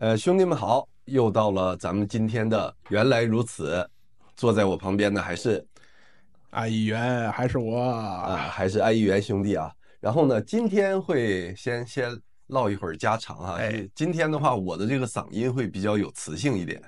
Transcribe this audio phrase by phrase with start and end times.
[0.00, 3.86] 呃，兄弟们好，又到了咱们今天的原来如此。
[4.34, 5.62] 坐在我旁边的还是
[6.48, 9.70] 安议员，还是我啊，还是安议员兄弟啊。
[10.00, 13.56] 然后呢，今天会先先唠一会儿家常啊。
[13.58, 16.82] 哎，今天的话，我的这个嗓音会比较有磁性一点，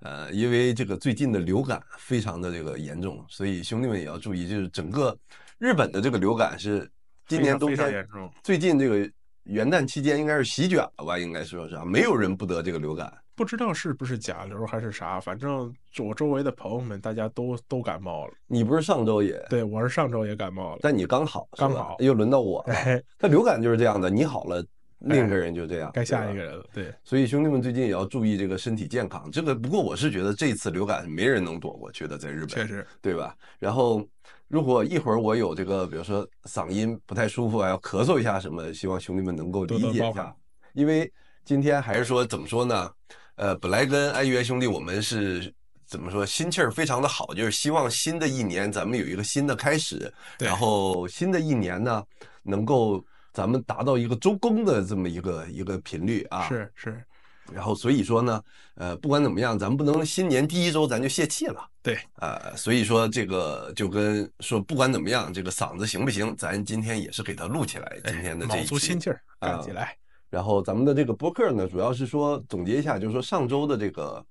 [0.00, 5.14] 呃，因为这个最近的流感非常的这个严重，所以兄弟们也要注意，就是整个
[5.58, 6.90] 日本的这个流感是
[7.28, 8.08] 今年冬天
[8.42, 9.12] 最近这个。
[9.46, 11.18] 元旦期间应该是席卷了吧？
[11.18, 13.12] 应该说是啊，没有人不得这个流感。
[13.34, 18.32] 不知道是不是甲流还是啥，反正我周围的朋友们大家都都感冒了。
[18.46, 19.38] 你不是上周也？
[19.50, 20.78] 对，我是上周也感冒了。
[20.82, 22.74] 但你刚好，刚好又轮到我了。
[23.18, 24.64] 他流感就是这样的，你好了，
[25.00, 26.64] 另一个人就这样，该下一个人了。
[26.72, 29.30] 对，所以兄弟们最近也要注意这个身体健康。
[29.30, 33.36] 这个不过我是觉得这次流感没人能躲过去的，在日本确实，对吧？
[33.60, 34.04] 然后。
[34.48, 39.98] 如果一会儿我有这个，比如说嗓音不太舒服啊，要咳嗽一下什么，希望兄弟们能够理解一下。
[39.98, 40.36] 多多
[40.72, 41.12] 因为
[41.44, 42.90] 今天还是说怎么说呢？
[43.36, 45.52] 呃，本来跟安元兄弟我们是
[45.84, 52.02] 怎么说，心气儿非常的好，就是希望新的一年咱们有一个新的开始，然后新的一年呢，
[52.42, 56.48] 能够咱们达到一个周更的这么一个一个频率啊。
[56.48, 57.04] 是是。
[57.52, 58.42] 然后所以说呢，
[58.74, 61.64] 呃，不管怎么样，咱们不能新年第一周咱就泄气了。
[61.82, 67.96] 对，呃，所以说这个就跟说不管怎么样，这个嗓子行不行，咱今天也是给它录起来。
[68.04, 69.96] 今天的这一期，卯足心气儿干起来，呃。
[70.28, 74.26] 然后咱们的这个播客呢，主要是说总结一下，就是说上周的这个，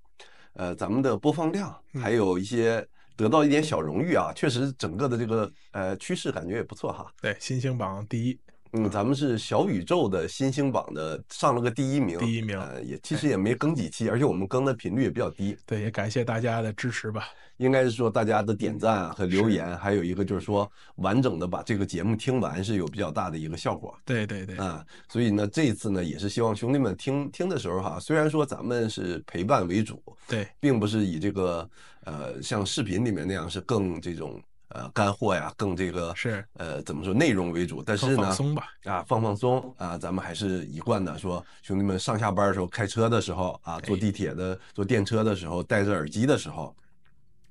[0.53, 7.09] 呃，咱们的播放量，还有一些得到一点小荣誉啊，确实整个的这个呃趋势感觉也不错哈。
[7.21, 8.37] 对，新星榜第一。
[8.75, 15.57] 嗯，咱们是小宇宙的新星榜的上了个第一名，第一名，呃，也其实也没更几期，而且我们更的频率也比较低。
[15.65, 17.23] 对，也感谢大家的支持吧。
[17.55, 23.97] 应该是说大家的点赞啊和留言，还有一个就是说完整的把这个节目听完是有比较大的一个效果。
[24.03, 31.69] 对对对，啊，所以呢，这一次呢也是希望兄弟们听听的时候哈，虽然说咱们是陪伴为主，对，并不是以这个
[32.03, 34.37] 呃像视频里面那样是更这种。
[34.75, 37.81] 呃，干货呀，更这个是呃，怎么说内容为主？
[37.81, 46.75] 但是呢，放松吧，啊，放放松啊，咱们还是一贯的说，兄弟们上下班的时候，开车的时候啊，坐地铁的、坐电车的时候，戴着耳机的时候，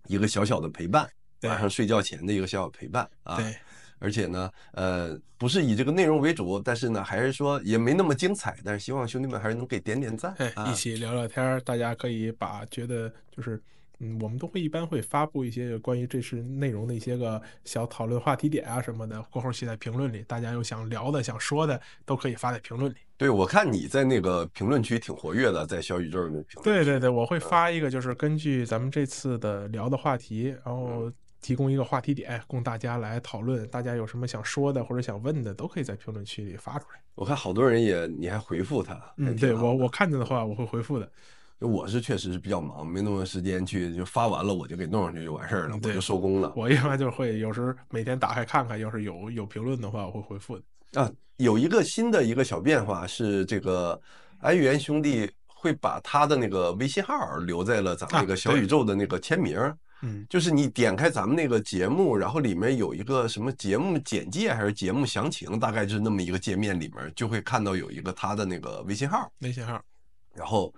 [0.06, 1.08] 一个小小的陪伴，
[1.44, 3.36] 晚上睡觉前的一个小小陪伴啊。
[3.36, 3.56] 对，
[4.00, 13.58] 而且呢，呃，不是以这个内容为主，但是呢，还是说也没那么精彩，但是希望兄弟们还是能给点点赞，哎，一起聊聊天，大家可以把觉得就是。
[14.04, 22.96] 嗯，我们都会一般会发布一些关于这次内容的一些个小讨论话题点啊什么的，过后写在评论里，大家有想聊的、想说的，都可以发在评论里。
[23.16, 26.64] 对，我看你在那个评论区挺活跃的，在小宇宙里面评论。
[26.64, 31.10] 对对对，我会发一个，就是根据咱们这次的聊的话题，然后
[31.40, 33.66] 提供一个话题点，供大家来讨论。
[33.68, 37.00] 大家有什么想说的或者想问的，都可以在评论区里发出来。
[37.14, 39.00] 我看好多人也，你还回复他。
[39.16, 41.08] 嗯，对，我我看见的话，我会回复的。
[41.60, 46.52] 我是确实是比较忙，没那么多时间去，就发完了我就给弄上去就完事儿了，我就收工了。
[46.54, 51.00] 我一般就会有时每天打开看看，要是有有评论的话，我会回复的。
[51.00, 53.98] 啊，有一个新的一个小变化是，这个
[54.40, 59.58] 安源兄弟会把他的那个微信号留在了咱们那个小宇宙的那个签名。
[60.02, 69.32] 嗯、啊，就是你点开咱们那个节目，然后里面有一个什么节目简介还是节目详情，大概就是那么一个界面，里面就会看到有一个他的那个微信号。
[69.38, 69.80] 微信号，
[70.34, 70.74] 然后。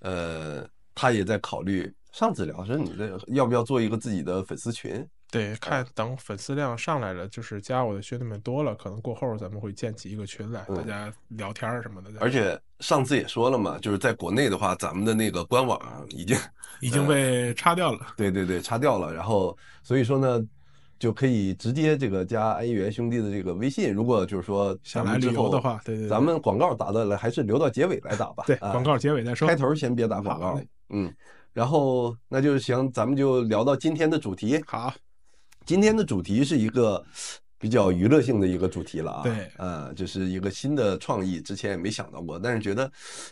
[0.00, 1.92] 呃，他也在考虑。
[2.12, 5.06] 上次聊说你这要不要做一个自己的粉丝群？
[5.30, 12.10] 对，看等粉丝量上来了，就是加我的兄弟们多了，可能过后咱们会建起一个群来，大家聊天什么的。
[12.20, 16.38] 而且上次也说了嘛，就是在国内的话，咱们的那个官网已经
[16.80, 18.14] 已经被擦掉了。
[18.16, 19.12] 对对对，擦掉了。
[19.12, 20.46] 然后所以说呢。
[20.98, 28.44] 就可以直接这个加安一元兄弟的这个微信，如果就是说想来旅游的话，对对，咱们广告打的了还是留到结尾来打吧。
[28.46, 30.60] 对，广告结尾再说，开头先别打广告。
[30.88, 31.12] 嗯，
[31.52, 34.58] 然后那就行，咱们就聊到今天的主题。
[34.66, 34.92] 好，
[35.66, 37.04] 今天的主题是一个
[37.58, 39.22] 比较娱乐性的一个主题了啊。
[39.22, 42.90] 对，呃，就是一个新的创意，之前也没想到过，但是觉得，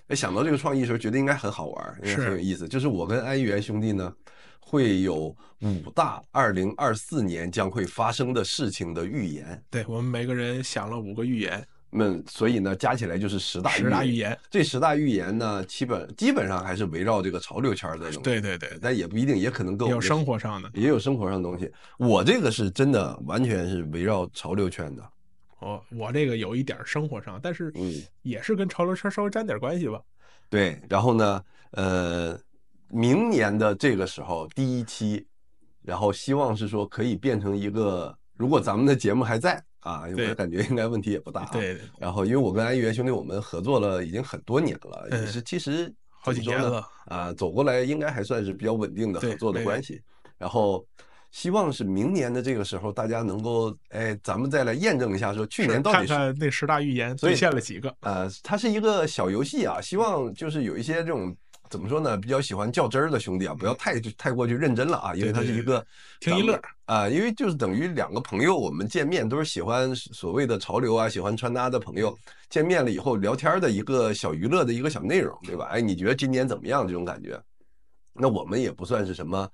[0.09, 2.69] 哎，想到这个创意的时候，觉得应该很好玩，应该很有意思。
[2.69, 4.13] 就是我跟安一元兄弟呢。
[4.67, 9.63] 会有五大二零二四年将会发生的事情的预言。
[9.71, 14.37] 对，我们每个人想了五个预言，那所以呢，加起来就是十大十大预言。
[14.51, 18.19] 这十大预言呢，基本基本上还是围绕这个潮流圈的东西。
[18.19, 21.71] 对对对，但也不一定，也可能跟有生活上的，也有生活上的东西。
[21.99, 25.09] 我这个是真的，完全是围绕潮流圈的。
[25.61, 30.01] 哦，我这个有一点生活上，但是嗯，也是跟潮流圈稍微沾点关系吧。
[30.51, 32.39] 对，然后呢，呃。
[32.95, 35.27] 明年的这个时候第一期，
[35.83, 41.45] 然后希望是说可以变成一个，如果咱们的节目还在啊，我感觉应该问题也不大。
[41.47, 41.77] 对。
[41.99, 50.01] 然后因为我跟安一元兄弟我们合作了已经很多年了，也是其实好几年了啊，走过来应该还算是比较稳定的合作的关系。
[50.39, 50.87] 然后
[51.33, 57.93] 希望是明年的这个时候，大家能够哎，咱们再来验证一下，说去年到底是看看那十大预言兑现了几个？
[58.03, 61.37] 呃，它是一个小游戏啊，希望就是有一些这种。
[61.75, 62.17] 怎么说呢？
[62.17, 65.85] 比较喜欢较真儿的兄弟啊，不要太太过去认真了啊，因为他是一个
[66.21, 72.17] 听一乐啊，因为就是等于两个朋友，我们见面都是喜欢所谓的潮流啊，喜欢穿搭的朋友，
[72.49, 75.67] 见面了以后聊天的一个小娱乐的一个小内容，对吧？
[75.73, 76.87] 哎，你觉得今年怎么样？
[76.87, 77.43] 这种感觉。
[78.15, 79.51] 那我们也不算是什么，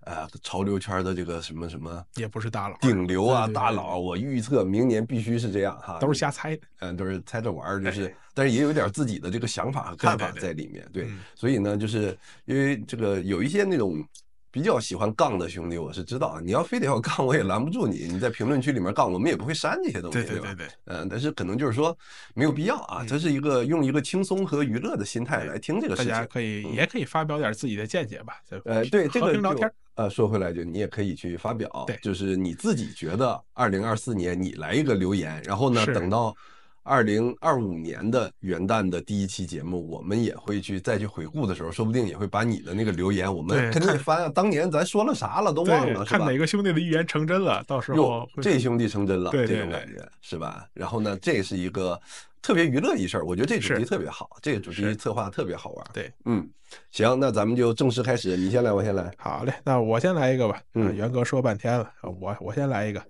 [0.00, 3.98] 呃，潮流圈的这个什么什么，也不是大佬，顶流啊，大佬。
[3.98, 14.04] 我预测明年必须是这样哈，都是瞎猜的，嗯，都是猜着玩儿，就是，哎、但是也有点自己的这个想法和看法在里面，对，所以呢，就是因为这个有一些那种。
[14.52, 18.08] 比较喜欢杠的兄弟，我是知道，你要非得要杠，我也拦不住你。
[18.08, 20.66] 你在评论区里面杠，我们也不会删这些东西，对对对对。
[20.86, 21.96] 嗯，但是可能就是说
[22.34, 26.10] 没有必要啊，这是一个用一个轻松和娱乐的心态来听这个事情。
[26.10, 28.34] 大家可以也可以发表点自己的见解吧。
[28.64, 29.70] 呃，对这个聊天。
[29.94, 36.34] 呃，说回来就你也可以去发表，就是你自己觉得二零二四年你来一个留言，然后呢，等到。
[36.82, 50.66] 二零二五年的元旦的第一期节目，我们也会去再去回顾的时候，说不定也会把你的那个留言，我们肯定翻啊，当年咱说了啥了都忘了，看哪个兄弟的预言成真了，到时候这兄弟成真了，对这种感觉是吧？
[50.72, 52.00] 然后呢，这是一个
[52.40, 55.86] 特别娱乐一事儿，我觉得这主题特别好，这个主题策划特别好玩。
[55.92, 56.48] 对，嗯，
[56.90, 59.12] 行，那咱们就正式开始，你先来，我先来。
[59.18, 60.60] 好嘞，那我先来一个吧。
[60.74, 63.02] 嗯，元哥说半天了，我我先来一个。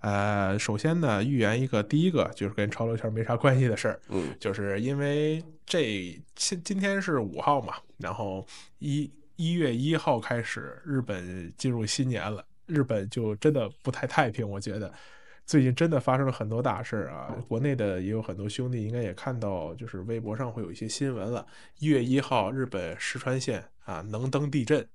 [0.00, 8.46] 呃，首先呢，预言一个，第一个就是跟潮流圈没啥关系的事儿，嗯，就是因为这今今天是五号嘛，然后
[8.78, 14.92] 一一月一号开始，日本进入新年了，日本就真的不太太平，我觉得
[15.44, 21.44] 最近真的发生了很多大事啊，国内的也有很多兄弟应该也看到，就是微博上会有一些新闻了，
[21.80, 24.88] 一月一号，日本石川县啊能登地震，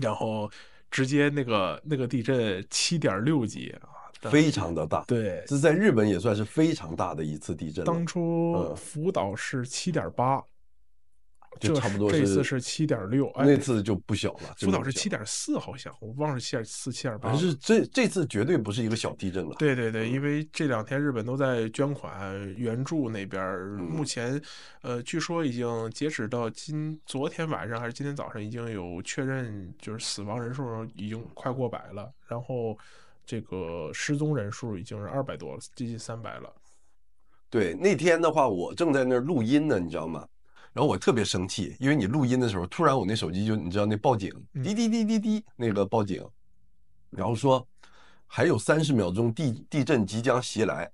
[0.00, 0.50] 然后。
[0.90, 5.04] 直接那个那个地震七点六级啊，非常的大。
[5.06, 7.84] 对，这在日本也算是非常大的一次地震。
[7.84, 10.42] 当初福岛是七点八。
[11.60, 14.54] 就差不多这次是七点六，那次就不小了。
[14.58, 17.30] 福岛是七点四，好像我忘了七点四、七点八。
[17.30, 19.56] 但是这这次绝对不是一个小地震了。
[19.58, 24.40] 对对对，因为这两天日本都在捐款援助那边，嗯、目前
[24.82, 32.78] 呃，据说已经截止到今昨天晚上还是今天早上，已经有确认，就是死亡人数已经快过百了，然后
[33.26, 36.52] 这个失踪人数已经是二百多了，接近三百了。
[37.50, 40.26] 对，那天的话，我正在那儿录音呢，你知道吗？
[40.78, 44.32] 然后我特别生气，因为你录音的时候，突然我那手机就你知道那报警，
[44.62, 46.24] 滴滴滴滴滴那个报警，
[47.10, 47.66] 然后说
[48.28, 50.88] 还有三十秒钟地地震即将袭来，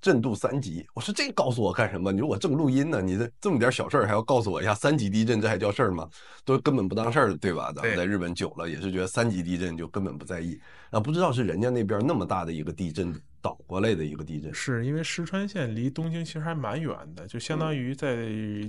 [0.00, 0.86] 震度三级。
[0.94, 2.12] 我说这告诉我干什么？
[2.12, 6.08] 你说我正录音呢，你这这么点小事儿还要告诉我一下三级地震，这还叫事儿吗？
[6.44, 7.72] 都根本不当事儿，对吧？
[7.74, 10.56] 咱们在日本久了也是觉得三级地震就根本不在意，
[10.90, 13.12] 啊，不知道是人家那边那么大的一个地震。
[13.40, 18.16] 倒过来的一个地震，是因为石川县离东京其实还蛮远的，就相当于在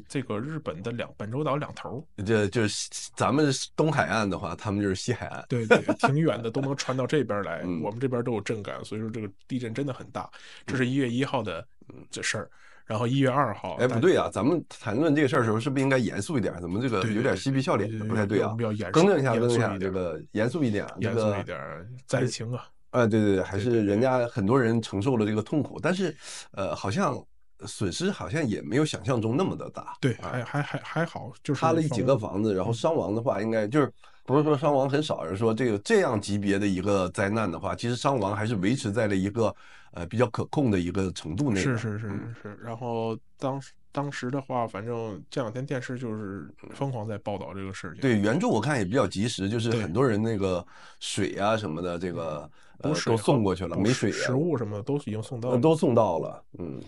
[0.07, 2.05] 这个日本的两本州岛两头。
[2.25, 5.45] 这就是咱们东海岸的话，他们就是西海岸。
[5.49, 7.61] 对对，挺远的，都能传到这边来。
[7.63, 10.29] 嗯、 我们这边都有震感，所以说这个地震真的很大。
[10.65, 11.65] 这是一月一号的
[12.11, 12.49] 这事儿，
[12.85, 13.75] 然后一月二号。
[13.75, 16.53] 哎，不对啊，咱们谈论这个事儿的时候，是不是应该严肃一点？
[16.61, 18.05] 怎么这个有点嬉皮笑脸的？
[18.05, 18.55] 不太对啊。
[18.59, 21.57] 要严肃，更正一下，更正一下，这个严肃一点，严肃一点，
[22.05, 22.67] 灾情啊。
[22.91, 26.15] 啊，对对对，还是人家很多人承受了这个痛苦，但是，
[26.51, 27.21] 呃，好像
[27.65, 29.95] 损失好像也没有想象中那么的大。
[29.99, 33.91] 对，还还还还好，就是塌了一几个房子，然后伤亡的话，应该就是
[34.25, 39.53] 不是说伤亡很少，而是说这个这样级别的一个灾难的话，其实伤亡还是维持在了一个
[39.91, 41.59] 呃比较可控的一个程度内。
[41.59, 42.09] 是是是
[42.41, 43.71] 是，然后当时。
[43.97, 47.99] 当时的话，反正这两天电视就是疯狂在报道这个事情。
[47.99, 50.63] 对，援助我看也比较及时，就是很多人那个
[50.99, 52.47] 水啊什么的，这个
[52.81, 56.43] 呃都送过去了，没水、食物什么的都已经送到了，都送到了。
[56.59, 56.79] 嗯，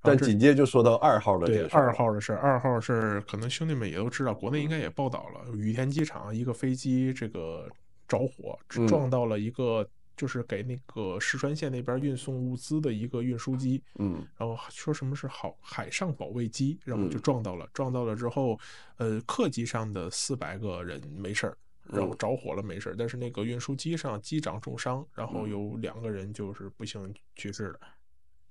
[0.00, 7.68] 但紧接着就说到二号的这个对二号的事，二号是可能兄弟们也都知道，国内应该也报道了，羽田机场一个飞机这个
[8.08, 9.86] 着火，撞到了一个。
[10.16, 18.58] 就是给那个石川县那边运送物资的一个运输机，嗯，然后说什么是好海上保卫机，然后就撞到了，嗯、撞到了之后，
[18.96, 27.80] 呃，客机上的四百个人没事儿，然后着火了没事儿，但是那个运输机上机长重伤，然后有两个人就是不幸去世了，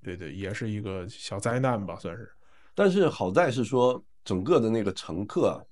[0.01, 2.32] 对对，也是一个小灾难吧，算是。
[2.75, 5.65] 但是好在是说整个的那个乘客。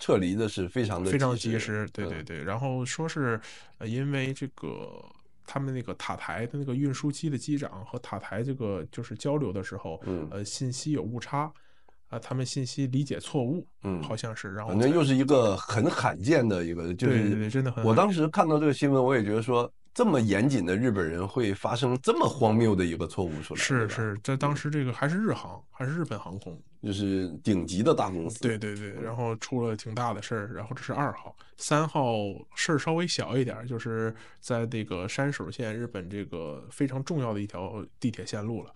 [0.00, 2.44] 撤离的是非常的非常及时，对对对。
[2.44, 3.40] 然后说是，
[3.78, 5.04] 呃，因为这个
[5.48, 11.50] 他们那个塔台的那个运输机的机长和塔台这个就是交流的时候，嗯，呃，信息有误差，
[12.08, 17.82] 啊，他们信息理解错误，嗯，好像是，然后反正又是一个很罕见的一个，就是对真的很。
[17.82, 19.72] 我当时看到这个新闻，我也觉得说。
[19.94, 23.60] 这么严谨的日本人会发生这么荒谬的一个错误出来？
[23.60, 28.40] 是是，在当时这个还是日航，还是日本航空，就是顶级的大公司。
[28.40, 30.52] 对对对，然后出了挺大的事儿。
[30.52, 32.14] 然后这是二号，三号
[32.54, 38.72] 事儿稍微小一点，就是在这个山手线，日本这个非常重要的一条地铁线路了。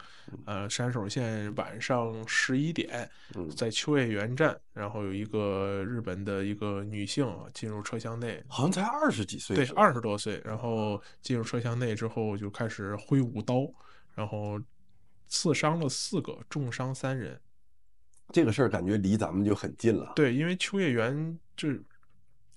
[0.46, 3.08] 呃，山手线晚上十一点，
[3.56, 11.00] 在秋叶原站，然后有一个日本的一个女性啊进入车厢内，好像才二十几岁，对，二十多岁，然后。
[11.20, 13.66] 进入车厢内之后，就开始挥舞刀，
[14.14, 14.60] 然后
[15.28, 17.40] 刺伤了四个，重伤三人。
[18.30, 20.12] 这个事儿感觉离咱们就很近了。
[20.14, 21.68] 对，因为秋叶原就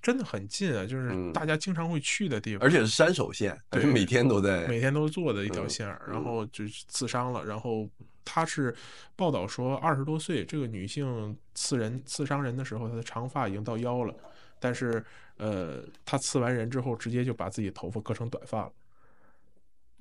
[0.01, 7.43] 真的很近啊，就是大家经常会去的地方，嗯、而且是山手线，对每天都在，每天都坐的一条线，嗯、然后就刺伤了。
[7.45, 7.89] 然后
[8.24, 8.75] 他是
[9.15, 14.13] 报道说，二十多岁这个女性刺人、刺伤人的时候，她的长发已经到腰了，
[14.60, 15.03] 但是。
[15.38, 18.72] 呃，她刺完人之后，直接就把自己头发割成短发了。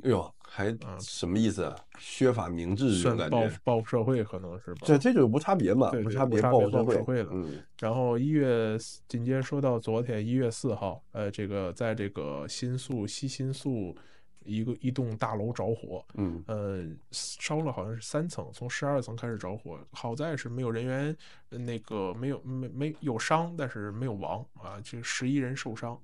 [0.03, 1.77] 哎呦，还什么意思啊？
[1.99, 4.81] 削发明志这种感觉，报报复社会可能是吧？
[4.85, 7.31] 这这就无差别嘛，无差别报复社会了。
[7.33, 7.63] 嗯。
[7.79, 8.77] 然后一月
[9.09, 13.97] 紧接着说到昨天一月四号，呃，这个在这个新宿西新宿。
[14.47, 21.17] 一个一栋大楼着火，嗯，呃，烧了好像是三层，从十二层开始着火，好在是没有人员，
[21.49, 25.99] 那个没有没没有伤，但是没有亡啊，就十一人受伤。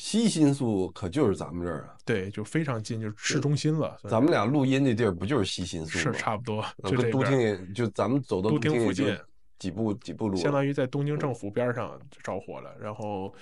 [0.00, 3.98] 西新宿可就是咱们这儿啊，对，就非常近，就市中心了。
[4.08, 6.04] 咱们俩录音那地儿不就是西新宿吗？
[6.04, 9.14] 是差不多，就跟都厅就咱们走到都厅附近
[9.58, 13.32] 几步几步路，相当于在东京政府边上着火了，然后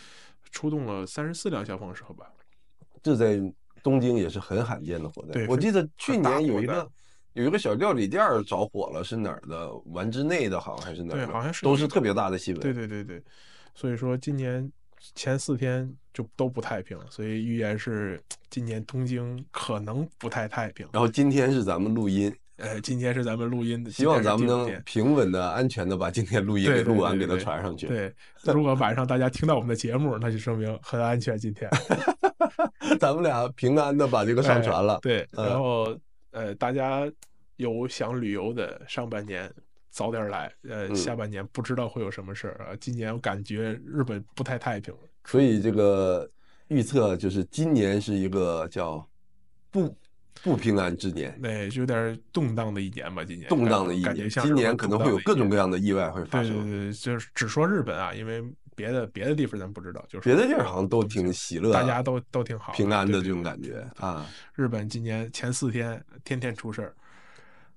[0.51, 2.27] 出动了三十四辆消防车吧，
[3.03, 3.41] 这在。
[3.81, 5.47] 东京也是很罕见的火灾。
[5.49, 6.91] 我记得去年有一个
[7.35, 9.73] 有一个小料理店着火了，是哪儿的？
[9.87, 11.17] 丸之内的，好像还是哪儿？
[11.17, 12.61] 对，好像是都是特别大的新闻。
[12.61, 13.23] 对对对对，
[13.77, 14.71] 所以说今年
[15.15, 18.21] 前四天就都不太平，所以预言是
[18.51, 20.85] 今年东京可能不太太平。
[20.93, 27.87] 然后今天是咱们录音，呃，今天是咱们录音的，希望咱们能平稳的、安全的把今天录音给录完，给它传上去。
[27.87, 28.13] 对，
[28.53, 31.39] 如果晚上大家听到我们的节目，那就说明很安全。
[31.39, 31.71] 今天。
[32.99, 35.93] 咱们俩平安的把这个上传了，哎、对，然后、
[36.33, 37.09] 嗯、呃，大家
[37.55, 39.49] 有想旅游的，上半年
[39.89, 42.75] 早点来，呃，下半年不知道会有什么事儿啊。
[42.81, 44.93] 今年我感觉日本不太太平，
[45.25, 46.29] 所以这个
[46.69, 49.07] 预测就是今年是一个叫
[49.71, 49.97] 不
[50.43, 53.25] 不平安之年，对，就有点动荡的一年吧。
[53.25, 56.53] 今年动荡的一年，今年可能会有各种各样的意外会发生。
[56.53, 58.43] 对对对，就是只说日本啊，因为。
[58.79, 64.25] 别的别的地方咱不知道，就是别的地儿好像都挺喜乐，大家都都挺好，平安的这种感觉啊。
[64.55, 66.95] 日本今年前四天天天出事儿，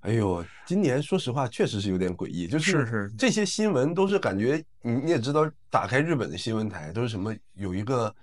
[0.02, 8.14] 哎呦，今年说实话确实是有点诡异，就是是这些新闻都是感觉你你也知道，打开日本的新闻台都是什么有一个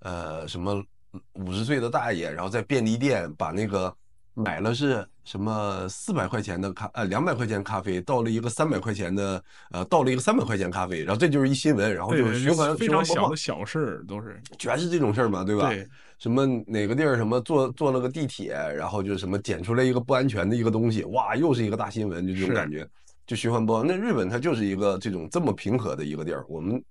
[0.00, 0.84] 呃什么
[1.32, 3.94] 五十岁的大爷，然后在便利店把那个。
[4.42, 15.68] 买了是什么四百块钱的咖呃两百块钱咖啡，倒了一个三百块钱的呃倒了一个三百块钱咖啡，然后这就是一新闻，然后就循环非常小的小事儿都是全是这种事儿嘛，对吧？
[15.68, 15.86] 对，
[16.18, 22.88] 什么哪个地儿什么坐坐了个地铁，然后就什么捡出来一个不安全的一个东西，哇，又是一个大新闻，就这种感觉，
[23.26, 23.86] 就循环播放。
[23.86, 26.82] 那日本它就是一个这种这么平和的一个地儿，我们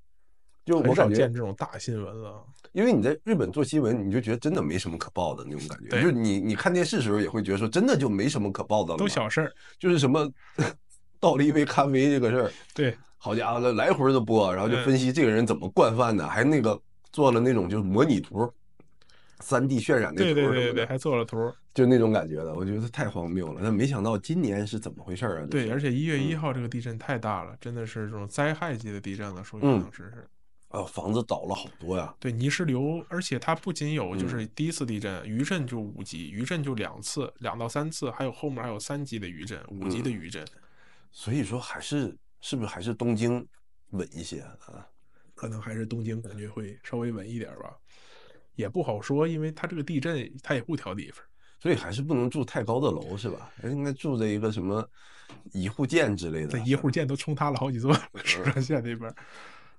[0.68, 2.44] 就我感觉见这种大新闻了。
[2.74, 5.90] 因为你在日本做新闻，你就觉得真的没什么可报的那种感觉。
[6.02, 8.98] 就是你你看电视的时候也会觉得说，真的就没什么可报的了。
[8.98, 10.30] 都小事儿，就是什么
[11.20, 12.52] 倒了一杯咖啡这个事儿。
[12.76, 16.80] 对，好家伙，来回的播，然后就分析这个人怎么惯犯的，还那个
[17.12, 18.52] 做了那种就是模拟图，
[19.40, 20.34] 三 D 渲染那图。
[20.34, 23.62] 对对对对，还做了图，就那种感觉的，我觉得太荒谬了。
[23.64, 25.48] 但没想到今年是怎么回事啊？
[25.50, 30.28] 对，而且一月一号这个地震太大了，真的是这种灾害级的地震了，说句当时是。
[30.70, 32.14] 啊，房子倒了好多呀！
[32.20, 40.46] 对，泥石流，而且它不仅有就是第一次地震，余震就五级，余震就两次，两到三次，还有后面还有三级的余震，五级的余震。
[41.10, 43.48] 所以说，还是是不是还是东京
[43.92, 44.86] 稳一些啊？
[45.34, 47.74] 可能还是东京感觉会稍微稳一点吧，
[48.56, 51.24] 也不好说，因为它这个地震它也不挑地方，
[51.62, 53.50] 所以还是不能住太高的楼，是吧？
[53.64, 54.86] 应该住在一个什么
[55.54, 56.50] 一户建之类的。
[56.50, 57.94] 这一户建都冲塌了好几座，
[58.26, 59.16] 石川县那边。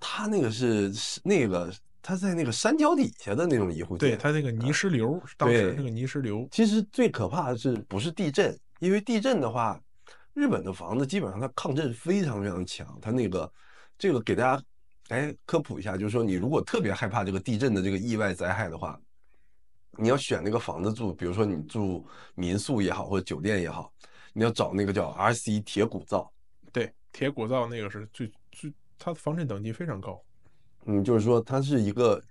[0.00, 6.48] 他那个是那个他在那个山脚底下的那种一户建，对他那个泥石流，啊、当时那个泥石流。
[6.50, 8.58] 其实最可怕的是不是地震？
[8.80, 9.80] 因为地震的话，
[10.34, 12.98] 日本的房子基本上它抗震非常非常强。
[13.02, 13.52] 它那个
[13.98, 14.62] 这个给大家
[15.08, 18.98] 哎科普一下，就是说你如果特别害怕这个地震的这个意外灾害的话，
[19.98, 23.92] 你要选那个房子住，比如说你住民宿也好或者酒店也好，
[24.32, 26.32] 你要找那个叫 RC 铁骨造。
[26.70, 28.36] 对铁骨造那个是最最，
[28.98, 30.20] 它的防震等级非常高。
[30.86, 32.22] 嗯，就是说它是一个，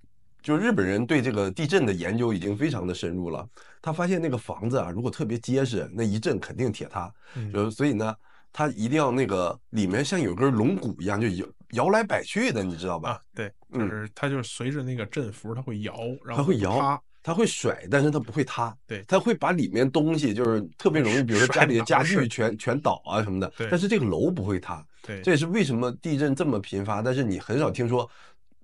[0.41, 3.47] 就是日本人对这个地震的研究已经非常的深入了。
[3.81, 7.11] 他发现那个房子啊，如果特别结实，那一震肯定铁塌。
[7.35, 8.15] 嗯，就所以呢，
[8.51, 13.11] 它一定要那个里面像有根龙骨一样，就摇摇来摆去的，你知道吧？
[13.11, 15.93] 啊，对，就是它就是随着那个振幅，它会摇，
[16.25, 17.03] 然后它会摇。
[17.23, 18.73] 它会甩，但是它不会塌。
[18.87, 23.51] 对，它会把里面东西就是特别容易，比如说家里的家具全全倒啊什么的。
[23.57, 23.67] 对。
[23.69, 24.81] 但是这个楼不会塌。
[25.07, 25.21] 对。
[25.21, 28.07] 这也是为什么地震这么频发，但是你很少听说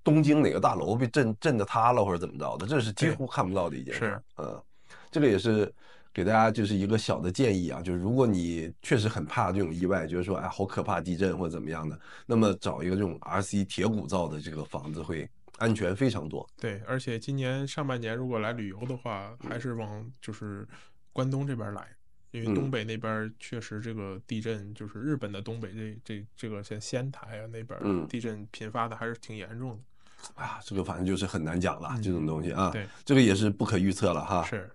[0.03, 3.99] 东京哪个大楼被震震的塌了或者怎么着的，这是几乎看不到的一件事。
[4.01, 4.21] 是。
[4.37, 4.61] 嗯，
[5.09, 5.73] 这个也是
[6.13, 15.27] 给大家就是一个小的建议啊，就是如果你确实很怕这种意外，就是说哎好可怕地震或者怎么样的，那么找一个这种 RC 铁骨造的这个房子会。
[15.59, 20.67] 安全非常多，对，而且今年上半年如果来旅游的话，还是往就是
[21.13, 21.87] 关东这边来，
[22.33, 30.41] 因为东北那边确实这个地震，就是日本的东北这这这个像仙台啊那边，地震频发的还是挺严重的。
[30.41, 34.43] 啊，这个反正就是很难讲了，这种东西啊，对，这个也是不可预测了哈。
[34.43, 34.67] 是，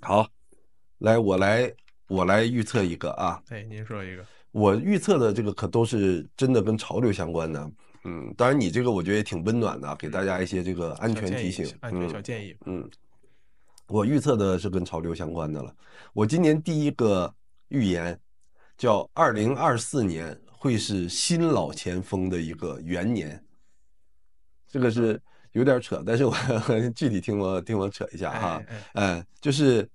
[0.00, 0.28] 好，
[0.98, 1.72] 来我来
[2.08, 7.70] 我来预测一个啊，哎，您说一个，我预测的这个可都是真的跟潮流相关的。
[8.04, 12.56] 嗯，当然，你这个我觉得也挺温暖的，给大家一些这个安全提醒、安全小建议。
[12.64, 12.90] 嗯，
[13.90, 15.74] 我预测的是跟潮流相关的了。
[16.12, 17.32] 我今年第一个
[17.68, 18.18] 预言
[18.78, 23.44] 叫“二零二四年会是新老前锋的一个元年”，
[24.68, 25.20] 这个是
[25.52, 26.34] 有点扯，但是我
[26.94, 28.62] 具体听我听我扯一下哈。
[28.94, 29.88] 嗯，就是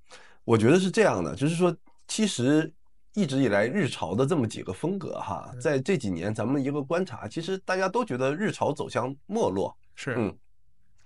[0.43, 1.75] 我觉得是这样的，就是说
[2.07, 2.71] 其实。
[3.17, 10.37] 一直以来，日潮的这么几个风格哈，在这几年咱们一个观察，其实大家都觉得日潮走向没落，是嗯。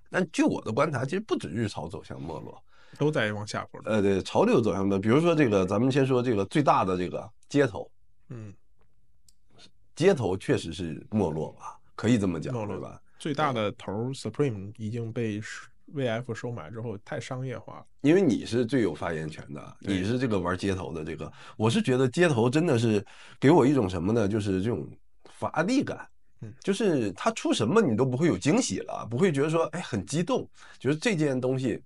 [0.10, 2.60] 但据我的观察，其实不止日潮走向没落，
[2.98, 3.80] 都在往下坡。
[3.86, 7.90] 呃，对，潮流走向的，比如说这个，咱们先说这个最大的这个街头，
[8.30, 8.54] 嗯，
[9.96, 13.02] 街头确实是没落吧，可以这么讲，对吧？
[13.18, 15.42] 最大的头 Supreme 已经被。
[15.92, 23.04] VF 收买之后太商业化了，因为你是最有发言权的，你是这个玩街头的这个，我是觉得街头真的是
[23.40, 24.28] 给我一种什么呢？
[24.28, 24.88] 就是这种
[25.32, 26.08] 乏力感，
[26.42, 30.48] 嗯，就是他出什么你都不会有惊喜了，不会觉得说哎很激动，
[30.80, 31.82] 觉得这件东西。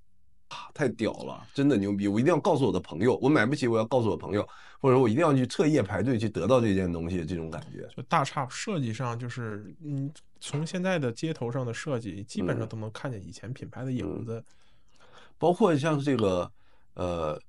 [0.74, 2.08] 太屌了，真的牛逼！
[2.08, 4.48] 我一定要告诉我的朋友，我买不起，我要告诉我朋友，
[4.80, 7.88] 或者我一定要去彻夜排队去得到这件东西，这种感觉。
[7.96, 16.52] 就大差设计上，就是嗯，从现在的街头上的设计，基本上都能看见以前品牌的影子，嗯嗯、包括像这个
[16.96, 17.40] 呃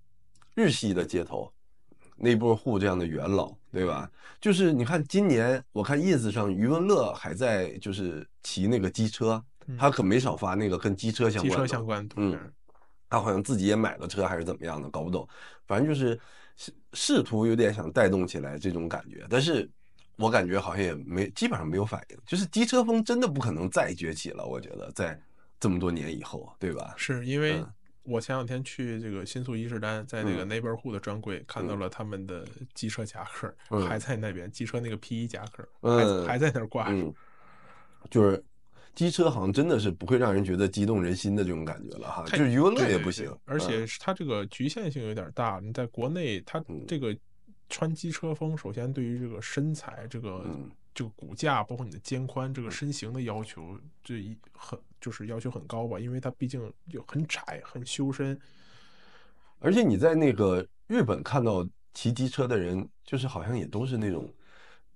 [0.55, 1.53] 日系的街头，
[2.17, 4.11] 内波户这样的元老，对吧？
[4.40, 9.43] 就是你看今年我看 ins 上余文乐还在就是骑那个机车，
[9.79, 12.38] 他可没少发那个跟机车相关的，机车相关的，嗯。
[13.09, 15.29] 他好像自己也买了车还是怎么样的，搞不懂。
[15.67, 16.19] 反正就是
[16.93, 19.69] 试图有点想带动起来这种感觉，但是
[20.17, 22.19] 我感觉好像也没基本上没有反应。
[22.27, 25.19] 就是机车风真的不可能再崛起了，我觉得在
[25.61, 26.95] 这么多年以后，对吧？
[26.97, 27.64] 是因为
[28.03, 33.55] 我前两天去这个新宿伊势丹，在那个 Neighborhood 的专柜看到了他们的机车夹克，
[33.87, 37.14] 还在那边，机车那个 P1 夹克还还在那儿挂着，
[38.11, 38.45] 就是。
[38.94, 45.61] 机车好像真的是不会让人觉得激动人心的这种感觉了哈，就是余文乐也不行，而且它这个局限性有点大。
[45.61, 47.16] 你在国内，它这个
[47.68, 50.46] 穿机车风，首先对于这个身材、这个
[50.94, 58.38] 这个骨架，包括你的肩宽、这个身形的要求，这一很就是要求很高吧，因为它毕竟就很窄、很修身。
[59.59, 64.33] 而且你在那个日本看到骑机车的人，就是好像也都是那种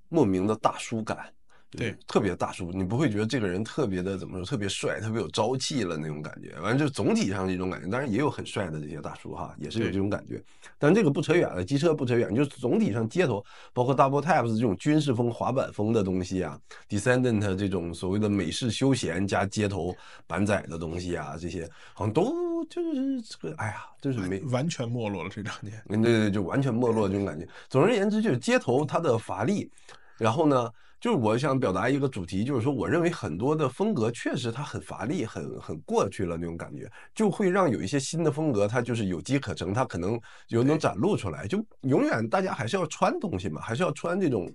[0.08, 1.32] 莫名的大叔感。
[1.70, 6.54] 对，特别大叔，你不会觉得这个人特别的怎么说，特别帅，特别有朝气了那种感觉。
[6.62, 10.42] 反正就总体上这种感觉，当然也有很帅的这些大叔哈，也是有这种感觉。
[10.78, 19.94] 但这个不扯远了，机车不扯远，就是总体上街头，包括 Double Taps 这种军事风、滑板风的东西啊，Descendant 这种所谓的美式休闲加街头
[20.26, 25.82] 板仔的东西啊，这些好像都就是这个，哎呀，就是没完全没落了这两年。
[25.86, 27.46] 对对对，就完全没落这种感觉。
[27.68, 29.70] 总而言之，就是街头它的乏力，
[30.16, 30.72] 然后呢？
[31.00, 41.46] 就是我想表达一个主题，就是说，我认为很多的风格确实它很乏力，很很过去了那种感觉，就会让有一些新的风格，它就是有机可乘，它可能有能展露出来。
[41.46, 44.52] 就永远大家还是要穿东西嘛，还是要穿这种，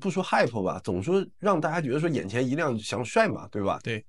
[0.00, 3.78] 不说 hype 吧，总说让大家觉得说眼前一亮想帅嘛，对吧？
[3.82, 4.04] 对，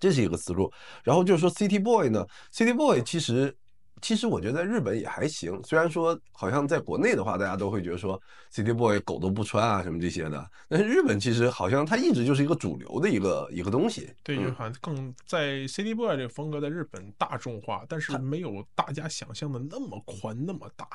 [0.00, 0.72] 这是一个思路。
[1.04, 3.56] 然后就是说 City Boy 呢，City Boy 其实。
[4.00, 8.20] 其实我觉得在日本也还行，虽然说好像在国内的话，大家都会觉得说
[8.52, 14.12] City Boy 狗都不穿啊什么这些的，但是日本其实好像它一直就是一个主流的一个一个东西。
[14.22, 20.86] 对，就好像更在 City Boy 这个风格在日本大众化，但是没有大家想象的那么宽那么大。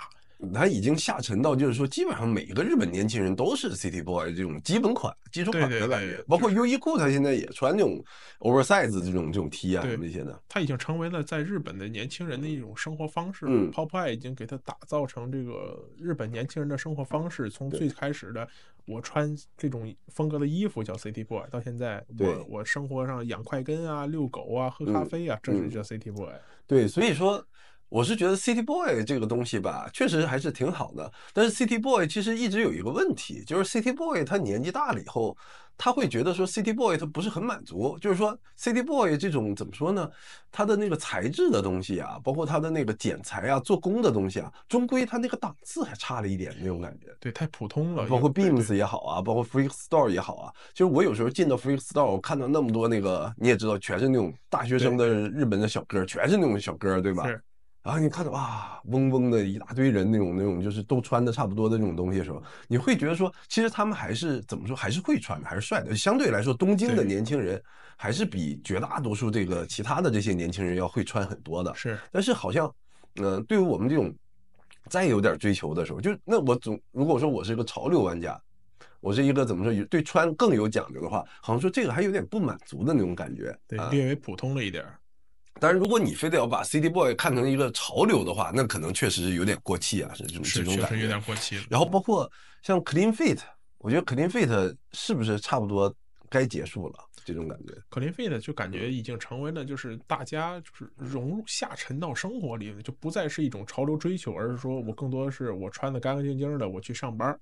[0.51, 6.23] 它已经下沉到就是说，基本上每个日本年轻人都是 City Boy 这种基本款、基础款的感觉。
[6.27, 8.03] 包括优衣库，它现在也穿这种
[8.39, 10.41] oversize 这种这种 T 啊什么这些的。
[10.49, 13.45] 它已经成为了在日本的年轻人的一种生活方式。
[13.47, 17.49] 嗯，Popeye 已经给它打造成这个日本年轻人的生活方式。
[17.49, 18.47] 从最开始的
[18.85, 26.29] 我穿这种风格的衣服叫 City Boy，到现在我我生活上养快根啊、遛狗啊、喝咖啡啊，这是叫 City Boy。
[26.67, 27.45] 对，所以说。
[27.93, 31.11] 我是觉得 City Boy 这个东西吧，确实还是挺好的。
[31.31, 35.37] 但是 City Boy 其实一直有一个问题，就是 City Boy 他年纪大了以后，
[35.77, 37.95] 他会觉得说 City Boy 他不是很满足。
[38.01, 40.09] 就是说 City Boy 这种怎么说呢？
[40.51, 47.15] 他的那个材质的东西啊，包括他的那个剪裁啊、做工的东西啊，终归他那个档次还差了一点那种感觉。
[47.19, 48.07] 对，太普通了。
[48.07, 50.51] 包括 Beams 也好啊，包括 Freak Store 也好啊。
[50.73, 57.27] 就是我有时候进到 Freak Store，我看到那么多那个，你也知道，全是那种大学生的日本的小哥，全是那种小哥，对吧？
[57.27, 57.39] 是。
[57.83, 65.93] 然后你看到哇，嗡嗡的一大堆人，那种那种就是都穿的差不多的那种东西的时候，你会觉得说，其实他们还是怎么说，还是会穿的，还是帅的。
[65.93, 67.61] 相对来说，东京的年轻人
[67.97, 71.75] 还是比绝大多数这个其他的这些年轻人要会穿很多的。
[71.75, 72.73] 是，但是好像，
[73.15, 74.15] 嗯、呃，对于我们这种
[74.87, 78.41] 再有点追求的时候，就那我总如果说我是一个潮流玩家，
[79.01, 84.85] 我是一个怎么说，对穿更有讲究的话，好像说这个还有点不满足的那种感觉，对，略微普通了一点。
[85.63, 90.89] 但是如果你非得要把 City Boy 看成一个潮流的话，那可能确实是有点过气啊，是这种这种感觉。
[90.89, 91.57] 确实有点过气。
[91.69, 92.29] 然后包括
[92.63, 93.39] 像 Clean Fit，
[93.77, 95.95] 我觉得 Clean Fit 是不是差不多
[96.29, 96.95] 该结束了？
[97.23, 97.73] 这种感觉。
[97.89, 107.39] Clean Fit 就感觉已经成为了就是大家就是融入下沉到生活里，就不再是一种潮流追求，而是说我更多的是我穿的干干净净的，我去上班。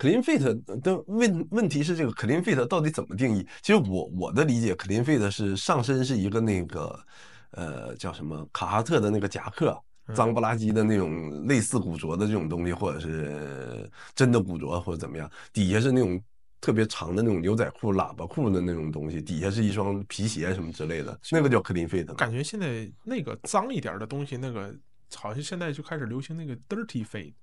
[0.00, 3.46] Clean Fit 的问问题是这个 Clean Fit 到底怎么定义？
[3.62, 6.98] 其实我我的理解，Clean Fit 是上身是一个那个
[7.56, 9.76] 呃叫什么卡哈特的那个夹克，
[10.14, 16.22] 脏不拉几的那种类似古着的这种东西，或者是真的古着或者怎么样，底下是那种
[16.60, 22.06] 特别长的那种牛仔裤、喇叭裤的那种东西，底下是一双皮鞋什么之类的，那个叫 Clean Fit。
[22.14, 24.72] 感觉现在那个脏一点的东西，那个
[25.14, 27.34] 好像现在就开始流行那个 Dirty Fit。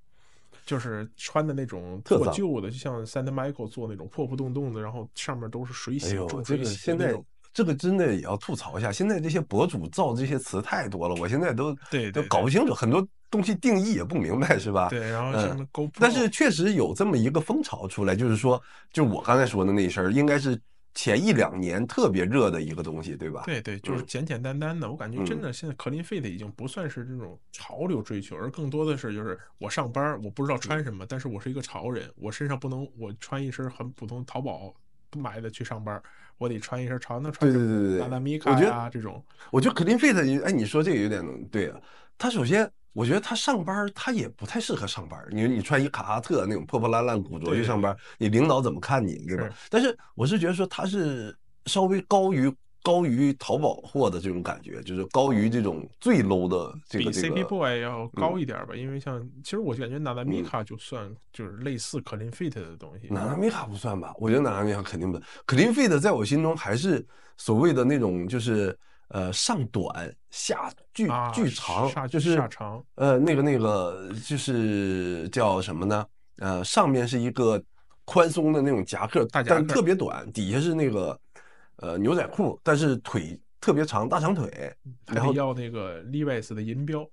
[0.66, 6.12] 就是穿的那种破旧的，就像 Saint Michael 做那种破破洞洞的，然后上面都是水洗。
[6.12, 7.14] 哎呦，这个现在
[7.54, 14.90] 这个真的也要吐槽一下，现在这些博主造这些词太多了，我现在都对都搞不清楚，很多东西定义也不明白，是吧？
[14.90, 18.62] 对，然后什么 GoPro，但是确实有这么一个风潮出来，就是说，
[18.92, 20.60] 就我刚才说的那事儿，应该是。
[20.96, 23.42] 前一两年特别热的一个东西，对吧？
[23.48, 24.86] 对对，就是简简单单的。
[24.86, 34.72] 嗯、我感觉真的现在 clean fit 已经不算是这种潮流追求，而更多的是就是我上班我不知道穿什么，但是我是一个潮人，我身上不能我穿一身很普通淘宝
[35.18, 36.00] 买的去上班，
[36.44, 39.24] 我得穿一身长的穿对对对对对，娜娜米卡呀这种。
[39.50, 41.80] 我觉得 clean fit，哎，你说这个有点对啊。
[42.18, 42.70] 他首先。
[42.96, 45.20] 我觉得他上班，他也不太适合上班。
[45.32, 49.50] 你你穿一卡哈特那种破破烂烂古着去上班，你领导怎么看你，对吧？
[49.68, 57.10] 但是我是觉得说他是稍微高于高于淘宝货的这种感觉，就是高于这种最 low 的这个。
[57.10, 63.08] 比 CP Boy 要高一点吧，因为像其实我感觉娜娜米卡就算就是类似 Clean Fit 的东西。
[63.10, 64.14] 娜娜米卡不算吧？
[64.20, 65.18] 我觉得娜娜米卡肯定不。
[65.48, 67.04] Clean Fit 在我心中还是
[67.38, 68.78] 所谓的那种就是。
[69.10, 72.84] 呃，上短下巨巨长，啊、就是下长。
[72.96, 76.04] 呃，那个那个就是叫什么呢？
[76.38, 77.62] 呃，上面是一个
[78.06, 81.20] 宽松的那种夹克，大夹克但特别短，底下是那个
[81.78, 83.40] 呃牛仔裤，但是腿。
[83.64, 84.76] 特别长大长腿，
[85.08, 87.10] 然后要那个 Levi's 的银标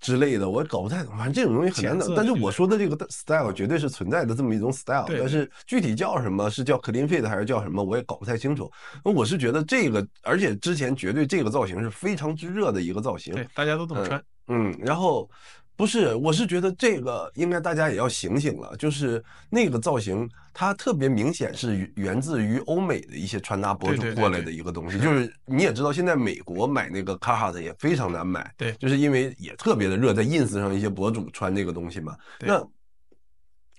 [0.00, 1.14] 之类的，我搞不太懂。
[1.14, 2.14] 反正这种东西很难的。
[2.16, 8.72] 但是我说的这个 style 绝对是存在的这么一种 style，但是具体叫什么，是叫 clean fit 还是叫什么，我也搞不太清楚。
[9.04, 14.18] 那我是觉得这个，而且之前绝对这个造型是非常之热的一个造型，对，大家都这么穿。
[14.48, 15.28] 嗯，嗯，然后。
[15.76, 18.76] 不是，我是觉得这个应该大家也要醒醒了。
[18.76, 24.98] 就是那个造型，它特别明显是源自于欧美的一些穿搭博主过来的一个东西。
[24.98, 32.16] 就是你也知道，现在美国买那个 Carhartt 也非常难买，对，就是因为也特别的热，在 ins 上一些博主穿这个东西嘛。
[32.40, 32.64] 那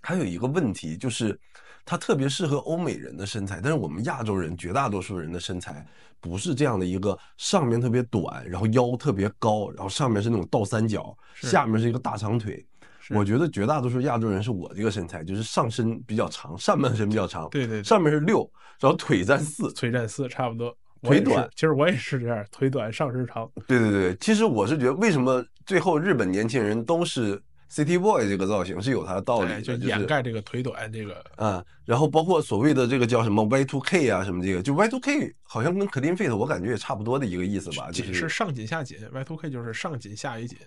[0.02, 1.40] 还有一个问题就是。
[1.86, 5.86] 它特别适合欧美人的身材，但是我们亚洲人绝大多数人的身材
[6.20, 12.66] 不是这样的一个，上面特别短，然后腰特别高，然后上面是那种倒三角，下面是一个大长腿。
[13.12, 21.48] 我觉得绝大多数亚洲人是我这个身材，就是上身比较长，上半身比较长，对对，上面是六，然后腿占四，腿占四差不多，腿短。
[21.54, 23.48] 其实我也是这样，腿短上身长。
[23.68, 27.40] 对对对，其实我是觉得为什么最后日本年轻人都是。
[27.76, 40.58] City Boy 这个造型是有它的道理的，就掩盖这个腿短这个、就是、啊，然后包括所谓的这个叫什么 Y2K 啊什么这个，就 Y2K 好像跟 Clean Fit 我感觉也差不多的一个意思吧，就是是上紧下紧，Y2K 就是上紧下一紧，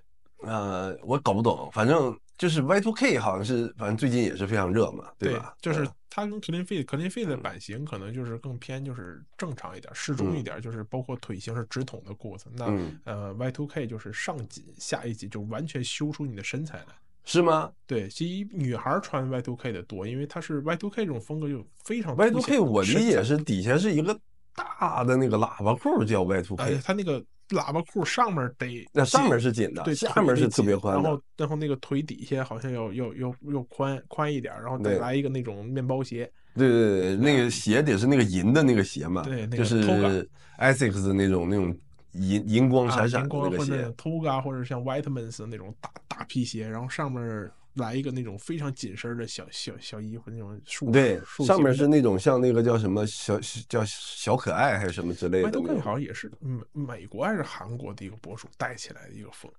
[0.43, 5.55] 呃，我搞不懂，反正就是 Y2K 好像是，反正最近也是非常热嘛，对吧？
[5.63, 5.89] 对，就是
[6.19, 12.47] 它跟 Clean Fit，Clean Fit 的版型可能就是更偏就是正常一点，适中一点，就是包括腿型是直筒的裤子。
[12.55, 12.67] 那
[13.05, 16.95] 呃 Y Two K 就是上紧下一紧，就完全修出你的身材来。
[17.25, 17.71] 是吗？
[17.87, 22.59] 对，其实女孩穿 Y two K 的多，因为它是 Y two K 这种风格就非常 Y two K。
[22.59, 24.19] 我理解是底下是一个
[24.55, 36.31] 大的那个喇叭裤叫 Y two K，哎，它那个喇叭裤上面得那上面是紧的，对，下面是特别宽的，然后然后那个腿底下好像要要要要宽宽一点，然后再来一个那种面包鞋。
[36.55, 39.83] 对对对，那个鞋得是那个银的那个鞋嘛，对，就是
[40.59, 41.77] Asics 的那种那种。
[42.15, 47.23] 银银光闪闪的那个鞋，Toga 或者像 Whiteman's 那种大大皮鞋，然后上面
[47.79, 50.91] 来一个那种非常紧身的小小小衣服那种束。
[50.91, 55.51] 对，上面是那种像那个叫什么小叫小可爱还是什么之类的。
[55.51, 59.51] Y2K 好像也是美美国还是韩国的一个博主带起来的一个风。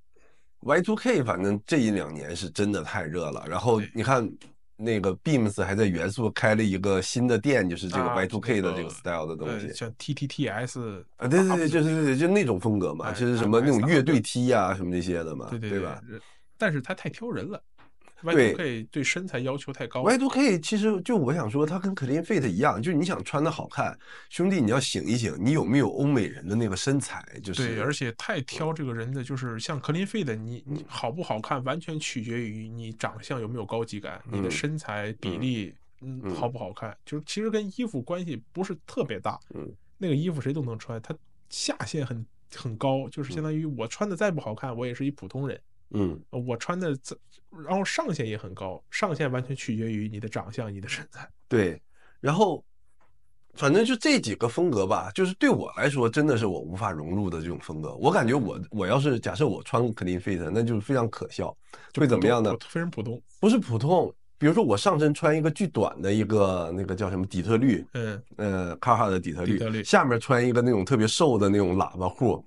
[0.62, 4.30] Y2K 反正这一两年是真的太热了，然后你看。
[4.82, 16.02] 那个 Beams 还在元素开了一个新的店，就是这个 Y2K 的这个 style 的东西，啊、像 TTTS 啊，对对对，就是对就那种风格嘛，就是什么那种乐队 T 啊什么这些的嘛，对对对吧？
[16.58, 17.62] 但是他太挑人了。
[18.24, 20.04] Y2K 对身材要求太高。
[20.04, 23.98] Y2K 其实就我想说，它跟 Clean Fit 一样，就是你想穿的好看，
[24.30, 27.24] 兄弟你要醒一醒，你有没有欧美人的那个身材？
[27.44, 39.40] 就是对，而且太挑这个人的，就是像 Clean Fit，你你好不好看，完全取决于你长相有没有高级感，你的身材比例嗯好不好看，就是其实跟衣服关系不是特别大。
[39.54, 41.16] 嗯，那个衣服谁都能穿，它
[41.50, 45.60] 下限很很高，就是相当于我穿的再不好看，我也是一普通人。
[45.92, 46.96] 嗯，我穿的，
[47.66, 51.28] 然后上限也很高，上限完全取决于你的长相、你的身材。
[51.48, 51.82] 对，
[52.20, 52.64] 然后
[53.56, 57.96] 反正就这几个风格吧，就是对我来说真的是我无法融入的这种风格。
[57.96, 61.56] 我感觉我我要是假设我穿 Clean Fit，那就是非常可笑，
[61.96, 62.56] 会怎么样呢？
[62.68, 64.14] 非常普通，不是普通。
[64.38, 72.42] 比如说我上身穿一个巨短的一个那个叫什么底特律，嗯呃，卡哈的底特律，底特律，下面穿一个那种特别瘦的那种喇叭裤。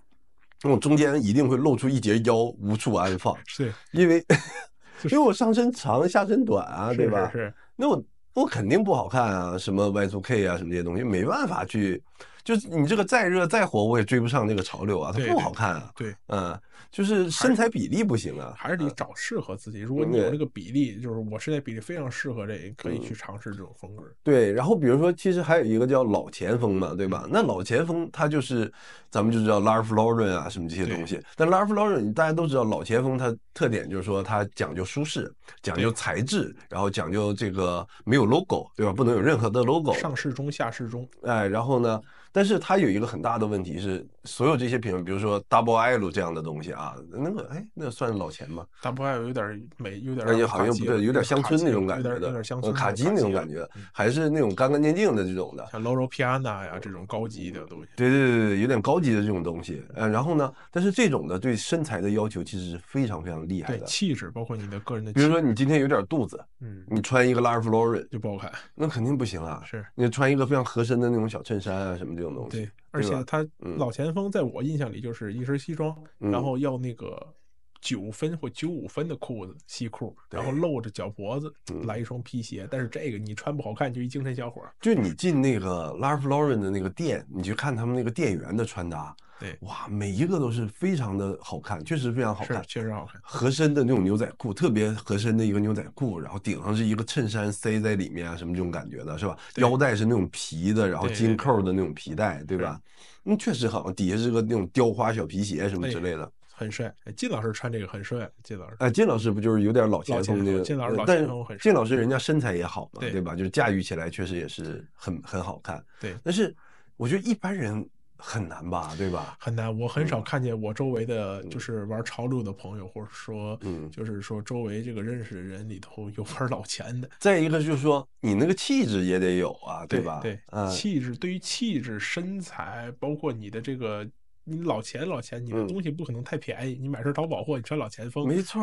[0.65, 3.37] 那我中间一定会露出一截腰，无处安放。
[3.47, 4.25] 是，因为
[5.11, 7.29] 因为我上身长，下身短啊，对吧？
[7.33, 7.55] 是，是。
[7.77, 12.03] 那我我肯定不好看啊，什么 Y2K 啊，什么这些东西，没办法去。
[12.45, 15.91] 就是你这个再热再火，我也追不上那个潮流啊，它不好看啊。
[15.95, 16.59] 对，对，嗯，
[16.91, 19.81] 就是身材比例不行啊，还是得找适合自己。
[19.81, 24.05] 如果你有这个比例，就是我身材比例非常适合这，可以去尝试这种风格。
[24.23, 27.29] 对，然后比如说，其实还有一个叫老前锋嘛，对吧？
[27.31, 28.73] 那老前锋它就是
[29.09, 31.23] 咱们就知道 Ralph Lauren 啊什么这些东西。
[31.37, 38.93] 但 Ralph Lauren 大家都知道，老前锋它特点就是说它讲究舒适，讲究材质，然后讲究这个没有 logo，对吧？
[38.93, 39.95] 不能有任何的 logo。
[39.95, 41.09] 上适中，下适中。
[41.23, 42.01] 哎，然后呢？
[42.33, 57.89] 但是它有一个很大的问题是，所有这些品牌，比如说 Double L 这样的东西啊，那个哎，那算老钱吗？Double L 有点美，有点而且好像不对，有点乡村那种感觉的，有点乡村卡基那种感觉，还是那种干干净净的这种的，像 Loro Piana 呀这种高级的东西。
[57.97, 59.83] 对对对对，有点高级的这种东西。
[59.95, 65.13] 嗯，然后呢，但是这种的对身材的要求其实是非常非常厉害的，气质包括你的个人的。
[65.13, 69.63] 比如说你今天有点肚子，嗯，你穿一个 Ralph Lauren 就不好看，那肯定不行啊。
[69.67, 72.59] 是你穿一个非常合身的那种小衬衫啊什么这种东西。
[72.59, 72.71] 对。
[72.93, 73.47] 而且他
[73.79, 77.35] 老前锋在我印象里就是一身西装，嗯、然后要那个
[77.81, 82.69] 九分或九五分的裤子西裤，然后露着脚脖子，嗯、来一双皮鞋。
[82.71, 84.63] 但是这个你穿不好看，就一精神小伙。
[84.79, 93.21] 就你进那个 Ralph Lauren 的那个店，你去看他们那个店员的穿搭，对，哇，每一个都是非常的好看，确实非常好看，确实好看。
[93.25, 99.37] 合身的那种牛仔裤，特别合身的一个牛仔裤，然后顶上是一个衬衫塞在里面啊，什么这种感觉的，是吧？
[99.57, 102.81] 腰带是那种皮的，然后金扣的那种皮带，对，吧？
[103.25, 106.93] 嗯，确实好，底下是个那种雕花小皮鞋什么之类的，很帅。
[107.17, 108.77] 金老师穿这个很帅，金老师。
[108.79, 110.61] 哎，金老师不就是有点老前锋那个？
[110.61, 111.63] 金老师老前锋很帅。
[111.63, 113.35] 金老师人家身材也好嘛，对，对吧？
[113.35, 115.85] 就是驾驭起来确实也是很很好看。
[116.01, 116.55] 对，但是
[116.97, 117.89] 我觉得一般人
[118.25, 119.37] 很难吧，对吧？
[119.41, 127.11] 很难，我很少看见我周围的就是玩潮流的朋友，或者说，嗯，就是说周围这个认识的人里头有玩老钱的。
[127.19, 130.21] 再一个就是说，你那个气质也得有啊，对吧？
[130.23, 130.39] 对，
[130.71, 134.09] 气质对于气质、身材，包括你的这个，
[134.45, 136.79] 你老钱老钱，你的东西不可能太便宜。
[136.81, 138.63] 你买身淘宝货，你穿老钱风，没错。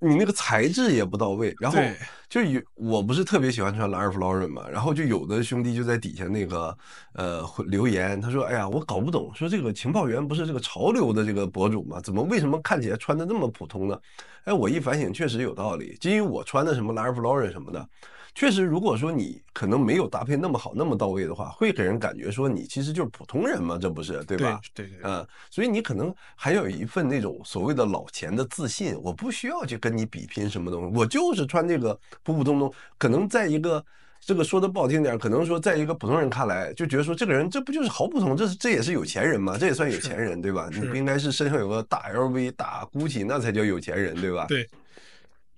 [0.00, 1.78] 你那个材质也不到位，然后
[2.28, 6.76] 就有我不是特别喜欢穿 Ralph Lauren 嘛，然后就有的兄弟就在底下那个
[7.14, 12.00] 呃留言，他说：“哎呀，我搞不懂，说这个情报员不是这个潮流的这个博主吗？
[12.00, 13.98] 怎么为什么看起来穿的那么普通呢？”
[14.44, 17.88] 哎，我一反省，确实有道理，基于我穿的什么 Ralph Lauren 什么的。
[18.34, 24.60] 确实，如果说你可能没有搭配那么好、那么到位的话，会给人感觉说你其实就是普通人嘛，这不是对吧？
[24.74, 32.72] 对对对，嗯，所以你可能还有一份那种所谓的老钱的自信，我不需要去跟你比拼什么东西，我就是穿这个普普通通。
[32.96, 33.84] 可能在一个
[34.20, 40.68] 这个说的不好听点，可能说在一个普通人看来，就觉得说这个人这不就是好普通，这是这也是有钱人嘛，这也算有钱人对吧？
[40.72, 44.46] 你不应该是身上有个大 LV、大 GUCCI 那才叫有钱人对吧？
[44.48, 44.68] 对。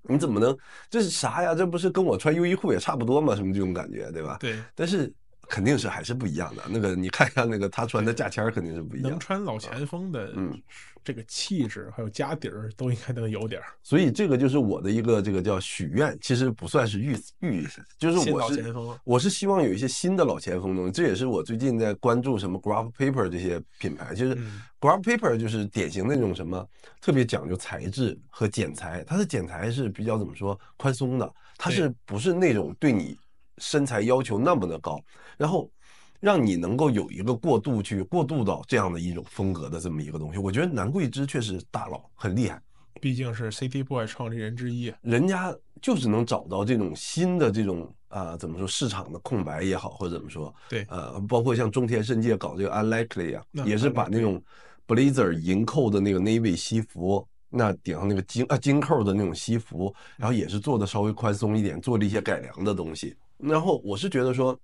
[0.03, 0.57] 你怎么能
[0.89, 1.55] 这是啥呀？
[1.55, 3.37] 这不是跟我穿优衣库也差不多吗？
[3.37, 4.37] 什么这种感觉，对吧？
[4.41, 4.57] 对。
[4.75, 5.13] 但是
[5.51, 6.63] 肯定是还是不一样的。
[6.69, 9.11] 那个你看一下那个他穿的价签肯定是不一样。
[9.11, 10.57] 能穿老前锋的，嗯，
[11.03, 13.67] 这个气质还有家底儿都应该能有点儿。
[13.83, 17.67] 所以这个就是我的一个这个叫许愿，其实不算是预预，
[17.99, 20.93] 就是我是我是希望有一些新的老前锋东西。
[20.93, 24.39] 这也是我最近在关注什么 Graph Paper 这些品牌，就是。
[24.81, 26.67] Graph Paper 就是典型那种什么
[27.03, 33.15] 特别讲究材质和剪裁，它的剪裁是比较怎么说宽松的，它是不是那种对你
[33.59, 34.99] 身材要求那么的高，
[35.41, 35.71] 然后
[36.21, 40.39] 让你能够有一个过渡去过渡到这样的一种风格的这么一个东西。
[40.39, 42.61] 我觉得南桂枝确实大佬很厉害，
[43.01, 54.43] 毕竟是 City Boy 创立人之一，人家就是能找到这种新的这种啊、呃、怎么说市场的空白也好，或者怎么说，对，呃，包括像中田圣介搞这个 Unlikely 啊，也是把那种。
[54.87, 63.15] Blazer 银扣的那个 navy 西服，那顶上那个金啊金扣的那种西服，然后也是做的稍微宽松一点，做了一些改良的东西。
[63.39, 64.59] 然后我是觉得说，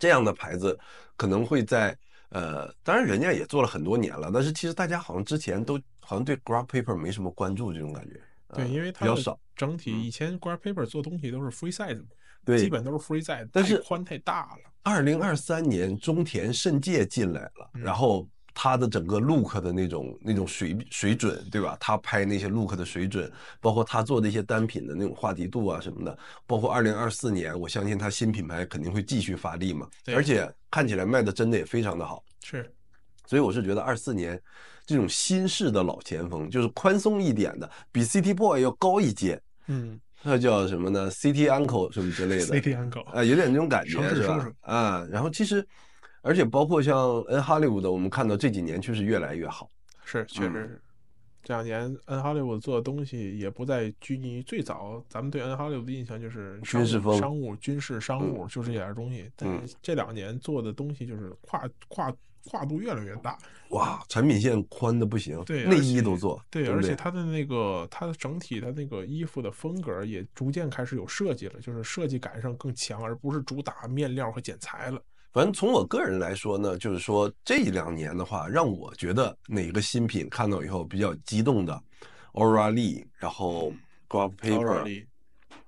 [0.00, 0.76] 这样的牌子
[1.16, 1.96] 可能会在
[2.30, 8.20] 呃，当然人家也做了很多年了，但是其实大家好像之前都好像对 Graph Paper 没什么关注这种感觉。
[8.54, 9.38] 对，因为它比较少。
[9.54, 12.02] 整体以前 Graph Paper 做东西都是 free size，
[12.44, 14.72] 对，基本都是 free size，但是宽太大了。
[14.82, 18.26] 二零二三年中田圣介进来了，然后。
[18.54, 21.76] 他的整个 look 的那种那种水水准，对吧？
[21.80, 29.88] 他拍那些 look 的水准，包括他做的一些单品的那种话题度啊什么的，包括二零二四年，我相信他新品牌肯定会继续发力嘛。
[30.14, 32.22] 而且看起来卖的真的也非常的好。
[32.44, 32.70] 是，
[33.26, 34.40] 所以我是觉得二四年
[34.84, 39.40] 这种新式的老前锋，就是宽松一点的，比 City Boy 要高一阶。
[39.68, 42.46] 嗯，那叫什么呢？City Uncle 什么之类的。
[42.46, 44.50] City Uncle 啊，有点那种感觉是吧？
[44.60, 45.66] 啊，然后其实。
[46.22, 49.70] 而且包括像 N Hollywood 的，我们看到这几年确实越来越好。
[50.04, 50.82] 是，确实是。
[51.42, 59.30] 这两年 N Hollywood 做的东西也不再拘泥于最早，咱们对 N Hollywood 的印象就是军事风、商务、军事、商务，就这点东西。
[59.34, 63.38] 但是这两年做的东西就是跨跨跨度越来越大。
[63.70, 66.42] 哇，产品线宽的不行，对，内衣都做。
[66.50, 75.02] 对，而且它的那个它的整体的那个衣服的风格也逐渐开始有设计了，就是设计感上更强，而不是主打面料和剪裁了。
[75.32, 81.80] 反正从我个人来说呢，就是说这一两年的话，让我觉得哪个新品看到以后比较激动的
[82.32, 83.72] ，Aura Lee，然后
[84.08, 85.06] Graph Paper，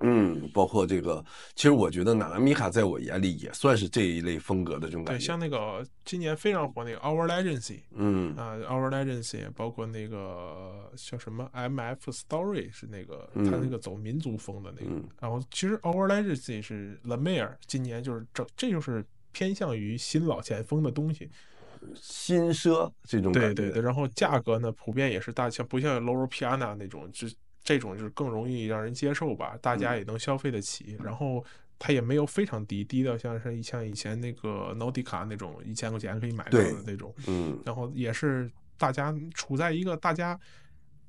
[0.00, 5.20] 嗯，包括这个，其实我觉得娜娜米卡在我眼里也算是这一类风格的这种感觉。
[5.20, 19.06] 对，像那个今年非常火那个 Our Legacy，嗯啊，Our Legacy，包括那个叫什么 MF Story 是那个他那个走民族风的那个，嗯、然后其实 Our Legacy 是 La Mer，今年就是这这就是。
[19.32, 21.30] 偏向于新老前锋的东西，
[21.94, 23.54] 新奢这种感觉。
[23.54, 27.26] 对对对，然后价格呢，普遍也是大像不像 Loro Piana 那种，就
[27.64, 30.96] 这种就是更容易让人接受吧，大家也能消费得起。
[30.98, 31.44] 嗯、然后
[31.78, 37.14] 它也没有非常低，低到像是像以前那个 Nautica 那种一千块钱可以买到的那种。
[37.26, 40.38] 嗯，然后也是大家处在一个大家。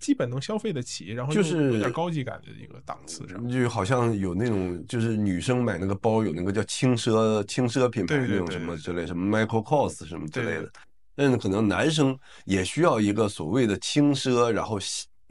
[0.03, 10.69] 基本能消费得起，然后就是有点高级感的一个档次上，就好像有那种就是女生买那个包有那个叫轻奢轻奢品牌那种什么之类，什么 Michael Kors 什么之类的。
[11.15, 14.77] 但是可能男生也需要一个所谓的轻奢，然后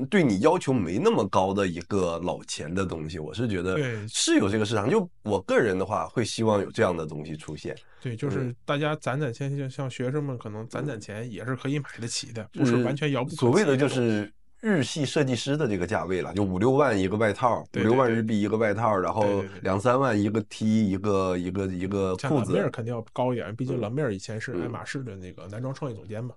[0.08, 3.18] 对你要求没那么高的一个老钱的东西。
[3.18, 3.76] 我是觉得
[4.08, 4.88] 是有这个市场。
[4.88, 7.76] 就我个人的话，会希望有这样的东西出现。
[8.00, 13.40] 对，就是大家攒攒钱，像像学生们可能攒攒钱也是可以买得起的，不是完全遥不可及。
[13.40, 14.32] 所谓的就是。
[14.62, 22.54] 日系设计师的这个价位了，就五六万一个外套，五六万日币一个外套，然后两三万一个 T，一个一个一个裤子。
[22.54, 26.36] 像肯定要高一点，毕竟 La Mer 以前是爱马仕的那个男装创意总监嘛。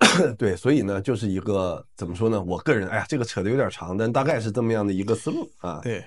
[0.36, 2.42] 对，所以呢，就是一个怎么说呢？
[2.42, 5.80] 我个人，哎呀，这个扯的有点长，但大概是这么样的一个思路啊。
[5.82, 6.04] 对，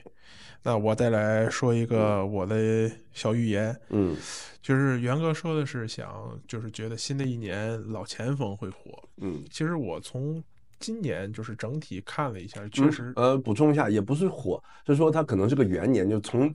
[0.61, 4.15] 那我再来说一个我的小预言，嗯，
[4.61, 10.43] 就是元哥说的是想，就是觉得新的一年老前锋会火，嗯，其实我从。
[10.83, 16.53] 今年就是整体看了一下，确实，嗯、呃，补充一下，也不是火，就是说它可能是个元年，就从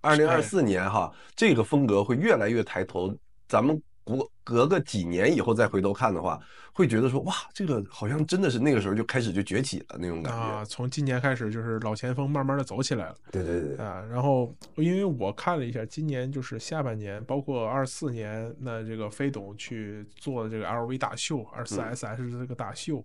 [0.00, 3.16] 二零二四年哈，哎、这个风格会越来越抬头，
[3.46, 3.80] 咱们。
[4.08, 6.40] 隔隔个几年以后再回头看的话，
[6.72, 10.64] 会觉得说哇，这个好像真的是那个时候就开始就崛起了那种感觉啊。
[10.64, 13.16] 从今年开始就是老前锋慢慢的走起来了。
[13.30, 23.04] 对对对啊，然后因为我看了一下，今年就是下半年，包括二四年，那这个飞董去做的这个 LV 大秀，二四 SS 这个大秀，嗯、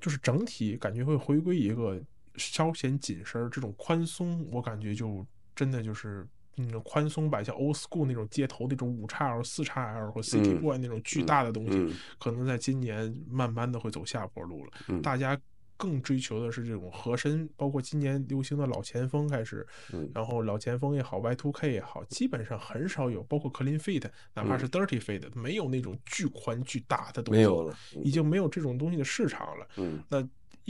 [0.00, 2.00] 就是整体感觉会回归一个
[2.36, 6.26] 稍显紧身这种宽松，我感觉就真的就是。
[6.56, 14.72] 嗯，宽松版像 old school 那种街头那种五叉 L、四叉 L 或 City Boy 那种巨大的东西，嗯嗯、可能在今年慢慢的会走下坡路了。
[14.88, 15.40] 嗯、大家
[15.80, 24.04] 更追求的是这种合身，包括今年流行的老前锋开始，嗯、然后老前锋也好，Y to K 也好，基本上很少有，包括 clean fit，
[24.34, 29.66] 哪怕是 dirty fit，、嗯、没有那种巨宽巨大的东西，没有了，嗯、已经没有这种东西的市场了。
[29.78, 30.22] 嗯，那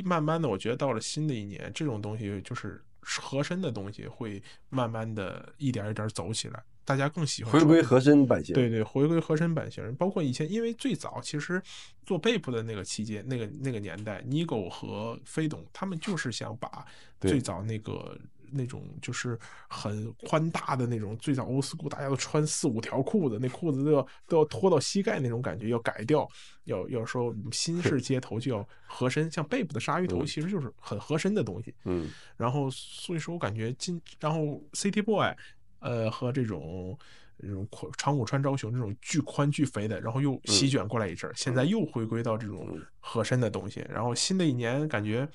[0.04, 2.80] 慢慢的，我觉得到了新的一年，这种东西就是。
[3.02, 8.52] 合身的东西会慢慢的一点一点走起来，大家更喜欢回归合身版型。
[8.52, 9.94] 对对，回归合身版型。
[9.94, 11.62] 包括以前，因为最早其实
[12.04, 16.84] 做 Bape 的那个期间，那个那个年代，Nigo 和飞董他们就是想把
[17.20, 18.18] 最早那个。
[18.52, 19.38] 那种就是
[19.68, 26.28] 很宽大的那种，最早 old school，大家都穿四五条裤子，那裤子都要都要拖到膝盖那种感觉，要改掉，
[26.64, 31.72] 要要说新式街头就要合身，像 Bape 的鲨鱼头其实就是很合身的东西。
[31.84, 35.32] 嗯，然后所以说我感觉今然后 City Boy，
[35.80, 36.98] 呃和这种
[37.38, 37.66] 这种
[37.98, 45.28] 长谷川昭雄这种巨宽巨肥的，然后又席卷过来一阵，现在又回归到这种和珅的东西，然后新的一年感觉。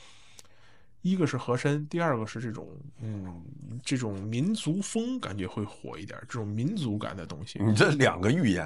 [1.02, 2.68] 一个是和珅，第二个是这种，
[3.00, 3.40] 嗯，
[3.84, 7.60] 这种民族风感觉会火一点，这种民族感的东西。
[7.62, 8.66] 你这两个预言，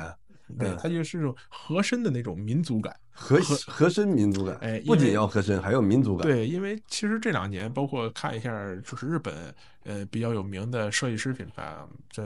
[0.58, 3.38] 对，它就是这种合身的那种民族感，合
[3.68, 4.58] 合身民族感。
[4.62, 6.26] 哎，不仅要合身，还有民族感。
[6.26, 11.78] 对，因为其实这两年，包括看一下，就是日本，呃，比较有名的设计师品牌，
[12.10, 12.24] 这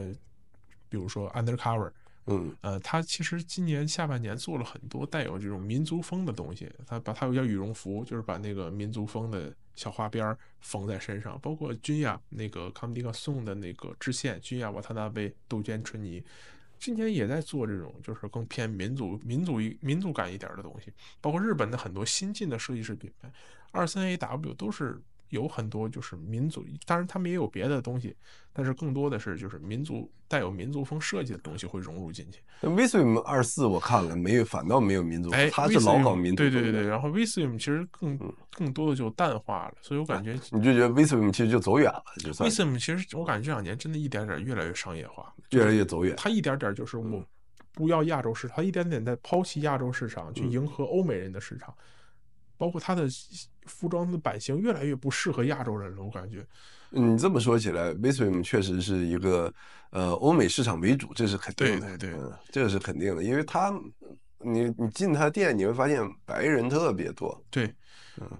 [0.88, 1.92] 比如说 Undercover。
[2.26, 6.72] 嗯，呃，他其实今年下半年做了很多带有这种民族风的东西。
[6.88, 16.24] 他把他有件羽绒服，就是把那个民族风的小花边缝在身上，包括君雅那个康迪克送的那个支线，君雅瓦塔纳贝杜鹃春泥，
[16.84, 20.92] 今年也在做这种就是更偏民族、民族一民族感一点的东西。
[21.22, 23.32] 包括日本的很多新进的设计师品牌，
[23.72, 25.02] 二三 AW 都是。
[25.34, 28.16] 有很多就是民族，当然他们也有别的东西，
[28.54, 32.40] 但是更多的是就是民族带有民族风设计的东西会融入进去。
[32.62, 36.52] 那 Visvim 二四我看了没有，反倒没有民族他是老搞民族风。
[36.52, 38.18] 对对对，然后 Visvim 其实更
[38.52, 42.48] 更多的就淡化了，所以我感觉你就觉得 Visvim 其实就走远了，就算。
[42.48, 46.16] Visvim 其实我感觉这两年真的一点点越来越商业化，越来越走远。
[46.16, 47.26] 他一点点就是我
[47.74, 51.74] 不要亚洲市场，他一点点在抛弃亚洲市场去迎合欧美人的市场。
[52.58, 53.08] 包括它的
[53.66, 56.46] 服装的版型越来越不适合亚洲人了，我感觉。
[56.92, 59.52] 嗯，你这么说起来，Visvim 确实是一个
[59.90, 61.98] 呃欧美市场为主，这是肯定的。
[61.98, 63.74] 对对对，嗯，这个是肯定的，因为他
[64.40, 67.44] 你你进他店你会发现白人特别多。
[67.50, 67.74] 对，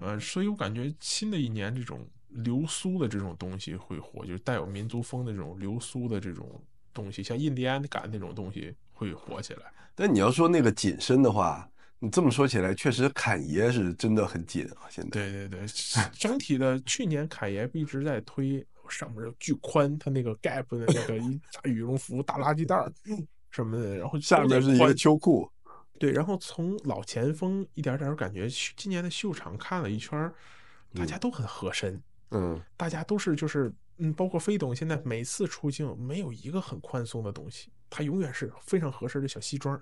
[0.00, 6.62] 呃，所以我感觉新的一年这种流苏的这种东西会火，就是带有民族风的这种流苏的这种
[6.92, 9.62] 东西，像印第安感那种东西会火起来。
[9.96, 11.68] 但你要说那个紧身的话。
[12.00, 14.84] 你这么说起来，确实侃爷是真的很紧啊！
[14.90, 15.66] 现在对对对，
[16.12, 22.76] 整体的去年侃爷一直在推上面巨宽，他那个 Gap 的那个一大羽绒服、大垃圾袋
[23.50, 25.50] 什么的，然后下面是一个秋裤。
[25.98, 30.30] 对，然后从老前锋一点点感觉，今年的秀场看了一圈，
[30.94, 31.98] 大家都很合身。
[32.32, 39.80] 嗯，大家都是就是嗯，包括飞董现在每次出镜没有一个很宽松的东西，他永远是非常合身的小西装。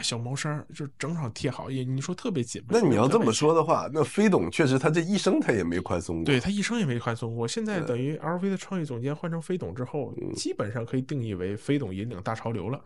[0.00, 2.62] 小毛衫就正好贴好，也你说特别紧。
[2.68, 6.24] 那你要这么说的话，那飞董确实他这一生他也没宽松过。
[6.24, 7.46] 对，他一生也没宽松过。
[7.46, 12.80] 现在等于 LV 的创意总监换成飞董之后，嗯、基本上可以定义为飞董引领大潮流了。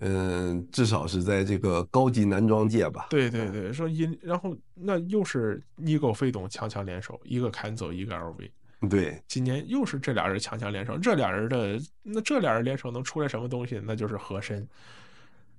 [0.00, 3.08] 嗯，至少是在这个高级男装界吧。
[3.10, 8.48] 对对对，说引，然后那又是 Nigo 飞董强强联手，一个 Kenzo，一个 LV。
[8.88, 13.82] 对，今年又是这俩人强强联手，这俩人的那这俩人联手能出来什么东西？
[13.84, 14.66] 那就是合身。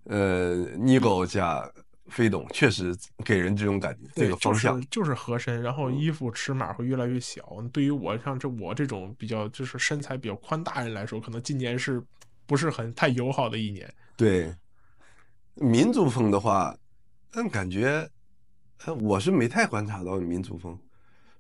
[0.10, 1.72] 呃，Nigo 加
[2.08, 7.58] 飞董确实给人这种感觉，这个方向就是就是合身，然后衣服尺码会越来越小。
[7.60, 12.04] 嗯、对于我像这我这种比较就是身材比较宽大人来说，可能今年是
[12.48, 13.88] 不是很太友好的一年？
[14.18, 14.52] 对，
[15.54, 16.76] 民族风的话，
[17.30, 18.10] 但感觉
[19.00, 20.76] 我是没太观察到民族风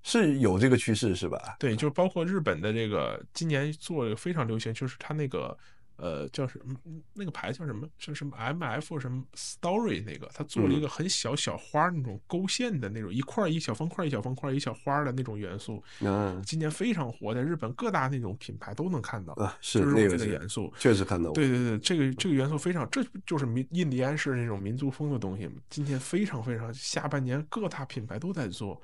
[0.03, 1.55] 是有这个趋势是吧？
[1.57, 5.57] 对，就包括日本的这个今年做的非常流行，就是他那个。
[6.01, 6.75] 呃，叫什么？
[7.13, 7.87] 那个牌叫什么？
[7.97, 10.29] 叫什么 M F 什么 Story 那个？
[10.33, 15.83] 他做了一个很小小花那种勾线的那种一块一小方块一小方块一小花的那种元素。
[15.99, 19.33] 嗯，今年非常火，在日本各大那种品牌都能看到。
[19.33, 21.35] 啊，是就是那个这个元素，确实看到过。
[21.35, 25.49] 对对对，这个这个元素非常，这就是民印第安式那种民族风的东西。
[25.69, 28.81] 今天非常非常，下半年各大品牌都在做。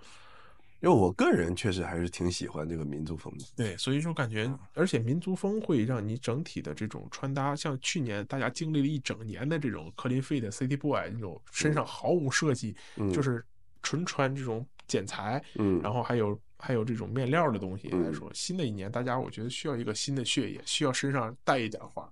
[0.81, 13.43] 因为我个人确实还是挺喜欢这个民族风的，对，所以说感觉，而且民族风会让你整体的这种穿搭，像去年大家经历了一整年的这种克林费的 City Boy 那种身上毫无设计，嗯、就是
[13.81, 22.07] 纯穿这种剪裁，嗯，然后还有还有这种面料的东西来说，嗯、新的一年大家我觉得需要一个新的血液，需要身上带一点花。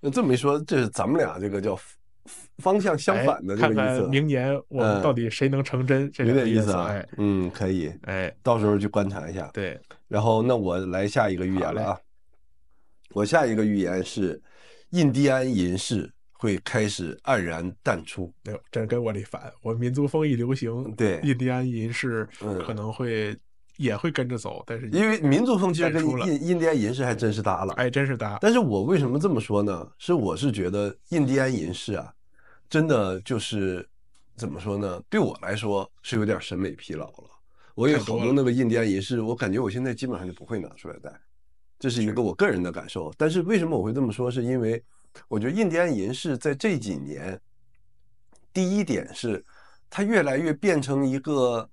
[0.00, 1.78] 那这么一说，这是咱们俩这个叫。
[2.58, 6.10] 方向相反的这个意思，看看明年我们到底谁能成真？
[6.18, 6.86] 有点意思啊。
[6.88, 9.50] 哎，嗯，可以，哎，到时候去观察一下。
[9.52, 11.98] 对，然后那我来下一个预言了啊。
[13.10, 14.40] 我下一个预言是，
[14.90, 18.32] 印第安银饰会开始黯然淡出。
[18.44, 19.52] 没有，这跟我这反。
[19.62, 22.28] 我民族风一流行，对，印第安银饰
[22.66, 23.36] 可能会
[23.76, 28.38] 也会跟着走，但是因为民族风其实跟印印第安银饰还真是搭了，哎，真是搭。
[28.40, 29.88] 但是我为什么这么说呢？
[29.98, 32.12] 是我是觉得印第安银饰啊。
[32.70, 33.86] 真的就是
[34.36, 35.00] 怎么说呢？
[35.08, 37.30] 对我来说是有点审美疲劳了。
[37.74, 41.12] 我有好多那个印第安银饰，我感觉我现在基本上就不会拿出来戴，
[41.78, 43.12] 这是一个我个人的感受。
[43.16, 44.30] 但是为什么我会这么说？
[44.30, 44.82] 是因为
[45.28, 47.38] 我觉得印第安银饰在这几年，
[48.52, 49.44] 第一点是
[49.90, 51.68] 它越来越变成一个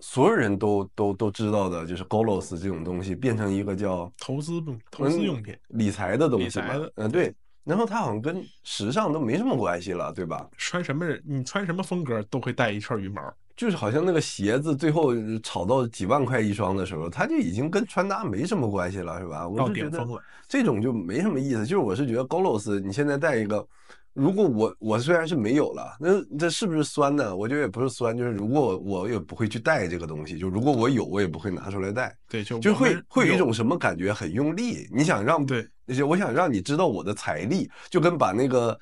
[0.00, 6.66] 所有人都都都知道的，就是 Golos 这种东西变成一个叫投资投资用品、理财的东西嘛。
[6.66, 7.34] 理财的，嗯，对。
[7.64, 10.48] 然后它好像跟时尚都没什么关系了，对吧？
[10.56, 13.20] 穿什么人，你穿什么风格都会带一串羽毛，
[13.56, 19.46] 就是好像那个鞋子最后炒到几万块一双的时候，它就已经跟穿搭没什么关系了，是吧？
[19.46, 20.06] 我是觉得
[20.48, 21.66] 这种就没什么意思。
[21.66, 23.66] 就是我是觉得 Golos，你现在带一个。
[24.18, 27.34] 如果我我虽然是没有了，那这是不是酸呢？
[27.34, 32.12] 我觉得也不是酸，就是如果我我也不会去带这个东西，就如果我有，我也不会拿出来带。
[32.28, 34.88] 对，就就会会有一种什么感觉，很用力。
[34.92, 38.76] 你想让对那些，我想让你知道我的财力，就跟把那个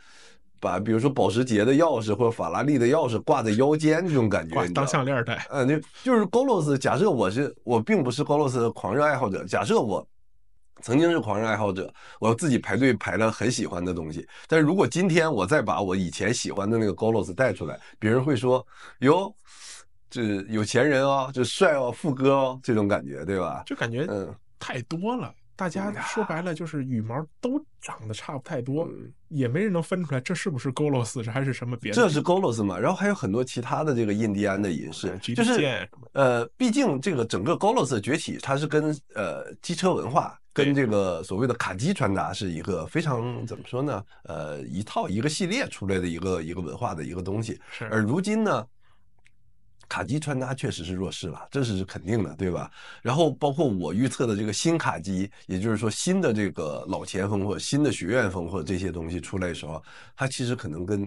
[0.58, 5.46] 把比如说保时捷的钥匙或者法拉利的钥匙挂在腰间这种感觉，当项链戴。
[5.50, 6.78] 嗯，就就是 Golos。
[6.78, 10.06] 假设我是我并不是 Golos 的狂热爱好者，假设我。
[10.82, 14.26] 曾经是狂热爱好者，我自己排队排了很喜欢的东西。
[14.46, 18.64] 但是如果今天我再把我以前喜欢的那个 Golos 带出来，别人会说
[19.00, 19.34] ：“哟，
[20.10, 25.34] 这有钱人哦，这帅哦，富哥哦，这种感觉，对吧？”就感觉嗯太多了。
[25.58, 31.96] 大家说白了就是羽毛都长得差不太多，嗯、也没人能分出来这是不是 Golos 这还是什么别的。
[31.96, 32.78] 这是 Golos 嘛？
[32.78, 40.38] 然后还有很多其他的这个印第安的银饰，嗯、就是呃，毕竟这个整个 Golos 的崛起，它是跟呃机车文化。
[40.56, 44.02] 跟这个所谓的卡机穿搭是一个非常怎么说呢？
[44.22, 47.60] 呃，一套一个系列出来的一个一个文化的一个东西。
[47.70, 47.84] 是。
[47.88, 48.66] 而如今呢，
[49.86, 52.70] 卡机穿搭确实是弱势了，这是肯定的，对吧？
[53.02, 59.82] 然后包括我预测的这个新卡机，也就是说新的这个老前锋或者新的学院风或者这些东西出来的时候，
[60.16, 61.06] 它其实可能跟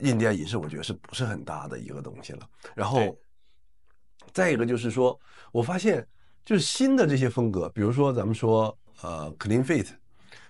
[0.00, 2.48] 印第安银饰我觉得是不是很搭的一个东西了。
[2.72, 3.18] 然后
[4.32, 5.18] 再一个就是说，
[5.50, 6.06] 我发现。
[6.46, 9.88] 就是新的这些风格，比如说咱们说呃，clean fit，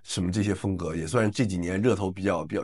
[0.03, 2.63] 什么这些风格也算是这几年热头比较比较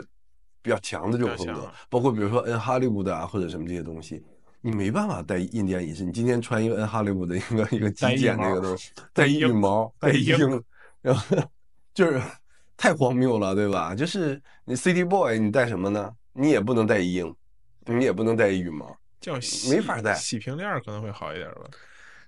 [0.60, 1.72] 比较强的这种风格。
[1.88, 4.22] 包括比如说 N Hollywood 啊，或者什么这些东西，
[4.60, 6.04] 你没办法带印第安银饰。
[6.04, 10.62] 你今天穿一个 N Hollywood 的一个一个极简那个东西，带羽毛，带鹰，
[11.00, 11.36] 然后
[11.94, 12.20] 就是
[12.76, 13.94] 太荒谬了，对吧？
[13.94, 16.14] 就是你 City Boy 你带什么呢？
[16.34, 17.34] 你也不能带鹰，
[17.86, 19.32] 你也不能带羽毛，叫
[19.70, 20.14] 没法带。
[20.16, 21.62] 洗平链可能会好一点吧。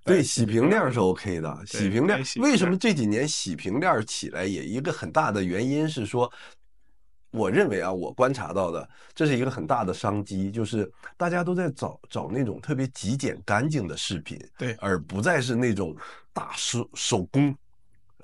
[0.04, 1.62] 对，洗平链是 OK 的。
[1.64, 6.30] 洗平链为什么这几年洗平链起来也一个很大的原因是说，
[7.30, 15.96] 我认为啊，我观察到的这是一个很大的商机，就是大家都在找找那种特别极简干净的饰品，对，而不再是那种
[16.34, 17.56] 大手手工，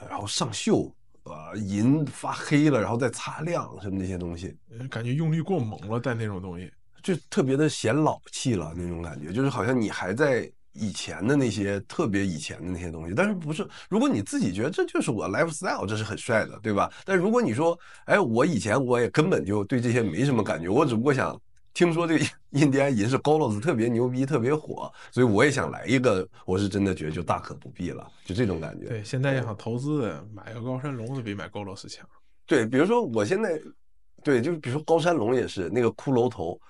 [0.06, 4.54] 然后上绣，呃，银发黑了然后再擦亮什么那些东西，
[4.90, 6.70] 感觉用力过猛了，带那种东西
[7.02, 10.46] 就特别的显老气了那种感觉，就是好像你还在。
[10.72, 13.66] 以前的那些特别以前的那些东西，但是不是？
[13.88, 16.90] 如果你自己觉得这就是我 lifestyle，这是很帅的，对吧？
[17.04, 21.38] 但如果你说，哎，我以前我也根本就对这些没什么感觉，我只不过想
[21.74, 26.26] 听说这个 印第安银是 Golos 特别牛逼，特别火，所以我也想来一个。
[26.44, 28.86] 我是真的觉得就大可不必了，就这种感觉。
[28.86, 32.08] 对，现在要想投资，买个高山龙子比买 Golos 强。
[32.46, 33.60] 对，比如说我现在，
[34.22, 36.60] 对，就比如说高山龙也是那个骷髅头。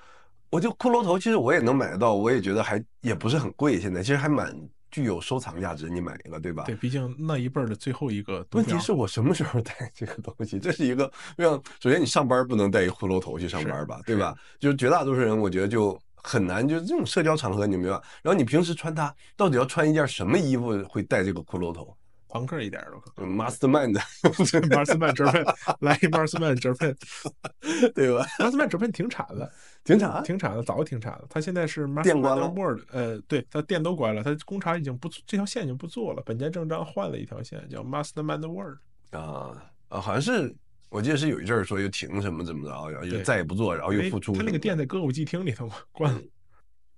[0.51, 3.81] 我就骷髅头，其实我也能买得到，我也觉得还也不是很贵。
[3.81, 4.55] 现在其实还蛮
[4.91, 6.65] 具有收藏价值，你买一个，对吧？
[6.65, 8.45] 对，毕竟那一辈儿的最后一个。
[8.53, 10.59] 问题是我什么时候带这个东西？
[10.59, 14.35] 这是一个非常，首先你上班不能带一骷髅头去上班吧，对吧？
[14.59, 18.05] 就是绝大多数人，我觉得就很难，就是这种社交场合你没办法。
[18.23, 21.97] 然后你平时穿它，到底要穿一件什么衣服会带这个骷髅头？
[22.33, 22.81] 朋克一点
[23.17, 25.45] 的，Masterman 的，Masterman 折 片，
[25.81, 26.97] 来一 Masterman 折片，
[27.93, 29.51] 对吧？Masterman 折片停产了，
[29.83, 31.27] 停产，停产了，早就停产了。
[31.29, 36.23] 他现在是店关了，World，呃，对，他店都关了，他工厂已经不这条线已经不做了。
[36.25, 38.79] 本田正章换了一条线，叫 Masterman World。
[39.11, 39.57] 啊
[39.89, 40.55] 啊，好像是
[40.91, 44.33] 我记得是有一阵儿说又停什么怎么着，然后又再也不做，然后又复出。
[44.35, 46.21] 他那个店在歌舞伎厅里头嘛，关了。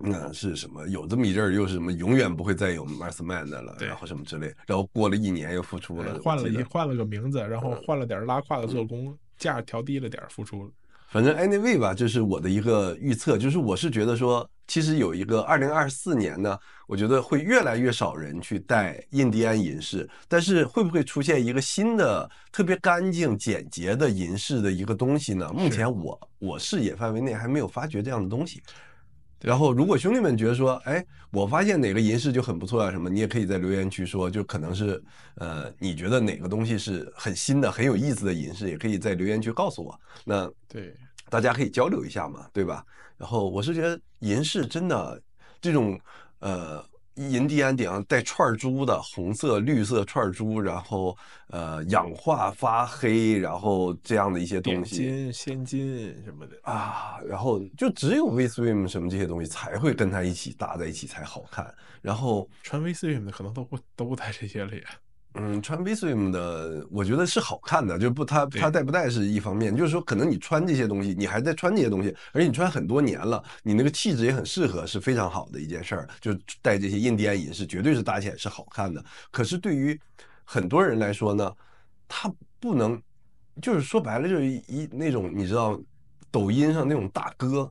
[0.05, 0.85] 那是什么？
[0.89, 1.93] 有这么一阵儿，又是什么？
[1.93, 4.53] 永远不会再有 Masterman 的了，然后什么之类。
[4.66, 10.70] 然后过了一年又复出了，换了一换了个名字，然后换了点拉胯的做工，价调低了点，复出了。
[11.13, 25.53] 反正 anyway 吧，这是我的一个预测，就是我是觉得说，其实有一个二零二四年呢，我觉得会越来越少人去戴印第安银饰，但是会不会出现一个新的特别干净简洁的银饰的一个东西呢？
[25.53, 28.63] 目前我我视野范围内还没有发掘这样的东西。
[29.39, 35.03] 然后，如果兄弟们觉得说，哎，我发现哪个银饰就很不错啊，什么，你也可以在留言区说，就可能是，
[35.35, 40.01] 呃，你觉得哪个东西是很新的、很有意思的银饰，也可以在留言区告诉我。
[40.25, 40.95] 那对，
[41.33, 42.85] 大家可以交流一下嘛，对吧？
[43.16, 45.20] 然后我是觉得银饰真的
[45.61, 45.99] 这种，
[46.41, 46.85] 呃。
[47.16, 51.14] 银地安顶上带串珠的红色、绿色串珠，然后
[51.49, 61.72] 呃氧化发黑，然后这样的一些东西，金、现金什么的啊，然后就只有 V Swim 什么这些东西才会跟它一起搭在一起才好看。
[62.01, 64.83] 然后穿 V Swim 的可能都不都不带这些了呀。
[65.35, 76.09] 嗯，穿 V-Swim 的，我觉得是好看的，就不它它戴不戴是一方面，就是说可能你穿这些东西，你还在穿这些东西，而且你穿很多年了，你那个气质也很适合，是非常好的一件事儿。
[76.20, 79.05] 就戴这些印第安银饰，绝对是搭起来是好看的。
[79.30, 79.99] 可是对于
[80.45, 81.53] 很多人来说呢，
[82.07, 83.01] 他不能，
[83.61, 85.80] 就是说白了就是一那种你知道。
[86.33, 87.70] 抖音上那种大哥，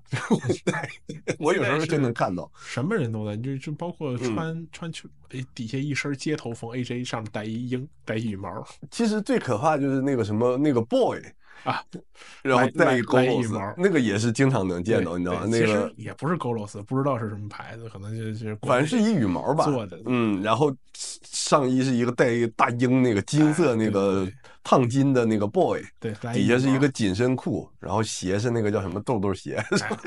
[1.39, 5.09] 我有时候真能看到，什么人都在，就就包括穿、嗯、穿去，
[5.55, 8.63] 底下一身街头风，AJ 上面带一鹰，带一羽毛。
[8.91, 11.19] 其实最可怕就是那个什么那个 boy
[11.63, 11.83] 啊，
[12.43, 15.45] 然后带一 Golos，那个也是经常能见到，你知道吗？
[15.49, 19.99] 那个也不是 Golos，不知道是什么牌子，可能就是反正是一羽毛吧做的。
[20.05, 24.27] 嗯，然后上衣是一个带一个大鹰，那个金色那个。
[24.63, 29.59] 烫金的那个 boy，对，底下是一个紧身裤，然后鞋是那个叫什么豆豆鞋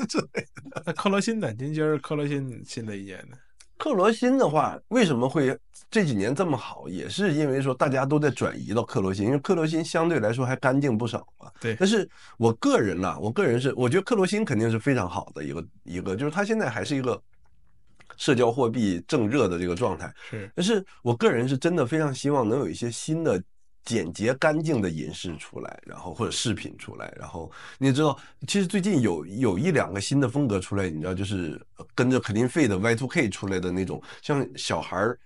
[0.08, 0.82] 之类的。
[0.86, 1.52] 那克罗心的？
[1.54, 3.36] 您今儿克罗心新的一年呢？
[3.84, 5.54] 克罗心的话，为什么会
[5.90, 6.88] 这几年这么好？
[6.88, 11.50] 也是因为说大家都在转移到克罗心，因为克罗心相对来说还干净不少嘛。
[11.60, 11.76] 对。
[11.78, 12.08] 但是
[12.38, 17.20] 我个人呢，我个人是我觉得克罗心肯定是非常好的一个一个，就是它现在还是一个
[18.16, 20.10] 社交货币正热的这个状态。
[20.30, 20.50] 是。
[20.56, 23.38] 但是我个人是真的非常希望能有一些新的。
[23.84, 31.60] 简洁干净的银饰出来，然后或者饰品出来，然后你知道，其实最近有有一两个新的风格出来，你知道，就是
[31.94, 35.18] 跟着 Clean 的 Y2K 出来的那种，像小孩儿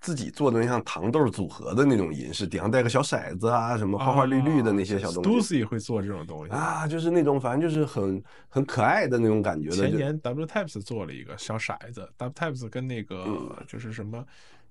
[0.00, 5.56] 自己做的那像糖豆组合的那种银饰，顶上带个小骰子啊，什么花花绿绿的那些小东西。
[5.56, 9.76] Stussy 会做这种东西啊，就是那种反正就是很很可爱的那种感觉的。
[9.76, 13.26] 前年 W Types 做了一个小骰子，W Types 跟那个
[13.66, 14.24] 就是什么。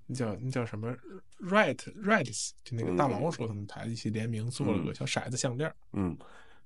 [0.06, 0.94] 那叫那叫什么
[1.42, 5.72] ？Right Rights，就那个大老鼠他们台一起联名做了个小骰子项链。
[5.94, 6.16] 嗯，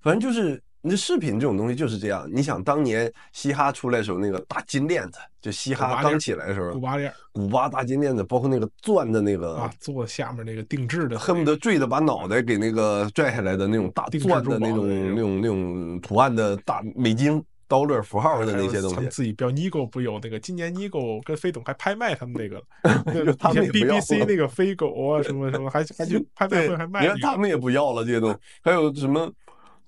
[0.02, 2.30] 反正就是你的饰品这种东西就是这样。
[2.32, 17.44] 你想当年嘻哈出来的时候，那个大金链子，就嘻哈刚起来的时候，古巴链，古巴大金链子，包括那个钻的那个啊，做下面那个定制的，恨不得坠的把脑袋给那个拽下来的那种大钻的那种那种那种图案的大美金。
[17.68, 20.40] 刀乐符号的那些东西，自己标 Nigo 不有那个？
[20.40, 22.64] 今年 Nigo 跟飞董还拍卖他们那个，
[23.38, 27.02] 他们 BBC 那个飞狗啊什么什么，还还去拍卖会还卖。
[27.02, 29.30] 你看他们也不要了这些东西，还有什么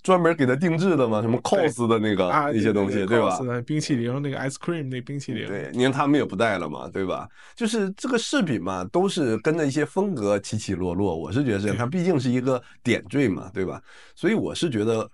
[0.02, 1.22] 专门给他定制的吗？
[1.22, 3.38] 什么 cos 的那个一些东西，对吧？
[3.66, 7.26] 冰淇淋那个 ice cream 那冰淇淋，对，你看他们也不带了嘛，对吧？
[7.56, 11.16] 就是这个饰品嘛，都是跟着一些风格起起落落。
[11.16, 13.80] 我是觉得这样，它毕竟是一个点缀嘛，对吧？
[14.14, 15.10] 所以我是觉得。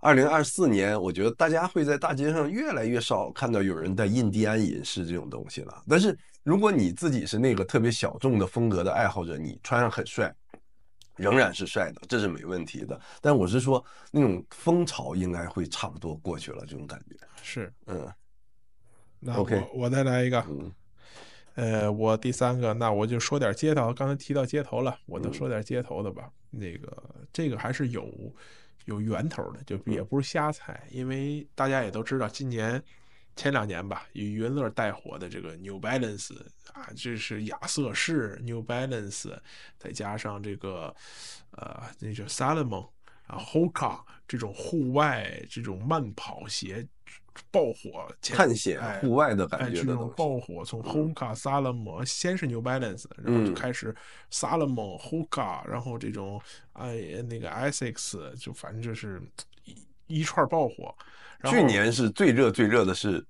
[0.00, 5.84] 二零二四年，我觉得大家会在大街上越来越少看到有人戴印第安银饰这种东西了。
[5.86, 10.34] 但是，如果你自己是那个特别小众的风格的爱好者，你穿上很帅，
[11.16, 12.98] 仍然是帅的，这是没问题的。
[13.20, 18.10] 但我是说，那种风潮应该会差不多过去了，这种感觉是，嗯。
[19.18, 20.72] 那我 OK，我再来一个，嗯，
[21.56, 26.30] 呃，我第三个，那我就说点街头，刚才提到街头了，我就说点街头的吧。
[26.52, 26.90] 嗯、那个，
[27.30, 28.08] 这个还是有。
[28.86, 32.82] 有源头的，就也不是瞎猜，因为大家也都知道，今年
[33.36, 36.36] 前两年吧，以余文乐带火的这个 New Balance
[36.72, 39.38] 啊，这是亚瑟士 New Balance，
[39.78, 40.94] 再加上这个
[41.52, 42.88] 呃，那叫 Salomon
[43.26, 46.86] 啊，Hoka 这种户外这种慢跑鞋
[47.50, 53.94] 爆火，探险户外的感觉的、哎哎、这种爆火，从 Hoka、Salomon 先是 New Balance，然后就开始
[54.30, 56.40] Salomon、嗯、Hoka，然后这种
[56.72, 59.22] 哎那个 Asics 就反正就是
[59.64, 59.76] 一
[60.18, 60.94] 一串爆火。
[61.44, 63.24] 去年是最热最热的是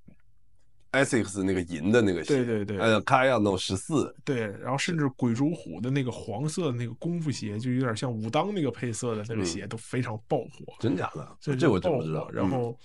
[0.91, 10.75] Asics 那个银的那个鞋，对对对，呃，Kayano 十四，对，然后甚至鬼冢虎的那个黄色的那个功夫鞋，就有点像武当那个配色的那个鞋，嗯、都非常爆火。
[10.81, 11.37] 真假的？
[11.41, 12.29] 这这我真不知道。
[12.33, 12.77] 然后、嗯、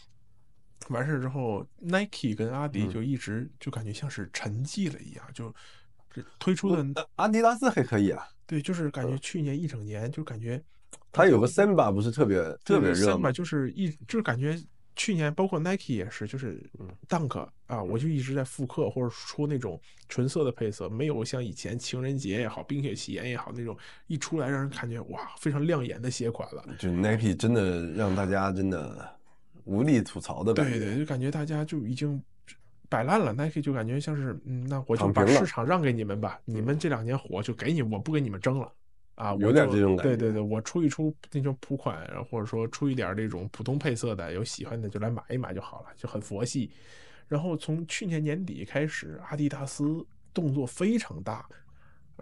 [0.89, 8.27] 完事之后，Nike 跟阿迪就一直就感觉像是沉寂了一样，嗯、就推出的阿迪达斯还可以啊。
[8.45, 10.63] 对，就是感觉去年一整年就感觉，
[11.11, 13.31] 它有个 Samba 不是特别特别热吗？
[13.31, 14.59] 就是一就是感觉。
[14.97, 16.57] 去年包括 Nike 也是，就是
[17.09, 26.63] Dunk 啊，我就一直在复刻或者出那种纯色的配色，没有像以前情人节也好、冰雪奇缘也好那种一出来让人感觉哇非常亮眼的鞋款了。
[26.79, 29.05] 就 Nike 真的让大家真的
[29.65, 30.79] 无力吐槽的感觉。
[30.79, 32.21] 对对，就感觉大家就已经
[32.87, 33.33] 摆烂了。
[33.33, 38.71] Nike 就感觉像是嗯，那我就把市场让给你们吧，你们这两年火就给你，我不跟你们争了。
[39.15, 40.15] 啊，有点这种感觉。
[40.15, 46.69] 对对对，我出一出那种普款，或者说出一点这种普通配色的，有喜欢的就来买一买就好了，就很佛系。
[47.27, 51.47] 然后从去年年底开始，阿迪达斯动作非常大。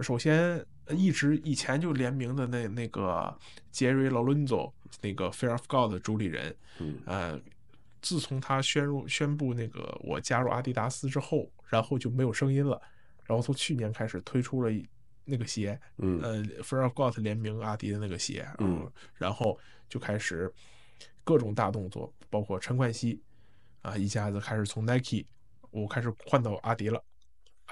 [0.01, 3.37] 首先，一直以前就联名的那那个
[3.71, 7.39] 杰瑞·劳伦佐那个 Fear of God 的主理人，嗯，呃，
[8.01, 12.81] 自从他宣入宣布那个我加入阿迪达斯之后，然后就没有声音了。
[13.25, 14.71] 然后从去年开始推出了。
[15.25, 19.57] 那个鞋，嗯，呃，Fear of God 联名阿迪的那个鞋，嗯，然后
[19.87, 20.53] 就开始
[21.23, 23.21] 各种大动作，包括陈冠希
[23.83, 25.25] 啊，一下子开始从 Nike
[25.71, 27.01] 我开始换到阿迪了。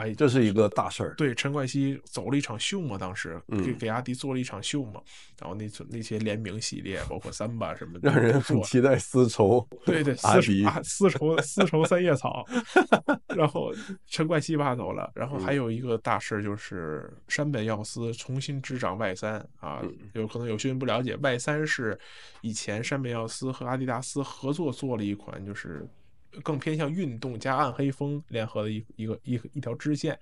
[0.01, 1.13] 哎，这是一个大事儿。
[1.15, 4.99] 对，陈冠希走了一场秀嘛，当时给、嗯、给阿迪做了一场秀嘛，
[5.39, 9.67] 然后那那些联名系列，包括三把什么的，让人很期待丝绸。
[9.85, 12.45] 对对， 丝绸啊，丝绸丝绸三叶草。
[13.35, 13.71] 然后
[14.07, 19.81] 陈冠希挖走了，然后还有一个大事就是山本耀司重新执掌 Y 三啊，
[20.13, 21.97] 有可能有些人不了解，Y 三是
[22.41, 25.87] 以前山本耀司和阿迪达斯合作做了一款就是。
[26.43, 30.17] 更偏向运动加暗黑风联合的一一个一一条支线，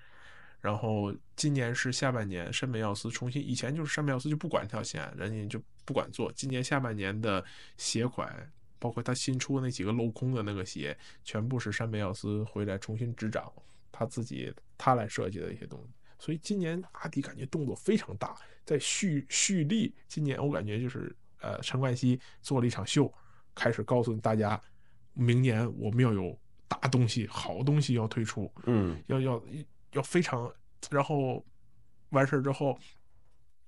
[0.60, 6.32] 然后今年是下半年，山本耀司重新，以前就是山本耀司就不管这条线，人家就不管做。
[6.34, 7.44] 今年下半年的
[7.78, 13.52] 鞋款，包括他新出的那几个镂空的那个鞋，全部是山本耀司回来重新执掌，
[13.92, 15.94] 他自己他来设计的一些东西。
[16.18, 18.36] 所以今年阿迪感觉动作非常大，
[18.66, 19.96] 在蓄蓄力。
[20.08, 23.14] 今年我感觉就是呃陈冠希做了一场秀，
[23.54, 24.60] 开始告诉大家。
[25.14, 26.38] 明年我们要有
[26.68, 29.44] 大东西、好东西要推出，嗯，要要
[29.94, 30.52] 要非常，
[30.92, 31.44] 然后
[32.10, 32.78] 完事之后，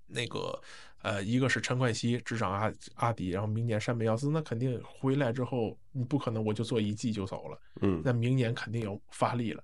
[0.08, 0.62] 那个
[1.02, 9.64] 呃，一个是陈冠希执掌阿阿迪，然后明年山本耀司，那肯定回来之后，你不可能我就做一季就走了，嗯，那明年肯定要发力了。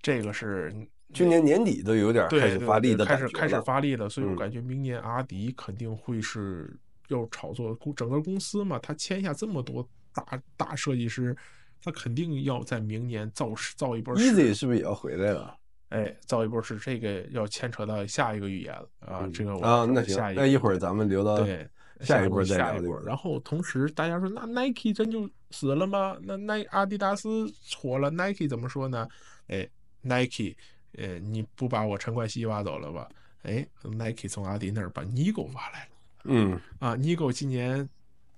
[0.00, 0.74] 这个是
[1.12, 6.74] 去年年底都有点开始发力的开始开始发力了，所以我感觉明年阿迪肯定会是
[7.08, 9.86] 要炒作整个公司嘛，他签下这么多。
[10.14, 11.36] 大大设计师，
[11.82, 14.16] 他肯定要在明年造势造一波。
[14.16, 15.56] Easy 是不是也要回来了？
[15.90, 19.20] 哎，造一波是这个要牵扯到下一个预言了啊！
[19.22, 21.68] 嗯、这个啊，那行，那一会儿咱们留到对
[22.00, 23.00] 下一波再聊、下一波。
[23.02, 26.16] 然后同时大家说，那 Nike 真就死了吗？
[26.22, 27.46] 那那阿迪达斯
[27.76, 29.06] 火了，Nike 怎么说呢？
[29.46, 29.68] 哎
[30.00, 30.56] ，Nike，
[30.96, 33.08] 呃，你不把我陈冠希挖走了吧？
[33.42, 35.90] 哎，Nike 从阿迪那儿把 Nigo 挖来了。
[36.24, 37.88] 嗯啊，Nigo 今年。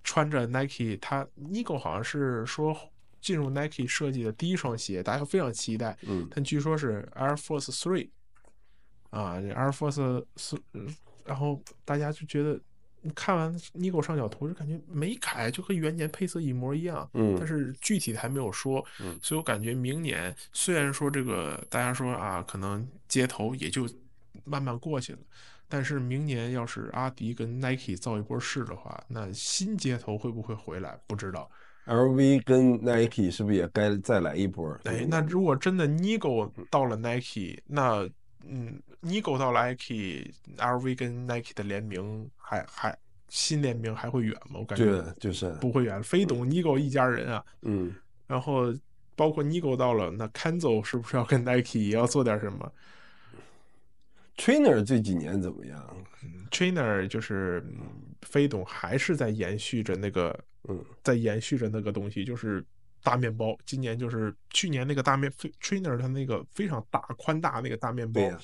[0.07, 2.75] 穿着 Nike，他 Nigo 好像是说
[3.21, 5.99] 进入 Nike 设计的第一双鞋，大家非常期待。
[6.03, 8.09] 嗯，但据说是 Air Force Three，
[9.11, 10.57] 啊，Air Force 四，
[11.25, 12.61] 然后大家就觉得，
[13.17, 17.11] 看完 Nigo 上脚图就感觉没改，就和原年配色一模一样。
[17.15, 18.85] 嗯，但是具体的还没有说。
[19.01, 23.89] 嗯，所以我感觉明年虽然说这个大家说啊，可能街头也就
[24.45, 25.19] 慢慢过去了。
[25.69, 30.99] 但是明年要是阿迪跟 Nike 造一波势的话，那新街头会不会回来？
[31.07, 31.51] 不知道。
[31.87, 34.77] LV 跟 Nike 是不是也该再来一波？
[34.85, 38.09] 哎，那如果真的 Nigo 到了 Nike，那
[38.45, 42.97] 嗯，Nigo 到了 Nike，LV 跟 Nike 的联名还还
[43.29, 44.59] 新联名还会远吗？
[44.61, 47.45] 我感觉就是不会远，非懂 Nigo 一家人啊。
[47.63, 47.95] 嗯，
[48.27, 48.75] 然后
[49.15, 52.71] 包括 Nigo 到了，那 Kanzo 是不是要跟 Nike 也要做点什么
[54.37, 55.97] ？Trainer 这几年怎么样？
[56.23, 57.65] 嗯，Trainer 就是
[58.23, 62.65] 飞董还是在延续着那个，嗯，在延续着那个东西，就是
[63.03, 65.33] 大面包，今年就是去年那个大面
[65.63, 68.39] Trainer 它那个非常大宽大那个大面包，啊、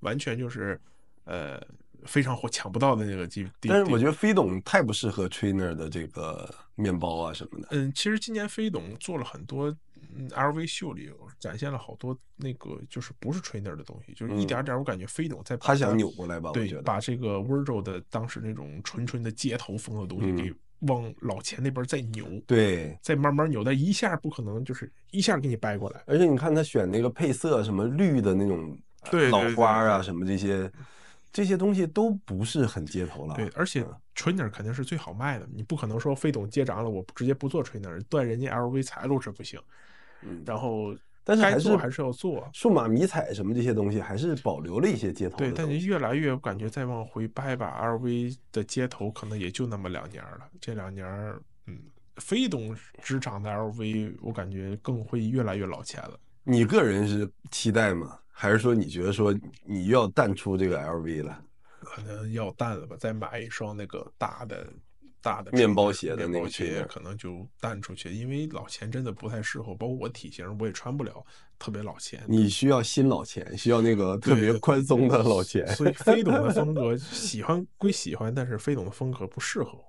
[0.00, 0.80] 完全就是
[1.24, 1.60] 呃
[2.04, 3.48] 非常火抢不到的那个地。
[3.62, 7.68] 但是我觉得飞董太不适合 Trainer 的这个面包啊什么的。
[7.72, 9.76] 嗯，其实今年飞董做了很多。
[10.16, 16.50] 嗯，LV 秀里展现了好多那个就是不是 trainer 的东西，就是一点点，我感觉飞董在他想扭过来吧？
[16.52, 26.02] 对，把这个 Virgil 的当时那种纯纯的街头风的东西给往老钱那边再扭，对，再慢慢扭，但一下不可能就是一下给你掰过来。
[26.06, 28.78] 而且你看他选那个配色，什么绿的那种
[29.30, 30.70] 老花啊，什么这些
[31.32, 33.34] 这些东西都不是很街头了。
[33.34, 39.58] 对，而且 trainer 肯定是最好卖的，你不可能说飞董接涨了，我直接不做 trainer，断人家 LV 财路是不行。
[40.26, 45.36] 嗯，然后，但是还是还是要做数码迷彩什么这些东西，还是保留了一些街头。
[45.36, 50.48] 对，但是越来越我感觉再往回掰吧，LV 的街头可能也就那么两年了。
[50.60, 51.06] 这两年，
[51.66, 51.78] 嗯，
[52.16, 56.18] 非董职场的 LV，我感觉更会越来越老钱了。
[56.44, 58.18] 你个人是期待吗？
[58.30, 61.42] 还是说你觉得说你又要淡出这个 LV 了？
[61.80, 64.66] 可能要淡了吧，再买一双那个大的。
[65.26, 71.26] 大的面包鞋的那个鞋可能就淡出去，因为老钱真的不太适合，包括我体型我也穿不了
[71.58, 72.22] 特别老钱。
[72.28, 75.66] 你需要新老钱，需要那个特别宽松的老钱。
[75.74, 79.84] 所以飞董的风格喜欢归喜欢，但是飞董的风格不适合我，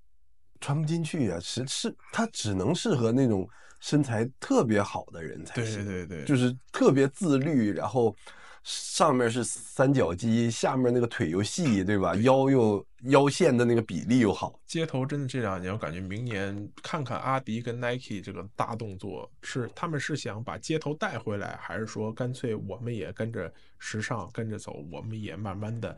[0.58, 1.38] 穿不进去啊！
[1.38, 3.46] 是是，它只能适合那种
[3.80, 5.84] 身材特别好的人才行。
[5.84, 8.16] 对对对，就是特别自律，然后。
[8.68, 12.14] 上面是三角肌，下面那个腿又细，对吧？
[12.16, 14.60] 腰又腰线的那个比例又好。
[14.66, 25.96] 街头真的这两年，我感觉明年看看阿迪跟 Nike 这个大动作，是他们是想把街头带回来，还是说干脆我们也跟着时尚跟着走，我们也慢慢的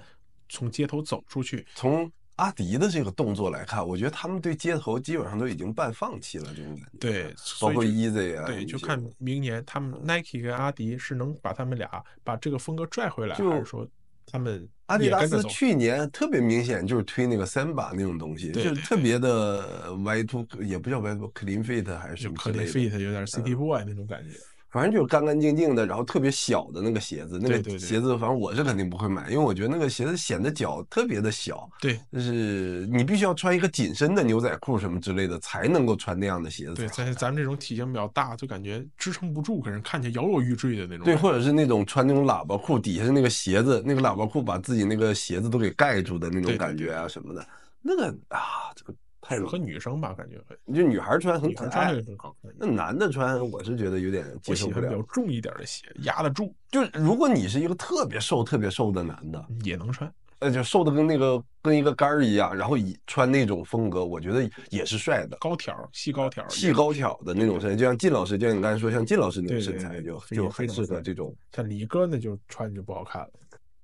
[0.48, 1.66] 从街头走出去？
[1.74, 2.08] 从
[2.40, 6.98] 阿迪的这个动作来看，我觉得他们对街头基本上都已经半放弃了，这种感觉。
[6.98, 13.86] 对，包括 Easy 啊，对，就看明年他们 Nike 跟阿迪是能把他们俩把这个风格拽回来，还是说
[14.24, 24.38] 他们阿迪达斯去年特别明显就是推那个 Samba 那种东西，就特别的 Y two，也不叫 Y two，Clean Fit 还是什么 Clean Fit，有点 City Boy 那种感觉。
[24.70, 31.68] 反正就是干干净净的，然后特别小的那个鞋子，那个鞋子，反正我是肯定不会买，因为我觉得那个鞋子显得脚特别的小。
[31.80, 36.74] 对，就是你必须要穿一个紧身的牛仔裤什么之类的，才能够穿那样的鞋子。
[36.74, 41.04] 对，咱咱们这种体型比较大，就感觉支撑不住，给人看起来摇摇欲坠的那种。
[41.04, 47.44] 对，或者是那种穿那种喇叭裤，底下是那个鞋子，那个喇叭裤把自己那个鞋子都给盖住的那种感觉啊什么的，
[47.82, 48.38] 那个啊
[48.76, 48.94] 这个。
[49.36, 50.56] 适合女生吧，感觉会。
[50.74, 52.52] 就女孩穿很可爱，很好看。
[52.58, 54.88] 那男的穿，我是觉得有点接受不了。
[54.88, 56.54] 比较重一点的鞋，压得住。
[56.70, 60.12] 就是如果你是一个特别瘦、特别瘦的男的，也能穿。
[60.40, 65.36] 呃，就瘦的跟那个跟一个杆儿一样，然后以穿那种风格，我觉得也是帅的。
[65.38, 71.36] 高挑、细高挑、细高挑的那种身材，就像靳老师，就像你刚才说，像靳老师那种身材，就就很适合这种。
[71.52, 73.30] 像李哥那就穿就不好看了。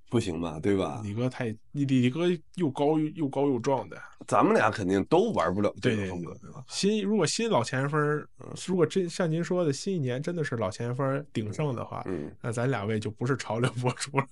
[0.09, 1.01] 不行吧，对吧？
[1.03, 6.65] 李哥太李李哥又高又高又壮的，咱们俩肯定都玩不了这个风格，对吧？
[6.69, 8.27] 新如果新老前锋，
[8.67, 14.25] 如果真像您说的，新一年真的是老前锋鼎盛的话，嗯，那咱两位就不是潮流博主了，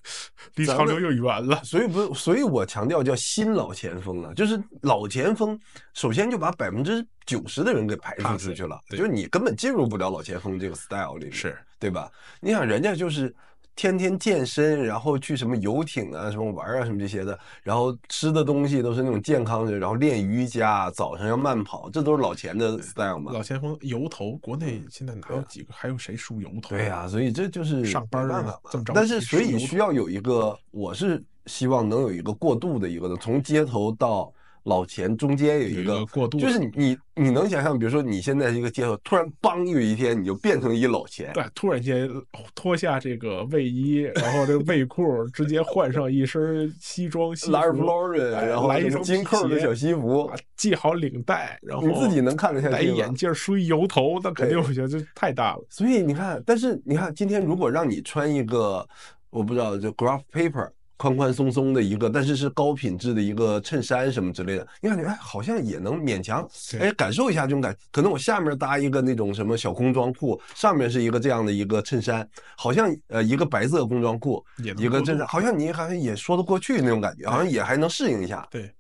[0.54, 1.60] 离潮流又远了。
[1.64, 5.58] 所以不，所以我强调叫新老前锋啊，就是老前锋，
[5.92, 12.10] 首先就把百分之九十的人给排除出去了，就是你根本进入不了老前锋这个 style 里面，是对吧？
[12.40, 13.34] 你想人家就是。
[13.76, 23.32] 天天健身，然后去什么游艇啊，什么玩啊，什么这些的，然后吃的东西都是那种健康的，然后练瑜伽，早上要慢跑，这都是老钱的 style 嘛。
[23.32, 25.72] 老前锋油头，国内现在哪有几个？
[25.72, 26.70] 还有谁梳油头？
[26.70, 28.92] 对呀、啊，所以这就是上班的，这么着。
[28.94, 34.32] 但是所以需要有一个，我是希望能有一个过渡的一个的，从街头到。
[34.64, 42.08] 老钱中间有一个，过渡，就是你你能想象，比如说你现在是一个街头，突然梆有一天你就变成一老钱，对，突然间
[42.54, 55.64] 脱下这个卫衣，然后这个卫裤，直接换上一身西装西服然后来一双金扣的小西服，系好领带，然后你自己能看得下去，戴眼镜，梳一油头，那肯定我觉得这太大了。
[55.68, 58.88] 所以你看，但是你看今天如果让你穿一个，
[59.28, 60.70] 我不知道就 graph paper。
[61.04, 66.48] 宽宽松松的一个，但是是高品质的一个衬衫什么之类的，你感觉哎，好像也能勉强
[66.80, 67.76] 哎感受一下这种感。
[67.92, 72.26] 可能我下面搭一个那种什么小工装裤，上面是一个这样的一个衬衫，
[72.56, 74.42] 好像呃一个白色工装裤，
[74.78, 78.48] 一个衬衫，好像你好像也说得过去那种感觉，好像也还能适应一下。
[78.50, 78.74] 对，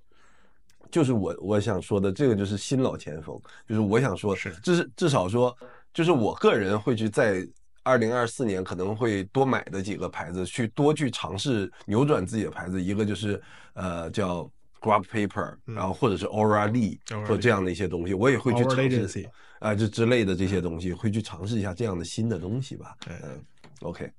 [0.90, 5.54] 就是我我想说的这个就是新老前锋，就是我想说，是至至少说，
[5.92, 7.46] 就是我个人会去在。
[7.84, 13.40] 二零二四年可能会多买的几个牌子，去多去尝试扭转自己的牌子，一个就是
[13.74, 19.30] 呃叫 Grab Paper，、嗯、然后或者是 Aura Lee 或这样的一些东西，我也会去尝试
[19.60, 22.96] 啊，这之类的这些东西，会去尝试一下这样的新的东西吧。
[23.06, 23.42] 嗯
[23.80, 24.10] ，OK，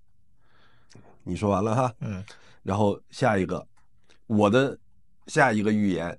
[1.24, 2.24] 你说完了哈，嗯，
[2.63, 3.68] 然后下一个，
[4.28, 4.78] 我的
[5.28, 6.18] 下一个预言，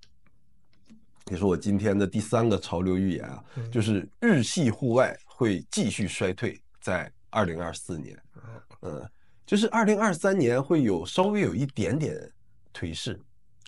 [1.31, 8.19] 也是我今天的第三个潮流预言啊，嗯、就是日系户外会继续衰退，在二零二四年，
[8.81, 9.07] 嗯，
[9.45, 12.33] 就是二零二三年会有稍微有一点点
[12.73, 13.21] 颓势。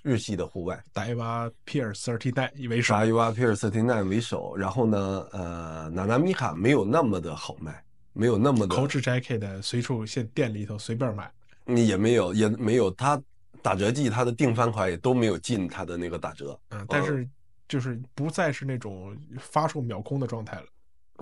[0.02, 8.74] 日系的户外，Daiwa Peer 39为首，Daiwa Peer 39为首，然后呢，呃，Nanamica 没有那么的好卖，没有那么的。
[8.74, 11.30] Coach Jacket 的随处现店里头随便买，
[11.66, 13.20] 你也没有，也没有，它
[13.60, 17.28] 打折季它的定番款也都没有进它的那个打折，嗯，但是
[17.68, 20.66] 就是不再是那种发售秒空的状态了。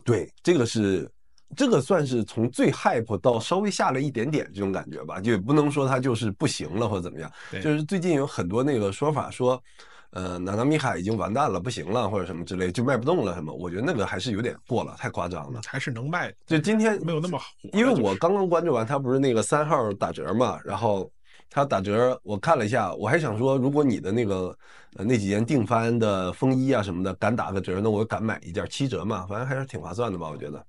[0.04, 1.10] 对，这个是。
[1.54, 7.30] 这个算是从最 hype 到稍微下了一点点这种感觉吧，就也不能说它就是不行了或者怎么样。
[7.62, 9.62] 就是最近有很多那个说法说，
[10.10, 13.52] 呃，娜娜米卡已经完蛋了，不行了或者什么之类，就卖不动了什么。
[13.52, 15.60] 我觉得那个还是有点过了，太夸张了。
[15.66, 17.46] 还是能卖，就今天没有那么好。
[17.72, 21.10] 因为我刚刚关注完，它不是那个三号打折嘛，然后
[21.48, 24.56] 它打折，我看了一下，我还想说，如果你的那个
[24.96, 30.64] 呃那几件定番的风衣啊什么的敢打个折，那我敢买一件七折嘛，反正还是挺划算的吧，我觉得。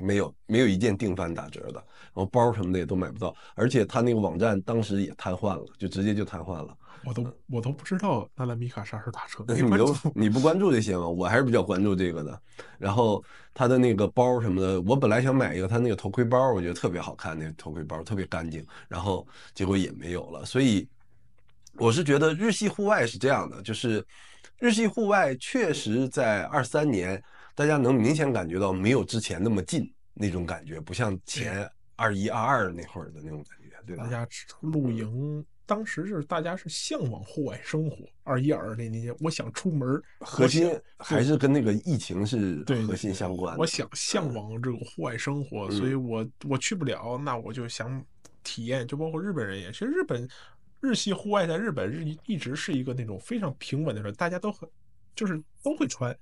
[0.00, 6.76] 没有，没有一件定番打折的，然后包什么的也都买不到，而且他那个网站当时也瘫痪了，就直接就瘫痪了。
[7.04, 9.44] 我都我都不知道娜娜米卡啥时候打折。
[9.54, 11.06] 你都你不关注这些吗？
[11.06, 12.40] 我还是比较关注这个的。
[12.78, 13.22] 然后
[13.54, 19.24] 他的那个包什么的，我本来想买一个他那个头盔包，我觉得特别好看，那个头盔包特别干净，然后
[19.54, 20.44] 结果也没有了。
[20.44, 20.88] 所以
[21.74, 24.04] 我是觉得日系户外是这样的，就是
[24.58, 27.22] 日系户外确实在二三年。
[27.56, 34.04] 大家能明显感觉到没有之前那么近那种感觉，不像前二一二二那会儿的那种感觉，对吧？
[34.04, 34.28] 大家
[34.60, 38.04] 露营，当时是大家是向往户外生活。
[38.24, 43.58] 二一二那年，我想出门，核心还是跟那个疫情是核心相关的。
[43.60, 48.04] 我想向往这个户外生活，所以我我去不了，那我就想
[48.42, 48.86] 体验。
[48.86, 50.28] 就包括日本人也，其实日本
[50.80, 54.68] 日系户外在日本日一直是一个那种非常平稳的事，大家都很
[55.14, 56.14] 就是都会穿。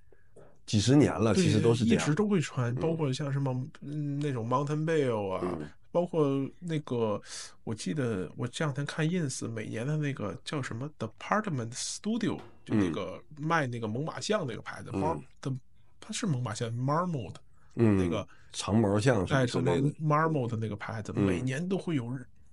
[0.66, 3.52] 几十年了，其实都是这样，一直都会穿，包括像什么
[3.82, 6.26] 嗯那种 Mountain Bell 啊，嗯、包括
[6.58, 7.20] 那个，
[7.64, 15.60] 我记得我这两天看 ins 每年的那个叫什么 Department Studio，就那个卖那个猛犸象那个牌子，猫的、嗯，
[16.00, 17.34] 它是猛犸象 Marmot，
[17.74, 22.10] 嗯，那个长毛象哎，什么 Marmot 那个牌子，每年都会有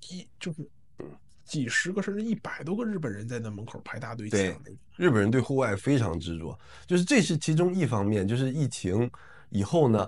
[0.09, 0.69] 一就是。
[1.51, 4.39] 几十个甚至一百多个日本人在那门口排大队抢。
[4.39, 4.55] 对，
[4.95, 8.25] 日本人对户外非常执着，就是这是其中一方面。
[8.25, 9.11] 就是疫情
[9.49, 10.07] 以后呢，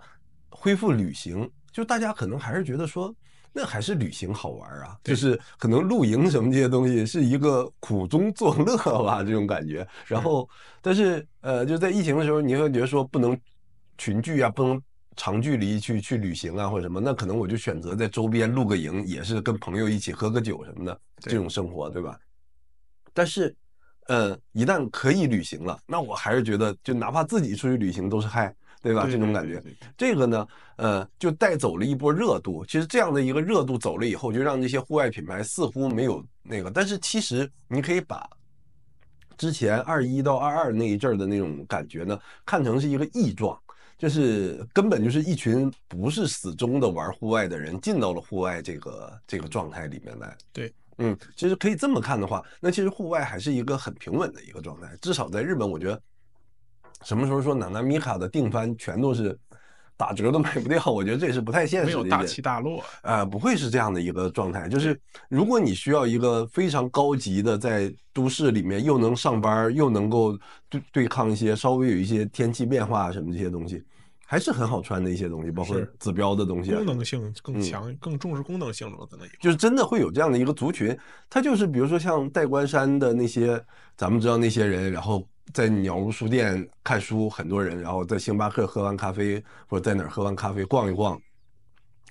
[0.50, 3.14] 恢复旅行，就大家可能还是觉得说，
[3.52, 4.98] 那还是旅行好玩啊。
[5.04, 9.86] 就是可能露营什么这些东西是一个苦中作乐吧，这种感觉。
[10.08, 10.48] 然后，
[10.82, 13.38] 但是呃，就在疫情的时候，你会觉得说不能
[13.98, 14.82] 群聚啊，不能。
[15.16, 22.20] 长距离去去旅行啊，或者什么，那可能我就选择在周边露个营，也是跟朋友一起喝个酒什么的这种生活，对吧？
[23.14, 23.56] 但是，
[24.08, 29.08] 呃，一旦可以旅行了，那我还是觉得，就哪怕自己出去旅行都是嗨，对吧？
[29.10, 29.62] 这种感觉，
[29.96, 30.48] 这个呢，
[30.78, 32.66] 呃，就带走了一波热度。
[32.66, 36.72] 其实这样的一个热度走了以后，就让这些户外品牌似乎没有那个。
[36.72, 38.28] 但是其实你可以把
[39.38, 43.58] 之前二一到二二那一阵儿的那种感觉呢，看成是一个异状。
[43.98, 50.38] 就是根本就是一群不是死忠的玩户外的人进到了户外这个这个状态里面来。
[50.52, 54.96] 对，嗯，其实可以这么看的话，那其实户外还是一个很平稳的一个状态。
[55.02, 56.02] 至少在日本，我觉得
[57.04, 59.38] 什么时候说娜娜米卡的定番全都是
[59.98, 61.98] 打折都卖不掉，我觉得这也是不太现实的。
[61.98, 64.68] 没有大起大落，呃，不会是这样的一个状态。
[64.68, 70.38] 就是如果你需要一个非常高级的，在都市里面又能上班又能够
[70.70, 73.84] 对对抗一些稍微有一些天气变化什么这些东西。
[74.26, 80.98] 还是很好穿的一些东西，包括指标的东西，功能性更强，嗯、更重视功能性了，可能就是真的会有这样的一个族群，
[81.30, 83.64] 他就是比如说像戴官山的那些，
[83.96, 91.20] 咱们知道那些人，然后在鸟屋书店看书，很多人，然后在星巴克喝完咖啡，或者在哪儿喝完咖啡逛一逛，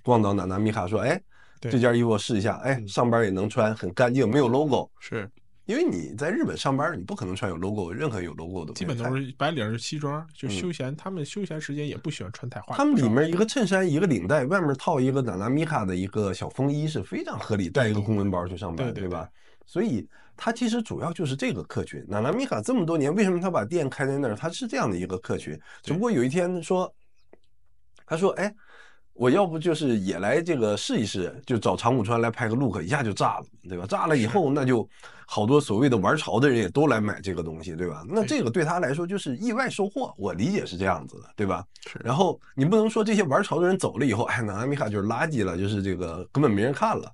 [0.03, 1.21] 逛到娜娜米卡说，哎，
[1.61, 5.31] 这件衣服我试一下，哎，上班也能穿，很干净，没有 logo，是。
[5.65, 8.73] 因为你在日本上班，你不可能穿有 logo，任何有 logo 的。
[8.73, 10.89] 基本都是白领西装，就休闲。
[10.89, 12.77] 嗯、他们休闲时间也不喜欢穿太花。
[12.77, 19.29] 他们里面一个衬衫，一个领带，外面套一个娜娜米卡的一个小风衣是非常合理，带一个公文包去上班，对吧？
[19.67, 20.07] 所以
[20.37, 22.05] 他其实主要就是这个客群。
[22.09, 24.35] 娜娜米卡这么多年，为什么他把店开在那儿？
[24.35, 25.59] 他是这样的一个客群。
[25.83, 26.93] 只不过有一天说，
[28.07, 28.55] 他说：“哎，
[29.15, 33.87] 我要不就是也来这个试一试，就找长谷川来拍个 look，一下就炸了，对吧？
[33.87, 34.87] 炸了以后，那就
[35.27, 38.03] 好多所谓的玩潮的人也都来买这个东西，对吧？
[38.09, 41.65] 那这个对他来说就是意外收获，我理解是这样子的，对吧？
[41.87, 42.01] 是。
[42.05, 47.11] 然后你不能说这些玩潮的人走了以后，哎，那阿米卡就是垃圾了，就是这个根本没人看了。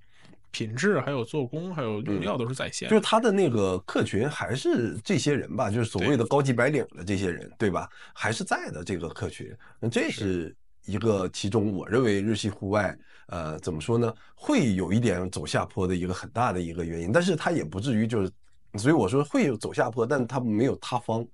[0.51, 7.89] 品质还有做工还有用料都是在线，嗯，就是他的那个客群还是这些人吧，就是所谓的高级白领的这些人，对，对吧？
[8.15, 10.55] 还是在的这个客群，那这是
[10.87, 12.97] 一个其中我认为日系户外，
[13.27, 18.33] 呃，怎么说呢，会有一点走下坡的一个很大的一个原因，但是它也不至于就是，
[18.79, 21.27] 所以我说会有走下坡，但它没有塌方，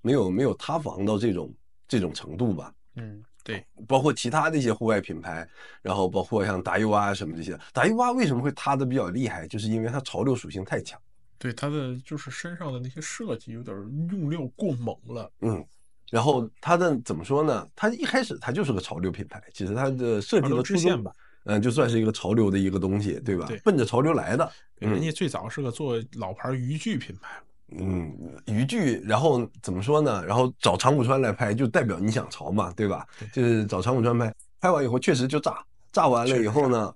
[0.00, 1.52] 没有没有塌房到这种
[1.88, 2.72] 这种程度吧？
[2.96, 3.22] 嗯。
[3.44, 5.46] 对， 包括其他的一些户外品牌，
[5.82, 9.46] 然后包括像达伊蛙什么这些，达伊蛙为什么会塌的比较厉害？
[9.48, 11.00] 就是因为它潮流属性太强。
[11.38, 13.76] 对，它的就是身上的那些设计有点
[14.10, 15.30] 用料过猛了。
[15.40, 15.64] 嗯，
[16.10, 17.68] 然后它的怎么说呢？
[17.74, 21.12] 它一开始它就是个潮流品牌，其实它的设计的出现吧。
[21.44, 23.46] 嗯，就算是一个潮流的一个东西，对吧？
[23.48, 24.48] 对，奔着潮流来的。
[24.78, 27.42] 人家最早是个做老牌渔具品牌。
[27.78, 28.14] 嗯，
[28.46, 30.24] 渔具，然后怎么说呢？
[30.26, 33.06] 然后找长谷川来拍，就代表你想潮嘛，对吧？
[33.18, 36.94] 对，就是找长谷川拍，拍完以后确实就炸，炸完了以后呢，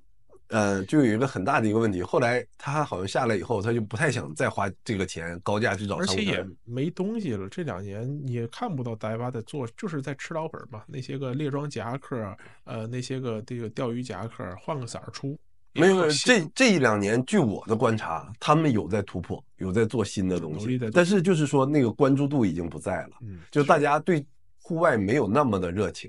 [0.49, 2.03] 呃，就有一个很大的一个问题。
[2.03, 7.49] 后来他好像下来以后，他就不太想再花这个钱高价去找长谷川，而且也没东西了。
[7.49, 10.83] 这两年也看不到达伊娃在做，就是在吃老本嘛。
[10.87, 15.39] 那些个猎装夹克，呃，那些个这个钓鱼夹克，换个色儿出。
[15.79, 24.25] 没有，这这一两年，据我的观察，他们有在突破，有在做新的东西，但是就是说那个关注度已经不在了，嗯，就大家对
[24.63, 26.09] 户外没有那么的热情，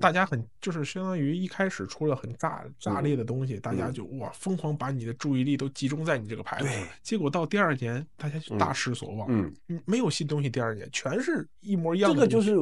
[0.00, 6.68] 大家很就是相当于一开始出了很炸炸裂的东西，大家就哇疯狂把你的注意力都集中在你这个牌子，
[7.02, 9.52] 结果到第二年大家就大失所望，嗯，
[9.84, 12.56] 没有新东西，第二年全是一模一样的，这个就是。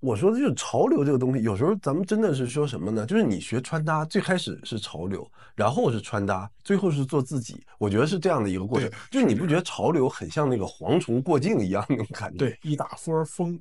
[0.00, 3.04] 我说的就是潮流这个东西，有时候咱们真的是说什么呢？
[3.06, 7.60] 就是你学穿搭，最开始是潮流，然后是穿搭，最后是做自己。
[7.78, 8.88] 我觉得是这样的一个过程。
[9.10, 12.38] 就是你不觉得潮流很像那个蝗虫过境一样那种感觉？
[12.38, 13.60] 对，一大风风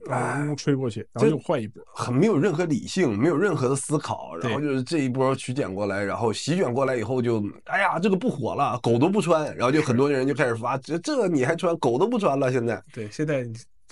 [0.52, 12.84] 呜吹过去，然后又换一波，很没有任何理性，没有任何的思考，然后就是这一波曲解过来，然后席卷过来以后就，哎呀，这个不火了，狗都不穿，然后就很多人就开始发，这这你还穿，狗都不穿了，现在。
[12.94, 13.44] 对，现在。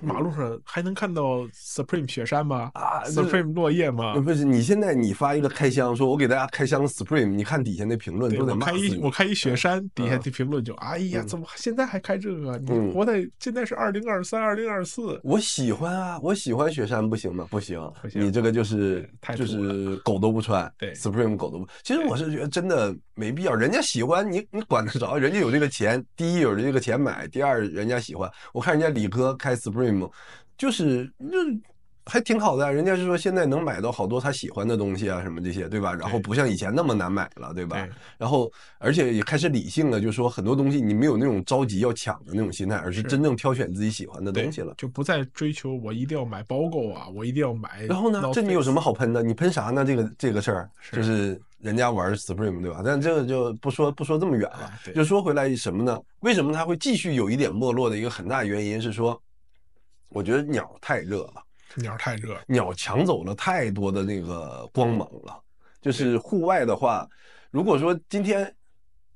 [0.04, 2.72] 马路上还能看到 Supreme 雪山吗？
[2.74, 4.14] 啊，Supreme 落叶吗？
[4.20, 8.80] 不是，你现在你发一个开箱，说我给大家开箱 Supreme，你看底下那评论都得骂死你。
[8.80, 12.58] 我开一我开一雪山，底下的评论就哎呀，怎么现在还开这个？
[12.58, 15.18] 你活在现在是二零二三、二零二四。
[15.24, 17.48] 我喜欢啊，我喜欢雪山，不行吗？
[17.50, 17.80] 不行，
[18.14, 20.70] 你这个就是就是狗都不穿。
[20.78, 21.68] 对，Supreme 狗都不。
[21.84, 25.18] 其实我是觉得真的没必要，人家喜欢你，你管得着？
[25.18, 28.30] 人家有这个钱，第一有这个钱买，第二人家喜欢。
[28.52, 29.85] 我看人家李哥开 Supreme。
[30.58, 31.38] 就是那
[32.08, 35.92] 还挺好的，人家是说现在能买到好多他喜欢的东西啊，什么这些，对吧？
[35.92, 37.78] 然后不像以前那么难买了，对吧？
[37.78, 47.84] 对，然后而且也开始理性了，就是说很多东西你没有那种着急要抢的那种心态，而是真正挑选自己喜欢的东西了，就不再追求我一定要买包购啊，我一定要买。
[47.88, 49.24] 然后呢，这你有什么好喷的？
[49.24, 49.84] 你喷啥呢？
[49.84, 52.84] 这个这个事儿就是人家玩 Supreme，对吧？
[52.86, 56.00] 但这个就不说不说这么远了，就说回来什么呢？
[56.20, 59.20] 为什么它会继续有一点没落的一个很大原因是说。
[60.10, 61.44] 我觉得鸟太热了，
[61.76, 65.42] 鸟太热，鸟抢走了太多的那个光芒了。
[65.82, 67.08] 就是户外的话，
[67.52, 68.46] 如果说今天，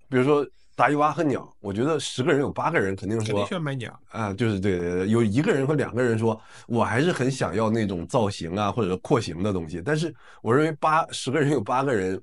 [0.08, 9.82] 比如说达伊娃和鸟，我觉得十个人有八个人肯定说肯定买鸟啊，就是对对对，有一个人和两个人说，我还是很想要那种造型啊或者廓形的东西。
[9.84, 12.22] 但是我认为八十个人有八个人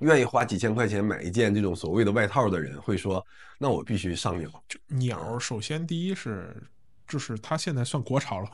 [0.00, 3.24] 愿意花几千块钱买一件这种所谓的外套的人会说，
[3.58, 4.50] 那我必须上鸟。
[4.68, 6.56] 就鸟，首先第一是。
[7.10, 8.48] 就是它现在算国潮了，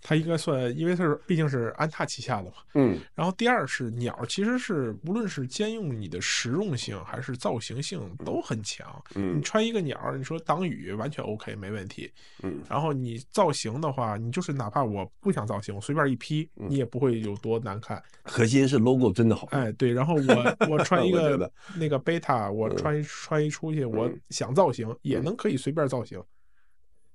[0.00, 2.56] 它应该算，因为它是毕竟是安踏旗下的嘛。
[2.74, 2.98] 嗯。
[3.14, 9.00] 然后第二是鸟，其实是无论是兼用你的实用性还是造型性都很强。
[9.14, 9.36] 嗯。
[9.36, 12.10] 你穿一个鸟，你说挡雨完全 OK 没问题。
[12.42, 12.60] 嗯。
[12.68, 18.02] 然后你造型的话，你就是哪怕我不想造型，我随便一披，你也不会有多难看。
[18.24, 19.46] 核心是 logo 真的好。
[19.52, 19.92] 哎，对。
[19.92, 26.20] 然后我 我穿一个那个贝塔，我穿一穿一出去，我想造型也能可以随便造型。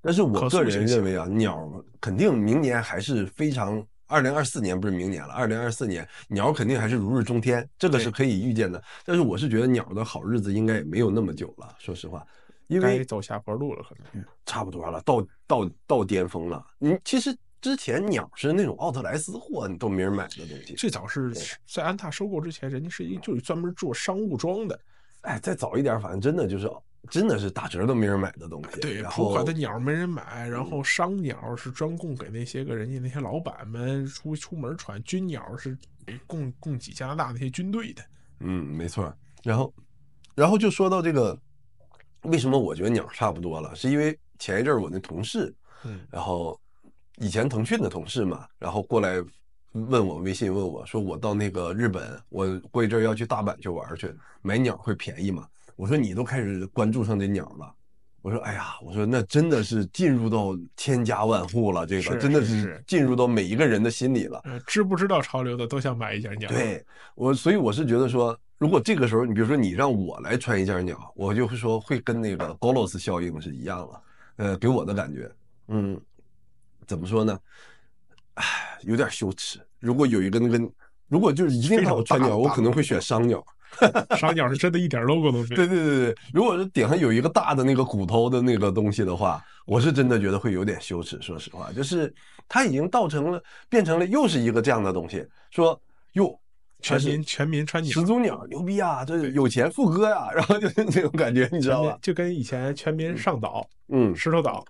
[0.07, 1.69] 但是我个人认为啊，鸟
[1.99, 8.81] 肯定明年还是非常，二零二四年不是明年了，二零二四年鸟肯定还是如日中天，这个是可以预见的。
[9.03, 12.25] 但是我是觉得鸟的好日子应该也没有那么久了，说实话，
[12.67, 16.65] 因为走下坡路了，可能差不多了，到到到巅峰了。
[16.79, 20.73] 你其实之前鸟是那种奥特莱斯货，你都没人买的东西。
[20.75, 21.33] 最早是
[21.67, 24.79] 在安踏收购之前，人家是一就是专门做商务装的。
[25.23, 26.71] 哎，再早一点，反正真的就是。
[27.09, 28.79] 真的是打折都没人买的东西。
[28.79, 35.77] 对，普款的鸟没人买，然后商鸟是专供给那些个人家那些老板们出出门穿，军鸟是
[36.25, 38.01] 供供给加拿大那些军队的。
[38.39, 39.13] 嗯，没错。
[39.43, 39.73] 然后，
[40.35, 41.37] 然后就说到这个，
[42.23, 43.75] 为什么我觉得鸟差不多了？
[43.75, 45.53] 是因为前一阵我那同事，
[45.83, 46.59] 嗯，然后
[47.17, 49.23] 以前腾讯的同事嘛，然后过来
[49.71, 55.47] 问我微信问我说，我到那个日本，我过一阵要去大阪去玩去，买鸟会便宜吗？
[55.77, 57.73] 我说你都开始关注上这鸟了。
[58.23, 64.41] 我说，哎呀，我说那真的是进入到千家万户了，这个真的是进入到每一个人的心里了。
[64.43, 66.49] 呃，知不知道潮流的都想买一件鸟。
[66.49, 66.85] 对
[67.15, 74.01] 我，所以我是觉得说，如果这个时候你比如说你让我来穿一件鸟，我就会说会跟那个 Golos 效应是一样了。
[74.37, 75.31] 呃，给我的感觉，
[75.69, 75.97] 嗯，
[76.85, 77.39] 怎么说呢？
[78.33, 78.43] 唉，
[78.81, 79.59] 有点羞耻。
[79.79, 80.69] 如果有一个那个，
[81.07, 83.45] 如果就是一定要穿鸟，我可能会选商鸟。
[84.17, 85.55] 商鸟是真的一点 logo 都没有。
[85.55, 91.19] 对对对对，如果是顶上有一个大的那个骨头的那个东西的话，我是真的觉得会有点羞耻。
[91.21, 92.13] 说实话，就是
[92.47, 95.79] 它已经造成了，变成了又是一个这样的东西，说
[96.13, 96.39] 哟，
[96.81, 101.97] 全民全民穿鸟，始祖鸟牛逼啊，这有钱富哥呀，然后就是那种感觉，你知道吧？
[102.01, 104.65] 就跟以前全民上岛，嗯，石头岛，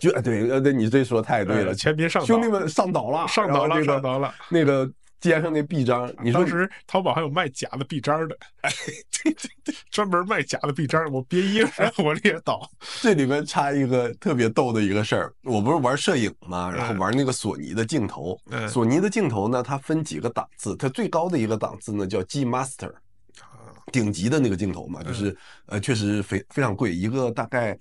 [0.00, 4.90] 就对，呃，对，你这说太对了，全民上岛，兄弟们上岛了，上岛了，上岛了，那个。
[5.20, 8.70] 肩上那臂章，你说当时淘宝还有卖假的臂章的，哎，
[9.22, 12.70] 对对对，专门卖假的臂章，我别衣服我列倒。
[13.02, 22.92] 这里面插一个特别逗的一个事儿，我不是玩摄影嘛，然后玩那个索尼的镜头，嗯、索尼的镜头呢，它分几个档次，它最高的一个档次呢叫 G Master，
[23.90, 25.36] 顶级的那个镜头嘛，就是
[25.66, 27.76] 呃确实非非常贵，一个大概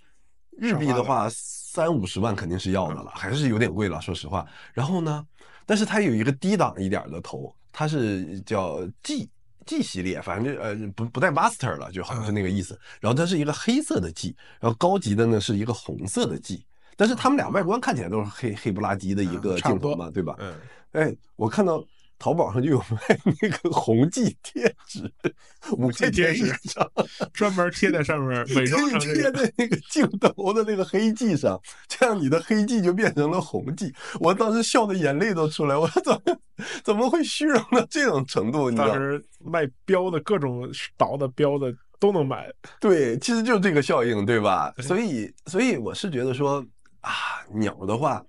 [0.57, 4.43] 日币的话三五十万肯定是要的了，还是有点贵了，说实话。
[4.73, 5.23] 然后呢？
[5.67, 9.29] 但是它有一个低档一点的头，它是叫 G
[9.65, 12.79] G 系列，反正就呃不不带 Master 了，就好像是那个意思。
[12.99, 16.65] 然后它是一个黑色的 G，然后高级的呢是一个红色的 G，
[16.95, 20.35] 但是他们俩外观看起来都是黑黑不拉几的一个镜头嘛，对吧？
[20.39, 20.55] 嗯，
[20.93, 21.85] 哎，我看到。
[22.19, 22.97] 淘宝上就有卖
[23.41, 25.11] 那个红记贴纸，
[25.77, 26.51] 五 G 贴纸，
[27.31, 33.93] 专门贴在上面，伪装成贴在那个镜头的那个黑记上， 这样你的黑记就变成了红记。
[34.19, 36.39] 我当时笑的眼泪都出来，我说怎么
[36.83, 38.71] 怎么会虚荣到这种程度？
[38.71, 40.67] 你，当时卖标的各种
[40.97, 42.51] 倒的标的都能买。
[42.79, 44.73] 对，其实就是这个效应，对吧？
[44.79, 46.65] 所以，所以我是觉得说
[47.01, 47.11] 啊，
[47.53, 48.25] 鸟的话，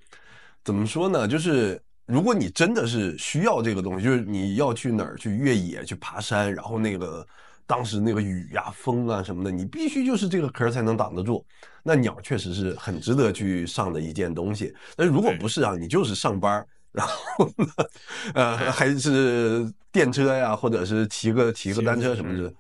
[0.62, 1.26] 怎么说呢？
[1.26, 1.80] 就是。
[2.08, 7.24] 如果你真的是需要这个东西，就是你要去哪儿去越野、去爬山，然后那个
[7.66, 11.44] 当时那个雨呀、风啊什么的，你必须就是这个壳才能挡得住。
[11.82, 14.74] 那鸟确实是很值得去上的一件东西。
[14.96, 17.66] 但如果不是啊，你就是上班，然后呢，
[18.32, 22.52] 呃，还是电车呀，或者是骑个骑个单车什么的。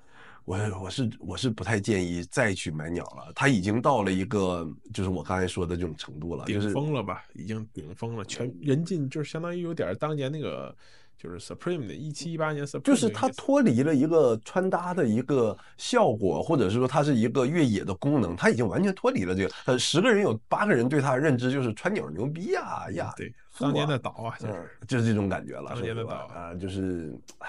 [0.48, 7.22] 我我是我是不太建议再去买鸟了，它已经到了一个就是我刚才说的这种程度了，顶峰了吧？
[7.34, 10.74] 已经顶峰了，全人尽就是相当于有点当年那个
[11.18, 19.54] 就是 Supreme 的一七一八年 Supreme，就是它脱离了一个穿搭的一个效果，或者是说它是一个越野的功能，它已经完全脱离了这个。
[19.66, 25.72] 呃，十个人有八个人对它的认知就是穿鸟牛逼呀呀，对，当年的岛啊，就是、嗯、就是这种感觉了。
[25.74, 27.46] 当年的岛啊，就是啊，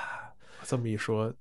[0.65, 1.33] 这么一说。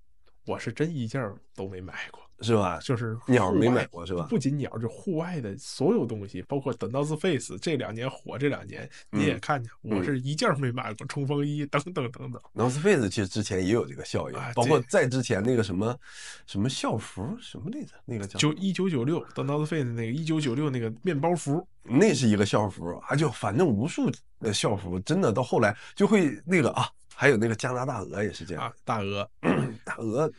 [0.48, 1.22] 我是真一件
[1.54, 2.80] 都没买过，是吧？
[2.82, 4.26] 就是鸟没买过，是吧？
[4.30, 12.40] 不仅鸟，就户外的所有东西，包括 The North Face 这两年火，这两年你也看见，我是一件没买过，冲锋衣等等等等。
[12.54, 15.94] North Face 其实之前也有这个效应，包括在之前那个什么
[16.46, 24.10] 什么校服什么来着，那个叫就一九九六 The North Face 那个一九九六那个面包服，那是一个校服啊，就反正无数
[24.40, 26.88] 的校服，真的到后来就会那个啊。
[27.20, 29.28] 还有那个加拿大鹅也是这样，啊、大鹅，
[29.84, 30.30] 大鹅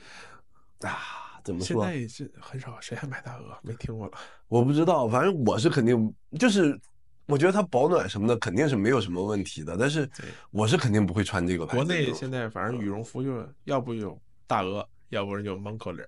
[0.80, 1.86] 啊，怎么说？
[1.86, 3.60] 现在是很少，谁还买大鹅？
[3.64, 4.18] 没听过了。
[4.48, 6.80] 我不知道，反正我是肯定，就是
[7.26, 10.10] 我觉得它保暖什么的肯定是没有什么问题的，但是
[10.52, 11.84] 我是肯定不会穿这个牌子。
[11.84, 16.08] 国内现在反正羽绒服就要不有大鹅，要不然就蒙克勒。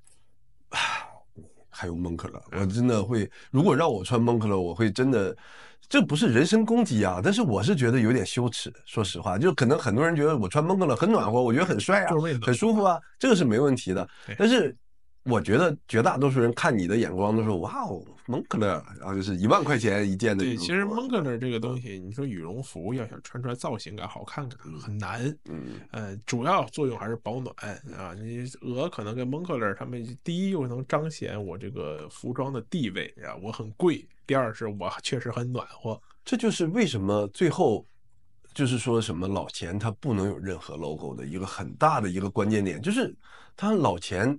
[1.72, 5.36] 还有蒙克勒，我真的会，如果让我穿蒙克勒，我会真的。
[5.90, 8.72] 这不是人身攻击啊，但是我是觉得有点羞耻。
[8.86, 12.12] 说实话，就可能很多人觉得我穿蒙克勒很暖和，我觉得很帅啊，
[12.42, 14.08] 很舒服啊，这个是没问题的。
[14.38, 14.74] 但是
[15.24, 20.44] 我觉得绝大多数人看你的眼光都是哇哦，蒙克勒，然后就是一万块钱一件的。
[20.44, 25.24] 对，其实蒙克勒这个东西，你说羽绒服要想穿出来造型感、好看感很难。
[25.46, 27.56] 嗯，呃，主要作用还是保暖
[27.96, 28.16] 啊。
[28.16, 34.04] 你鹅可能跟蒙克勒他们，第一又能彰显我这个服装的地位啊，我很贵。
[34.26, 37.86] 第二是我确实很暖和，这就是为什么最后
[38.56, 43.16] 就是说什么老钱它不能有任何 logo 的一个很大的一个关键点，就是
[43.56, 44.36] 它老钱。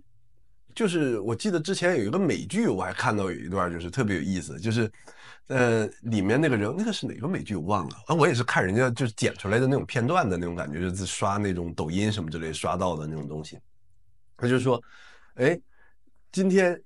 [0.75, 4.91] 就是我记得之前有一个美剧，我还看到有一段就是特别有意思，就是
[5.49, 13.59] 呃里面那个人那个是哪个美剧我忘了啊，我也是看人家就是剪出来的那种片段的那种感觉，就是刷那种抖音什么之类刷到的那种东西。
[14.37, 14.83] 他就说，
[15.35, 15.59] 哎，
[16.31, 16.81] 今天。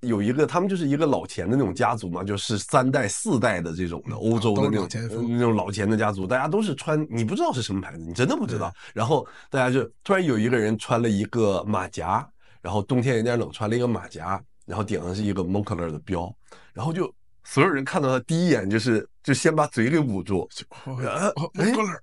[0.00, 4.88] 有一个，他们就是一个老钱的那种家族嘛，就是三代四代的这种的欧洲的那种
[5.26, 8.72] 那种老钱的家族，大家都是穿，你不知道是什么牌子，你真的不知道。
[8.92, 12.28] 然后大家就突然有一个人穿了一个马甲，
[12.66, 16.34] 然后冬天有点冷，穿了一个马甲，然后顶上是一个 Moncler 的标，
[16.72, 17.14] 然后就
[17.44, 20.48] 所有人看到他第一眼就是就先把嘴给捂住，
[20.84, 21.32] 哎，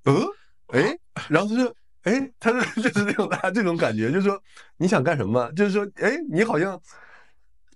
[0.06, 0.26] 嗯，
[0.68, 4.42] 哎，然后他就哎，他就 就是那种大家这种感觉，就是说
[4.78, 5.52] 你想干什么？
[5.52, 6.82] 就是说，哎，你好像。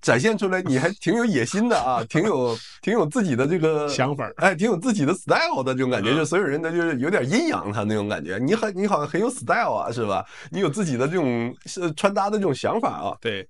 [0.07, 8.37] 展现出来你还挺有野心的啊， 挺有挺有自己的这个 想法，哎，挺有自己的 style 的这种感觉，就所有人的就是有点阴阳他那种感觉。
[8.37, 10.25] 你很你好像很有 style 啊，是吧？
[10.49, 13.45] 你有自己的这种是穿搭的这种想法啊，对，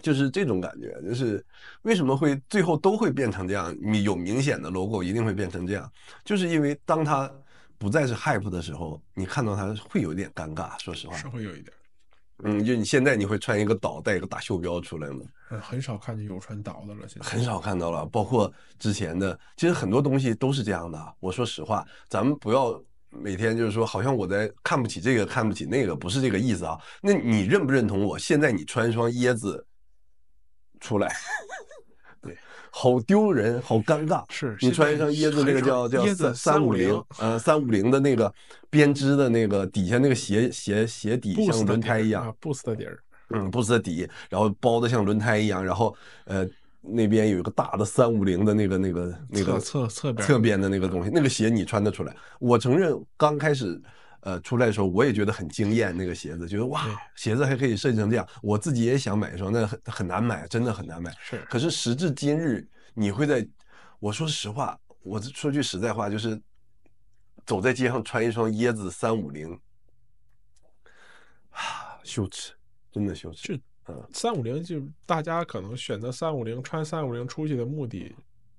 [0.00, 0.98] 就是这种感觉。
[1.06, 1.44] 就是
[1.82, 3.76] 为什么会最后都会变成这样？
[3.82, 5.92] 你有明显的 logo 一定会变成这样，
[6.24, 7.30] 就是因为当他
[7.76, 10.70] 不再是 hype 的时候，你看到他会有点尴尬。
[10.82, 11.70] 说实话，是会有一点。
[12.44, 15.20] 嗯，就你现在你会穿一个岛带一个大袖标出来吗？
[15.50, 18.04] 嗯，很少看见有穿岛的了，现在很少看到了。
[18.06, 21.14] 包括之前的，其实很多东西都是这样的。
[21.20, 26.78] 我说实话，咱们不要每天就是说，好像我在看不起这个，看不起那个，不是这个意思啊。
[27.00, 28.18] 那你认不认同我？
[28.18, 29.64] 现在你穿一双椰子
[30.80, 31.14] 出来？
[32.74, 34.24] 好丢人，好尴尬。
[34.30, 38.32] 是你穿一双椰子，那个叫叫椰子三五零，呃，三五零的那个
[38.70, 45.94] 编织的那个底下那个鞋鞋鞋底像轮胎一样，Boost 的底儿，嗯，Boost 的底，然后包的像轮胎一样，然后
[46.24, 46.48] 呃
[46.80, 52.16] 那边有一个大的三五零的那个那个那个侧侧边侧边的那个东西，那个鞋你穿得出来？
[52.40, 53.78] 我承认刚开始。
[54.22, 56.84] 呃，出来的时候我也觉得很惊艳，那个鞋子，觉得哇，
[57.16, 61.12] 鞋子还可以设计成这样，我自己也想买一双，那很很难买，真的很难买。
[61.20, 63.46] 是，可是时至今日，你会在，
[63.98, 66.40] 我说实话，我说句实在话，就是
[67.44, 69.52] 走在街上穿一双椰子三五零，
[71.50, 72.52] 啊， 羞耻，
[72.90, 73.60] 真的羞耻。
[73.88, 78.14] 嗯，三五零就大家可能选择三五零穿三五零出去的目的。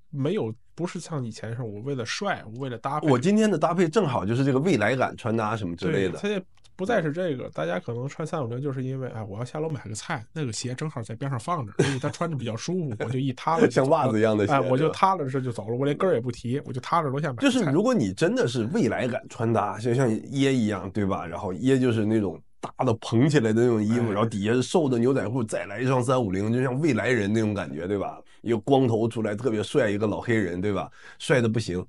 [0.09, 3.07] 没有，不是像以前似的，我为了帅，我为了搭配。
[3.07, 6.17] 我今天的搭配正好就是这个未来感穿搭什么之类的。
[6.19, 6.41] 它也
[6.75, 17.35] 不再是这个，大家可能穿三五零，就是因为哎，我要下楼买个菜，那个鞋正好在边上放着，所以它穿着比较舒服，我就一塌了， 像袜子一样的鞋，哎，我就踏了这就走了，我连跟儿也不提，我就踏着楼下买。
[17.35, 21.25] 就是如果你真的是未来感穿搭，就像椰一样，对吧？
[21.25, 22.41] 然后椰就是那种。
[22.77, 28.17] 大的蓬起来的那种衣服，然后底下是瘦的牛仔裤，再来一双三五零，就像未来人那种感觉，对吧？
[28.43, 30.91] 一个光头出来特别帅，一个老黑人，对吧？
[31.17, 31.83] 帅的不行。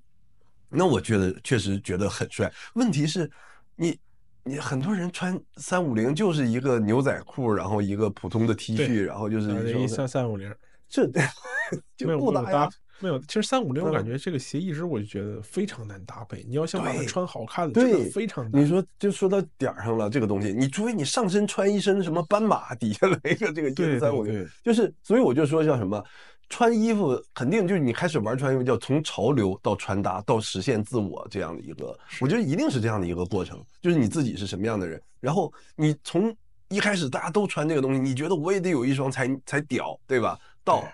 [0.71, 2.51] 那我觉得确实觉得很帅。
[2.75, 3.31] 问题是，
[3.77, 3.99] 你
[4.43, 10.53] 你很多人穿三五零就是一个牛仔裤，然后一个普通的 T 恤，然后就是一三三五零，
[10.89, 11.07] 这
[11.97, 12.71] 就不搭呀。
[13.01, 16.45] 没有，其实三五零我感觉这个鞋一直我就觉得非常难搭配。
[16.49, 18.63] 你要想把它穿好看真的非常难。
[18.63, 26.03] 你说就说到点儿上了，这个东西，你除非你上身穿一身什么斑马，底下来一个这个椰子三五零，就是，所以我就说叫什么，
[26.49, 36.35] 穿衣服肯定就是你开始玩穿衣服，叫从潮流到穿搭到实现自我这样的一个，我觉得一定是这样的一个过程，就是你自己是什么样的人，然后你从
[36.69, 40.39] 一开始大家都穿这个东西，你觉得我也得有一双才才屌，对吧？
[40.63, 40.85] 到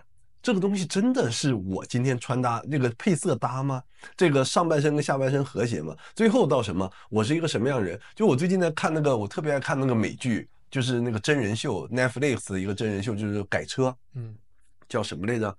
[0.43, 3.83] 这个东西真的是我今天穿搭那个配色搭吗？
[4.17, 5.95] 这个上半身跟下半身和谐吗？
[6.15, 6.91] 最后到什么？
[7.11, 8.01] 我是一个什么样的人？
[8.15, 14.35] 就我最近在看那个，我特别爱看那个美剧，就是那个真人秀，Netflix 的一个真人秀，就是改车，嗯，
[14.91, 15.57] 叫什么来着？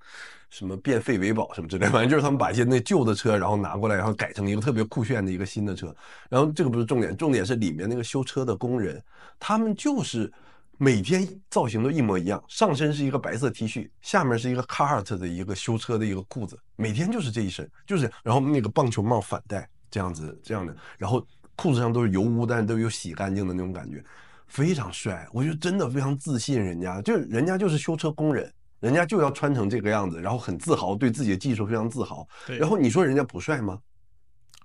[0.52, 5.96] 什么变废为宝什么之类，反正就是他们把一些那旧的车，然后拿过来，然后改成一个特别酷炫的一个新的车。
[6.30, 9.04] 然后这个不是重点，重点是里面那个修车的工人，
[9.40, 10.32] 他们就是。
[10.78, 21.24] 每天造型都一模一样，上身是一个白色 T 恤，下面是一个 Cart 的一个修车的一个裤子，每天就是这一身，就是然后那个棒球帽反戴这样子这样的，然后
[21.56, 24.04] 裤子上都是油污，但是都有洗干净的那种感觉，
[24.48, 25.28] 非常帅。
[25.32, 28.52] 我觉得真的非常自信，人家就人家就是修车工人，
[28.82, 32.28] 人家就要穿成这个样子，然后很自豪，对自己的技术非常自豪。
[32.60, 33.80] 然后你说人家不帅吗？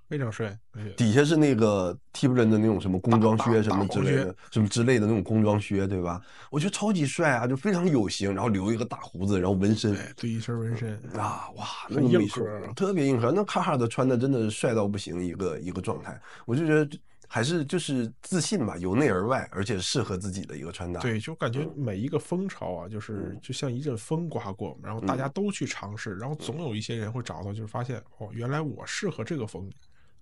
[0.09, 0.57] 非常帅，
[0.95, 6.21] 底下是那个 Timberland 的那种什么工装靴什么之类的，什么之类的那种工装靴，对吧？
[6.49, 13.33] 我觉得超级帅啊，就非常有型，然后留一个大胡子，然后纹身，对，一身纹身啊，哇，那么硬核，特别硬核。
[13.33, 16.17] 那卡哈的穿的真的是帅到不行，一个一个状态。
[16.45, 16.89] 我就觉得
[17.27, 21.01] 还是就是自信吧，由内而外，而且适合自己的一个穿搭。
[21.01, 29.69] 对，就感觉每一个风潮啊，就是就像一阵风刮过，然后大家都去尝试，然后总有一些人会找到，就是发现哦，原来我适合这个风。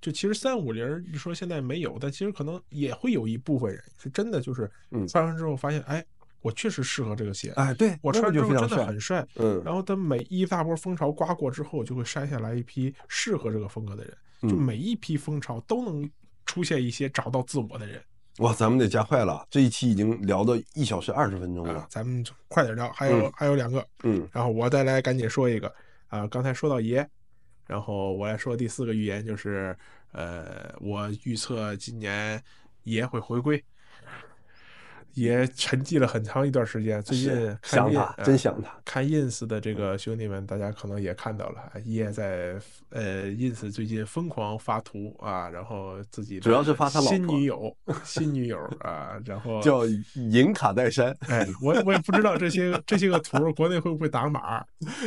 [0.02, 4.70] 就其实三五零，你说现在没有，但其实可能也会有一部分人是真的，就是
[5.08, 6.06] 穿上之后发现，哎，
[6.42, 7.52] 我确实适合这个鞋。
[7.56, 9.26] 哎，对我穿之后真的很很帅。
[9.36, 14.16] 嗯，然后等每一大波风潮刮过之后，就会筛下来一批适合这个风格的人。
[14.42, 16.08] 就每一批风潮都能
[16.46, 18.02] 出现一些找到自我的人。
[18.40, 22.92] 哇，咱们得加快了，这一期已经聊到一小时二十分钟了，啊，咱们快点聊。
[22.92, 25.74] 还有、嗯、还有两个，嗯，然后我再来赶紧说一个
[26.08, 27.08] 啊，刚才说到爷，
[27.66, 29.78] 然后我来说第四个预言，就是
[30.12, 32.42] 呃，我预测今年
[32.84, 33.64] 爷会回归。
[35.16, 37.34] 也沉寂了很长一段时间，最近
[37.64, 38.70] 想他，呃、真想他。
[38.84, 42.60] 看 ins 的这个兄弟们，大家可能也看到了，也在
[42.90, 49.86] 呃 ins 最近疯狂发图啊，然后自己主要是发他新女友，新女友啊，然后叫
[50.16, 51.16] 银卡戴珊。
[51.30, 54.64] 哎，我我也不知道这些这些个图国内会不会打码，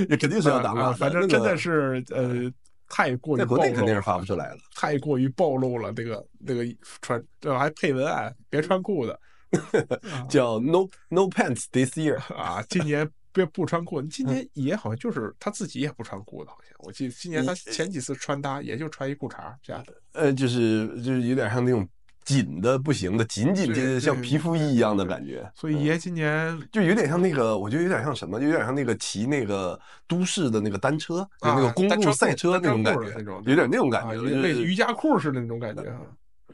[0.09, 2.53] 也肯定是要打码，啊，反正真的是、那个、呃
[2.91, 6.65] 太过于暴露了，国内肯定是发不出来了，太过于暴露了，这个这个
[7.03, 9.15] 穿这还配文案，别穿裤子。
[10.29, 14.09] 叫 No No Pants This Year 啊，今年别不穿裤子。
[14.09, 19.93] 今年也好像就是他自己也不穿裤子，好像我记得今年他前几次穿搭也就穿一裤衩这样的。
[20.13, 21.87] 呃，就是就是有点像那种
[22.25, 25.51] 紧的不行的，紧紧的像皮肤衣一样的感觉。
[25.55, 33.13] 所以爷今年就有点像那个，我觉得有点像什么，就有点像那个骑那个都市的那个单车，就那个公路赛车那种感觉，
[33.47, 35.85] 有点那种感觉，类似瑜伽裤似的那种感觉。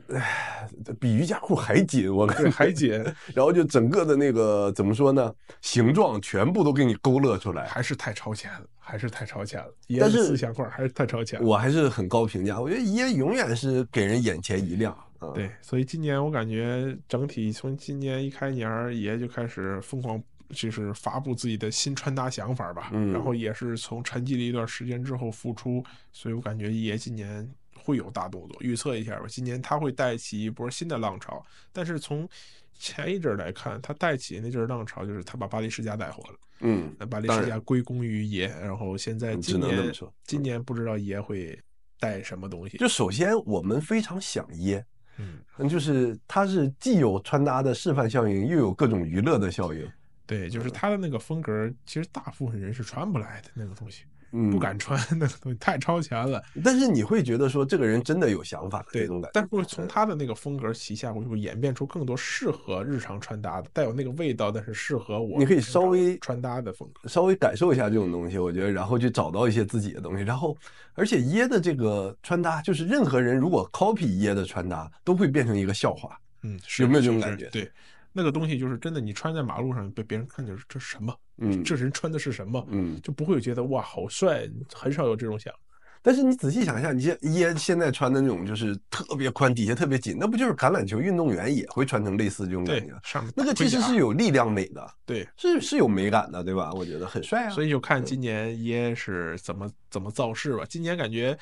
[0.08, 0.68] 哎，
[1.00, 2.90] 比瑜伽裤还紧，我感觉还紧。
[3.34, 5.34] 然后就整个的那个怎么说呢？
[5.62, 9.74] 形状全部都给你勾勒出来，还是太超前了，还是太超前了。
[9.98, 11.46] 但是思想块还是太超前了。
[11.46, 14.96] 我还是很高评价，我觉得爷永远是给人眼前一亮。
[15.20, 22.90] 嗯、对，所以今年我感觉整体从今年一开年，爷就开始疯狂就是发布自己的新穿搭想法吧。
[22.92, 25.82] 嗯，然后也是从沉寂了一段时间之后复出，
[26.12, 27.48] 所以我感觉爷今年。
[27.84, 29.26] 会有大动作，预测一下吧。
[29.28, 32.26] 今年他会带起一波新的浪潮，但是从
[32.72, 36.38] 前一阵来看，他带起那阵浪潮就是他把巴黎世家带火了。
[36.60, 41.60] 嗯，巴黎世家归功于爷，然后现在今年只能这么说，今年不知道爷会
[42.00, 42.78] 带什么东西。
[42.78, 44.82] 就首先我们非常想爷，
[45.18, 49.86] 嗯，就是他是既有穿搭的示范效应，又有各种娱乐的效应。
[50.26, 54.04] 对，就是他的那个风格，其实大部分人是穿不来的那个东西。
[54.36, 59.08] 嗯，不敢穿那个东西 太超前了，但是你会觉得说这个人真的有想法，对。
[59.32, 65.38] 但是会从他的那个风格旗下，会会演变出更多适合日常穿搭的，带有那个味道，但是适合我。
[65.38, 70.24] 你可以稍微穿搭的风格，稍微感受一下这种东西，我觉得，然后去找到一些自己的东西。
[70.24, 70.56] 然后，
[70.94, 76.18] 而且耶的这个穿搭，就是任何人如果 copy 耶的穿搭，都会变成一个笑话。
[76.42, 77.48] 嗯，有没有这种感觉？
[77.50, 77.70] 对。
[78.16, 81.12] 那个东西就是真的，你穿在马路上被别人看见这是什么？
[81.38, 82.64] 嗯，这人穿的是什么？
[82.70, 85.52] 嗯，就不会觉得哇好帅，很少有这种想。
[86.00, 92.94] 但是你仔细想一下，你像耶现在穿的那种就是特别宽，底下特别紧，那不就是橄榄球运动员也会穿成类似这种感觉？
[93.02, 96.70] 上那个其实是有力量美的，对，是是有美感的，对吧？
[96.74, 97.50] 我觉得很帅啊。
[97.50, 100.64] 所以就看今年耶是怎么怎么造势吧。
[100.68, 101.36] 今年感觉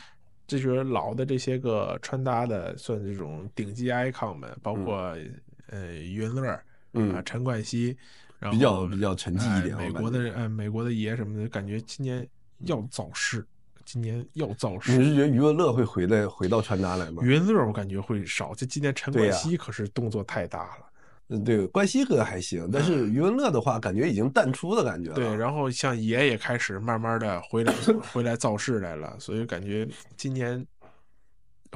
[0.47, 5.41] 这些老的这些个穿搭的，算这种顶级 icon 们，包括、嗯。
[5.73, 6.61] 呃，余文乐，
[6.93, 7.97] 嗯啊，陈冠希，
[8.39, 9.75] 然后比较比较沉寂一点。
[9.75, 12.29] 美国的，呃，美国的爷什么的，感觉今年
[12.59, 13.43] 要造势，
[13.83, 14.93] 今年要造势。
[14.93, 17.23] 你是觉得余文乐会回来回到传达来吗？
[17.25, 20.87] 余文乐我感觉会少，就今年陈冠希可是动作太大了。
[21.29, 25.15] 嗯，对，冠希哥还行，但是余文乐的话，感觉已经淡出的感觉了。
[25.15, 27.73] 对，然后像爷也开始慢慢的回来
[28.13, 29.89] 回来造势来了，所以感觉
[30.19, 30.63] 今年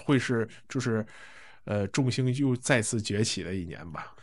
[0.04, 1.02] 会是就是。
[1.66, 4.14] 呃，众星又再次崛起的一年吧，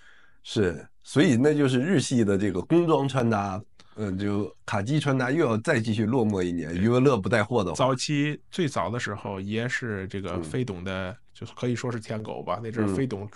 [0.44, 3.62] 是，所以那就是日系的这个工装穿搭，
[3.96, 6.74] 嗯、呃，就卡机穿搭又要再继续落寞一年。
[6.74, 12.60] 余文乐不带货的话，早期最早的时候爷是这个飞董的，嗯、就可以说是舔狗吧。
[12.64, 13.30] 那阵飞董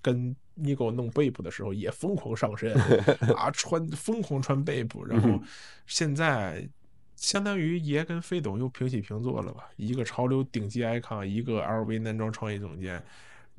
[0.00, 2.72] 跟 Nigo 弄 Bape 的时候也疯狂上身
[3.36, 5.40] 啊，穿疯狂穿 Bape，然后
[5.86, 6.68] 现在
[7.16, 13.02] 相当于爷跟飞董又平起平坐了吧，一个潮流顶级 icon，一个 LV 男装创意总监。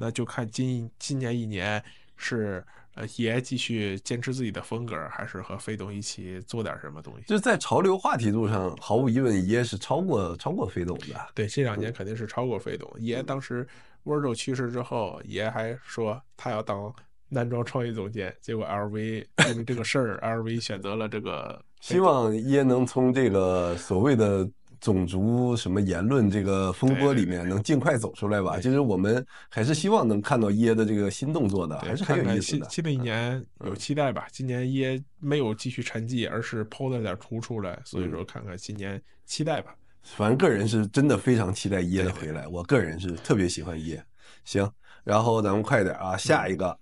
[0.02, 1.84] 那就看今今年一年
[2.16, 2.66] 是
[2.96, 7.24] 呃爷继续坚持自己的风格，还是和飞董一起做点什么东西？
[7.28, 11.28] 就在潮流话题度上，毫无疑问，爷是超过超过飞董的。
[11.36, 12.90] 对，这两年肯定是超过飞董。
[12.98, 13.68] 爷当时
[14.06, 16.94] Wardrobe 去世之后，爷还说他要当
[17.28, 21.62] 男装创意总监，结果 LV 因为这个事儿，LV 选择了这个。
[21.82, 24.50] 希望爷能从这个所谓的。
[24.80, 28.60] 种族什么言论这个风波里面能尽快走出来吧？
[28.60, 32.66] 其实我们还是希望能看到耶的这个新动作的，还是很有意思的。
[32.70, 34.28] 新新的一年有期待吧？
[34.32, 39.76] 今年耶没有继续沉寂，而是抛了点图出来，所以说看看今年期待吧。
[40.02, 44.04] 反正个人是真的非常期待耶的回来，我个人是特别喜欢耶。
[44.46, 44.68] 行，
[45.04, 46.80] 然后咱们快点啊，下一个，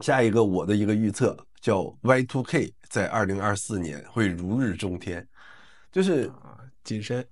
[0.00, 5.26] 下一个我的一个预测叫 Y2K 在二零二四年会如日中天，
[5.92, 6.49] 就是啊，
[6.84, 7.24] 谨慎。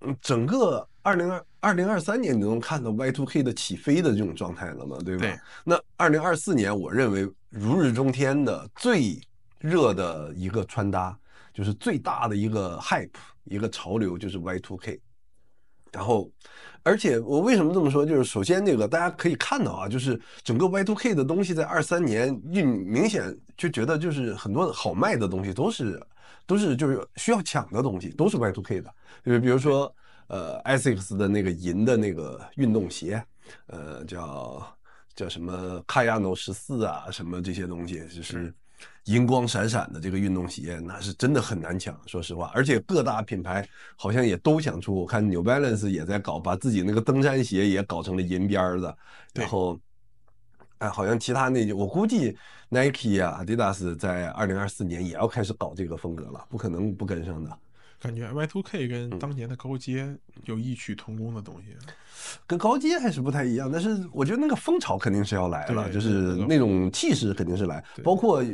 [0.00, 5.22] 嗯，整个二零二二零二三年你都能看到 Y2K 的起飞的这种状态了嘛，对吧？
[5.22, 5.38] 对。
[5.64, 9.18] 那二零二四年，我认为如日中天的最
[9.58, 11.18] 热的一个穿搭，
[11.54, 13.08] 就是最大的一个 hype，
[13.44, 15.00] 一个潮流，就是 Y2K。
[15.92, 16.30] 然后，
[16.82, 18.04] 而且我为什么这么说？
[18.04, 25.98] 就是首先，这个大家可以看到啊，就是整个 Y2K 的东西在二三年运，明显就觉得就是很多好卖的东西都是
[26.46, 28.94] 都是就是需要抢的东西，都是 Y2K 的。
[29.24, 29.94] 就是比如说，
[30.28, 33.22] 呃，Asics 的那个银的那个运动鞋，
[33.66, 34.76] 呃，叫
[35.14, 38.54] 叫什么 Kayano 十四啊，什么这些东西，就是。
[39.04, 42.50] 银光闪闪的这个运动鞋，那是真的很难抢，说实话。
[42.52, 43.66] 而且各大品牌
[43.96, 48.98] 好像也都想出，我看 New Balance 也在搞，把自己那个登山鞋也搞成了银边的。
[49.32, 49.78] 然后，
[50.78, 52.36] 哎，好像其他那我估计
[52.68, 57.58] Nike 啊、Adidas 在二零二四年也要开始搞这个风格了，不可能不跟上的。
[57.98, 61.94] 感觉 Y Two K 跟当年的高阶有异曲同工的东西，嗯，
[62.46, 63.70] 跟高阶还是不太一样。
[63.72, 68.44] 但是我觉得那个风潮肯定是要来了，就是那种气势肯定是来，包括。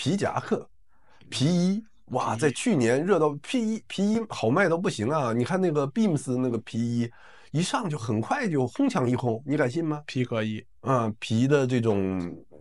[0.00, 0.64] 皮夹克、
[1.28, 5.32] 皮衣，哇，在去年热到皮衣，皮衣好卖到不行啊！
[5.32, 7.10] 你看那个 Beams 那个皮衣，
[7.50, 10.00] 一上就很快就哄抢一空，你敢信吗？
[10.06, 12.18] 皮革衣，啊，皮的这种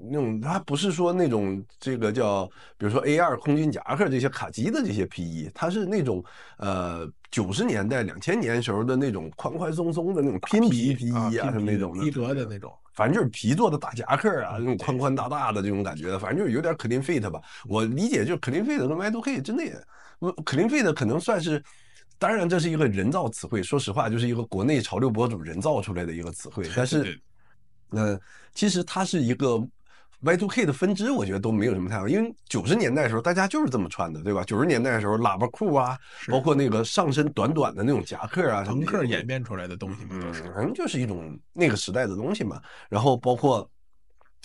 [0.10, 2.46] 那种，它不是说那种这个叫，
[2.78, 6.24] 比如说 A2 空军夹克这些卡其的这些皮衣，它是那种
[6.58, 12.74] 呃九十年代、两千年时候的那种宽宽松松的那种拼皮皮衣啊，什么那种皮革的那种。
[12.94, 17.40] 反正就是皮做的大夹克啊，那种宽宽大大的这种感觉，反正就是有点 clean fit 吧。
[17.70, 19.72] 我理解就是 clean fit 跟 Y2K 真的也
[20.20, 21.64] ，clean fit 可能算是，
[22.18, 27.22] 当然这是一个人造词汇，说实话就是一个国内潮流博主人造出来的一个词汇，但是，
[27.92, 28.20] 呃，
[28.54, 29.66] 其实它是一个。
[30.24, 34.44] Y2K 的分支，我觉得都没有什么太好，因为九十年代的时候大家就是这么穿的，对吧？
[34.44, 35.96] 九十年代的时候，喇叭裤啊，
[36.28, 40.20] 包括那个上身短短的那种夹克啊，朋克演变出来的东西嘛，
[40.56, 42.60] 反正就是一种那个时代的东西嘛。
[42.90, 43.70] 然后包括。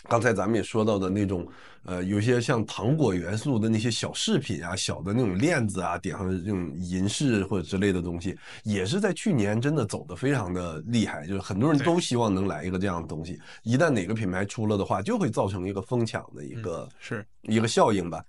[0.09, 1.47] 刚才咱们也说到的那种，
[1.85, 13.41] 呃，有些像糖果元素的那些小饰品啊，小的那种链子啊，顶上这种银饰或者之类的东西，也是在去年真的走的非常的厉害，就是很多人都希望能来一个这样的东西。
[13.63, 18.25] 一旦哪个品牌出了的话，就会造成一个疯抢的一个、嗯、是一个效应吧。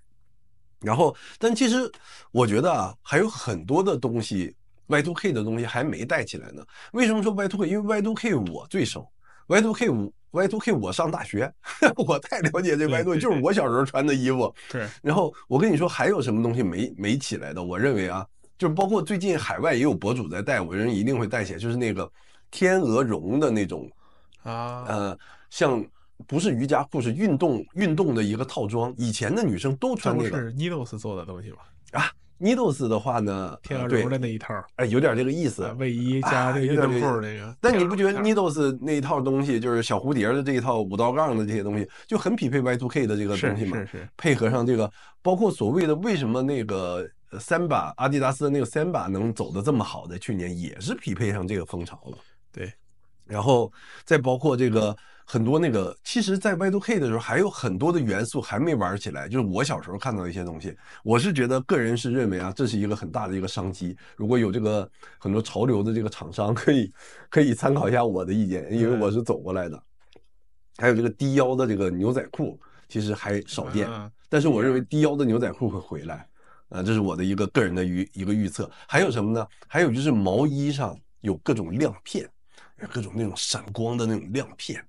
[0.80, 1.90] 然后，但其实
[2.30, 4.54] 我觉得啊，还有很多的东西
[4.88, 6.62] ，Y2K 的东西还没带起来呢。
[6.92, 7.64] 为什么说 Y2K？
[7.64, 9.08] 因为 Y2K 我最熟
[9.48, 10.38] ，Y2K 五。
[10.38, 11.52] Y2K，我上大学，
[12.06, 14.52] 我太了解这 Y2K，就是我小时候穿的衣服。
[14.70, 17.62] 对，然后我跟你说，还有什么东西没没起来的？
[17.62, 18.26] 我认为啊，
[18.58, 22.10] 就是包括最近海外也有博主在带，我认为一定会带起来，就是那个
[22.50, 23.90] 天鹅绒的那种
[24.42, 25.18] 啊，呃，
[25.50, 25.84] 像
[26.26, 28.92] 不是瑜伽裤，是运动运动的一个套装。
[28.98, 31.58] 以前的女生都穿那个，是 Needles 做的东西吧？
[31.92, 32.10] 啊。
[32.40, 37.56] Needles 的话呢，天鹅绒的那一套，哎，有点这个意思，卫衣加这个运动裤那个。
[37.60, 43.78] 但你不觉得 Needles 那一套东西，就是小蝴蝶的这一套五道杠的这些东西，就很匹配 Y2K 的这个东西嘛？
[43.78, 44.08] 是是是。
[44.16, 44.90] 配合上这个，
[45.22, 52.18] 包括所谓的为什么那个 Samba 阿迪达斯的那个 Samba 能走的这么好，在去年也是匹配上这个风潮了。
[52.52, 52.72] 对，
[53.24, 53.72] 然后
[54.04, 54.96] 再包括这个。
[55.26, 59.26] 很多那个，其实，在 Y2K 的时候，还有很多的元素还没玩起来。
[59.28, 63.96] 就是我小时候看到一些东西，我是觉得个人是认为啊，这是一个很大的一个商机。
[64.16, 64.88] 如果有这个
[65.18, 66.92] 很多潮流的这个厂商， 可以
[67.30, 69.82] 可以参考一下我的意见，因为我是走过来的。
[70.76, 73.88] 还有这个低腰的这个牛仔裤，其实还少见，
[74.28, 76.28] 但是我认为低腰的牛仔裤会回来，
[76.68, 78.70] 啊，这是我的一个个人的预一个预测。
[78.86, 79.46] 还有什么呢？
[79.68, 82.28] 还有就是毛衣上有各种亮片，
[82.92, 84.84] 各种那种闪光的那种亮片。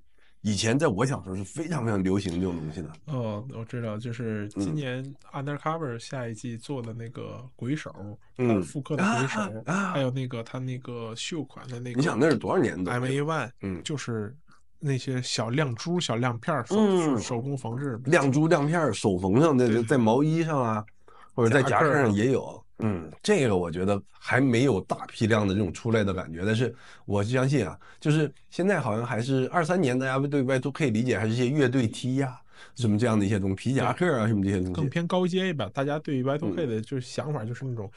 [0.46, 2.90] 以前在我小时候是非常非常流行这种东西的。
[3.06, 5.04] 哦，我知道，就是今年
[5.34, 7.92] Undercover 下一季做的那个鬼手，
[8.38, 14.38] 嗯，复刻的鬼手，啊啊，还有那个他那个秀款的那个，你想那是多少年的？MA One，嗯，就是
[14.78, 20.86] 那些小亮珠、小亮片手，嗯，手工缝制，亮珠亮片手缝上的，在毛衣上啊，
[21.34, 22.64] 或者在夹克上也有。
[22.80, 26.76] 嗯，这个我觉得还没有大批量的这种出来的感觉，但是
[27.06, 32.42] 我相信啊，就是现在好像还是二三年，大家对 Y2K 理解还是一些乐队 T 呀、啊，
[32.76, 35.70] 什么这样的一些东西，皮夹克啊什么这些东西，更偏高阶一点。
[35.74, 37.90] 大家对于 Y2K 的就是想法就是那种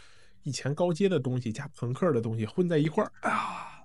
[0.44, 3.82] 以前高阶的东西加朋克的东西混在一块儿啊。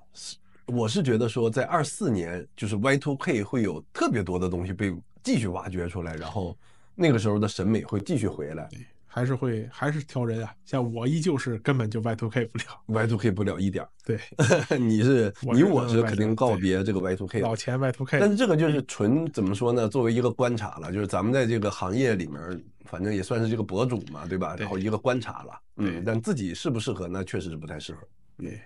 [0.68, 6.56] 我是觉得说在二四年，就是 Y2K 会有特别多的东西被继续挖掘出来，然后
[6.94, 8.70] 那个时候的审美会继续回来。
[9.16, 13.88] 还是会还是挑人啊，像我依旧是根本就 Y two K 不了，Y two K 不了一点。
[14.04, 14.20] 对，
[14.80, 18.20] 你是你我是肯定告别这个 Y two K 老钱 Y two K。
[18.20, 19.88] 但是这个就是纯怎么说呢？
[19.88, 24.56] 作为一个观察了，就是咱们在这个行业里面，反正也算是这个博主嘛，对吧？
[24.58, 28.02] 然后一个观察了，对嗯，但自己适不适合，那确实是不太适合。
[28.40, 28.60] 对，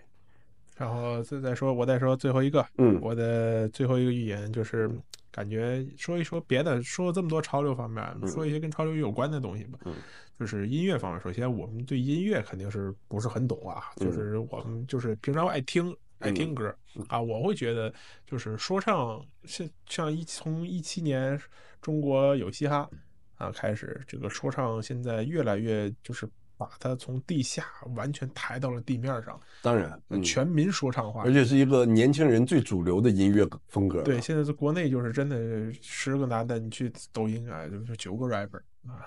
[0.77, 4.89] 然后再再说，我再说最后一个，嗯我的最后一个预言就是，
[5.37, 9.77] 感觉说一说别的，说这么多潮流方面，说一些跟潮流有关的东西吧。
[9.85, 9.93] 嗯，
[10.39, 15.95] 就是音乐方面，首先我们对音乐肯定是不是很懂啊，就是我们就是平常爱听。
[16.19, 16.75] 爱听歌
[17.09, 17.93] 啊，我会觉得
[18.25, 21.39] 就是说唱，像像一从一七年
[21.79, 22.89] 中国有嘻哈
[23.35, 26.27] 啊开始，这个说唱现在越来越就是
[26.57, 27.65] 把它从地下
[27.95, 29.39] 完全抬到了地面上。
[29.61, 34.01] 当然，嗯、全民说唱化，而且是一个年轻人最主流的音乐风格。
[34.01, 39.05] 对，现在在国内就是真的十个男的，你去抖音啊，就是九个 rapper 啊，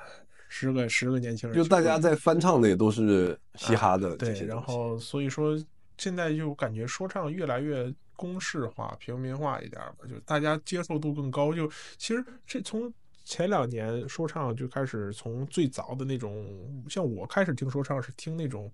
[0.49, 4.17] 十个十个年轻人，就大家在翻唱的也都是嘻哈的啊。
[4.19, 5.59] 对，然后所以说。
[6.03, 11.53] 现在就感觉说唱越来越公式化、平民化一点吧，就大家接受度更高。
[11.53, 12.91] 就其实这从
[13.31, 18.69] 前两年说唱就开始，从最早的那种，像我开始听说唱是听那种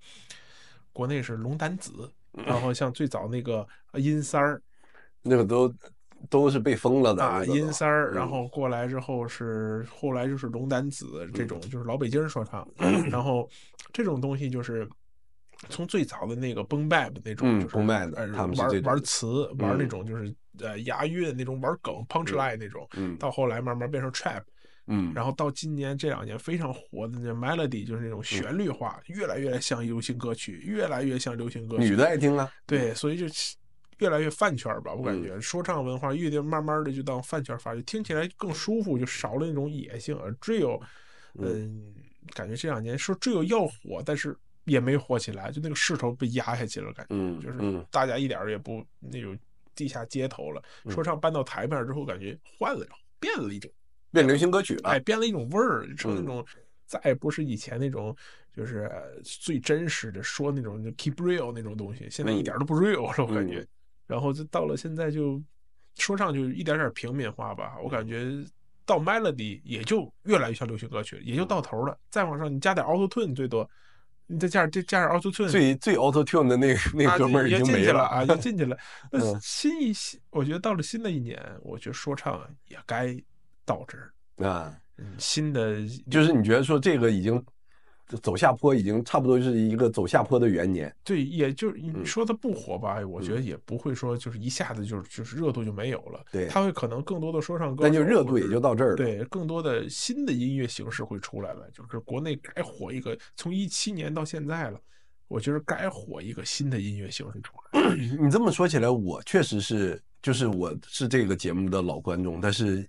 [0.95, 4.63] 国内是龙胆子，然后像最早那个阴三儿，
[5.21, 5.71] 那个都
[6.31, 12.67] 都是被封了的啊，阴三儿，然后过来之后是后来就是龙胆子这种，就是老北京说唱，
[13.13, 13.47] 然后
[13.93, 14.89] 这种东西就是。
[15.71, 22.89] 从最早的那个 boom bap 那种，就是嗯，bap 的，他们玩玩词，玩那种就是呃押韵那种，玩梗 punchline 那种，
[23.19, 24.43] 到后来慢慢变成 trap，
[24.87, 31.85] 嗯，然后到今年这两年非常火的那 melody，就是那种旋律化，越来越像流行歌曲，越来越像流行歌曲。
[31.85, 33.27] 女的爱听啊，对，所以就
[33.99, 40.17] 越来越饭圈吧，我感觉说唱文化越来慢慢的就当饭圈发展，听起来更舒服，就少了那种野性。
[40.19, 40.81] 而 drill，
[41.35, 41.95] 嗯，
[42.35, 44.37] 感觉这两年说 drill 要火，但是。
[44.67, 49.39] 也没火起来，就那个势头被压下去了，感觉，嗯，就是大家一点也不那种
[49.77, 50.61] 地下街头了。
[50.85, 52.85] 嗯、说唱搬到台面之后，感觉换了，
[53.21, 53.71] 变了一种，
[54.11, 56.45] 变流行歌曲了，哎，变了一种味儿，成那种
[56.87, 58.17] 再也不是以前那种，
[58.53, 58.91] 就是
[59.23, 63.65] 最真实的说那种就 keep real 那种东西，现在一点都不 real 了，嗯、我感觉。
[64.07, 65.43] 然后就到了现在，就
[65.97, 68.25] 说唱就一点点平民化吧，我感觉
[68.85, 71.99] 到 melody 也就越来越像流行歌曲，也就到头了。
[72.09, 73.69] 再往上，你加点 auto tune 最多。
[74.27, 78.77] 你再加上，再加上 Auto Tune，最最 Auto Tune 的那个那哥们儿已经没了啊，已经进去了。
[79.13, 83.17] 那新一新，我觉得到了新的一年，我觉得说唱也该
[83.65, 84.75] 到这儿啊。
[85.19, 85.77] 新的
[86.11, 87.43] 就是你觉得说这个已经
[88.23, 90.95] 走下坡，已经差不多是一个走下坡的元年。
[91.03, 96.25] 对，也就是你说它不火吧，我觉得也不会说就是一下子就是就是热度就没有了。
[96.31, 98.97] 对，它会可能更多的说唱歌，那就热度也就到这儿了。
[98.97, 104.81] 对，更多的新的音乐形式会出来了，就是国内该火一个，从一七年到现在了，
[105.27, 107.97] 我觉得该火一个新的音乐形式出来。
[108.21, 112.89] 你这么说起来，我确实是，就是我是这个节目的老观众，但是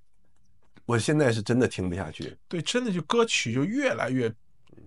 [0.85, 2.37] 我现在是真的听不下去。
[2.47, 4.31] 对，真的就歌曲就越来越。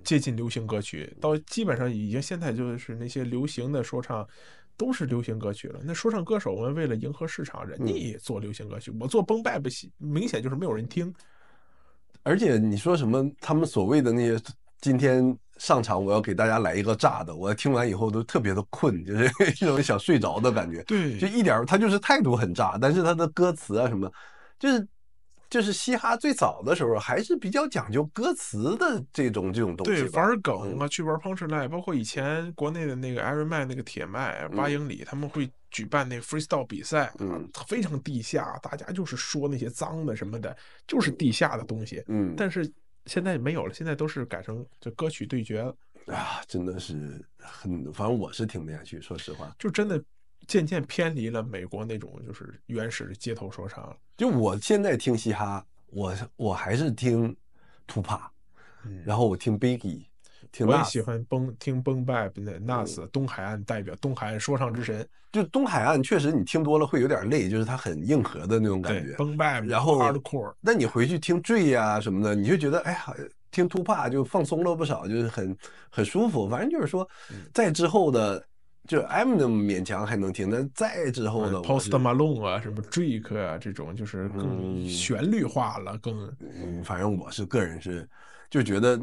[0.02, 4.26] 接近流行歌曲，到基本上已经现在就是那些流行的说唱
[4.76, 5.80] 都是流行歌曲了。
[5.84, 8.92] 那说唱歌手们为了迎合市场，人家也做流行歌曲。
[8.98, 11.14] 我做 boom bap 明显就是没有人听。
[12.22, 14.42] 而且你说什么，他们所谓的那些
[14.80, 19.24] 今天上场，我要给大家来一个炸的，我听完以后都特别的困，就是
[19.62, 20.82] 一种想睡着的感觉。
[20.84, 24.10] 对，就一点他就是态度很炸，但是他的歌词啊什么，
[24.58, 24.86] 就是。
[25.50, 30.02] 就是嘻哈最早的时候，还是比较讲究歌词的这种这种东西。
[30.02, 40.56] 对，玩梗啊，去玩 punchline，包括以前国内的那个 Iron Man 那个铁麦八英里，他们会举办那个 freestyle 比赛，嗯，非常地下，大家就是说那些脏的什么的，
[40.86, 42.02] 就是地下的东西。
[42.06, 42.72] 嗯，但是
[43.06, 45.76] 现在没有了，现在都是改成就歌曲对决了。
[46.06, 50.00] 啊，真的是很，反正我是听不下去，说实话，就真的。
[50.46, 53.96] 渐渐偏离了美国那种就是原始的街头说唱了。
[54.16, 57.34] 就我现在听嘻哈，我我还是听
[57.86, 58.20] Tupac，
[58.84, 60.04] 嗯，然后我听 Biggie，
[60.52, 65.08] 听我也喜欢崩听 Boom Bap 的 Nas，东海岸代表，东海岸说唱之神。
[65.32, 69.14] 就东海岸确实你听多了会有点累，就是它很硬核的那种感觉。
[69.14, 70.54] Boom Bap，然后 Hardcore。
[70.60, 73.14] 那你回去听 Dre 呀什么的，你就觉得哎呀，
[73.50, 75.56] 听 Tupac 就放松了不少，就是很
[75.88, 76.48] 很舒服。
[76.48, 77.08] 反正就是说，
[77.54, 78.44] 在之后的。
[78.90, 88.08] 就 Eminem 勉强还能听，但再之后的 Post Malone 啊，什么 Drake 啊，这种就是更旋律化了，嗯、更嗯，反正我是个人是
[88.50, 89.00] 就觉得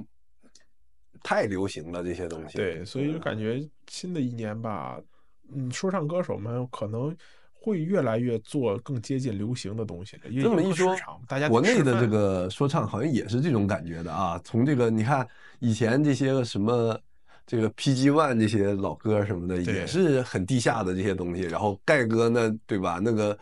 [1.23, 2.57] 太流行了这些东西。
[2.57, 4.99] 对，所以就感觉新的一年吧，
[5.55, 7.15] 嗯，说唱歌手们可能
[7.53, 10.23] 会越来越做更接近流行的东西了。
[10.41, 10.93] 这么一说，
[11.30, 14.38] 大家国内的这个说唱好像也是这种感觉的啊。
[14.43, 15.26] 从这个你看
[15.59, 16.99] 以前这些个什么。
[17.48, 22.99] 这个 PG One 这些老歌什么的也是很地下的这些东西，然后盖哥呢，对吧？
[23.02, 23.36] 那个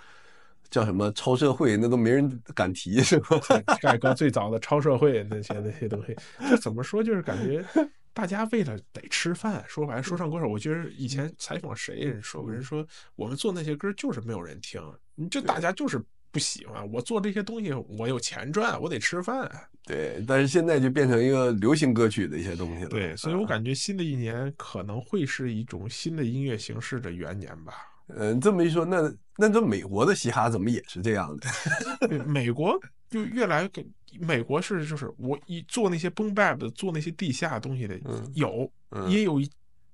[0.69, 3.39] 叫什么超社会，那都没人敢提，是吧？
[3.81, 6.15] 盖哥最早的超社会那些那些东西，
[6.47, 7.03] 这怎么说？
[7.03, 7.65] 就是感觉
[8.13, 14.79] 大家为了得吃饭，说白了，说唱歌手，我觉得以前采访谁人说过，人说我们做那些歌就是没有人听，
[15.15, 15.99] 你这大家就是。
[16.35, 19.49] 不喜欢我做这些东西，我有钱赚，我得吃饭。
[19.85, 22.89] 对，但是现在就变成一个流行歌曲的一些东西了。
[22.89, 27.73] 对，所以我感觉新的一年可能会是一种新的音乐形式的元年吧。
[28.13, 32.19] 嗯，这么一说，那那这美国的嘻哈怎么也是这样的？
[32.27, 32.77] 美国
[33.09, 33.85] 就越来越
[34.19, 39.49] 美国是就是我一做那些 boom bap 的，做那些地下东西的，嗯、有、嗯、也有一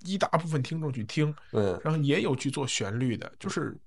[0.05, 3.77] 一大部分听众去听，嗯，然后也有去做旋律的，就是。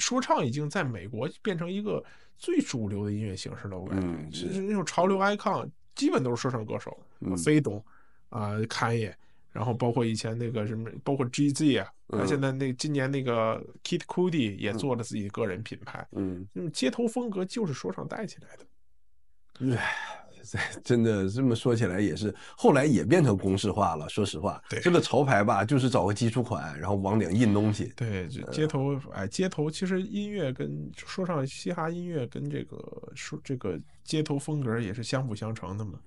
[0.00, 2.02] 说唱已经在美国变成一个
[2.38, 4.60] 最主流的音乐形式了，我感觉，嗯、就是。
[4.62, 6.98] 那种潮流 icon，基本都是说唱歌手，
[7.36, 7.84] 飞、嗯、董
[8.30, 9.14] 啊，侃、呃、爷，
[9.52, 20.16] 然后包括以前那个什么，包括 GZ 啊，他、嗯、现在那今年那个 Kid Cudi 也做了自己个人品牌，嗯，那种街头风格就是说唱带起来的，唉。
[20.84, 24.08] 真的这么说起来也是，后来也变成公式化了。
[24.08, 27.92] 说实话，对这个潮牌吧，就是找个基础款，然后往顶印东西。
[27.96, 32.76] 对，就街头，哎，街头其实音乐跟说唱嘻哈音乐跟这个
[33.14, 35.98] 说这个街头风格也是相辅相成的嘛。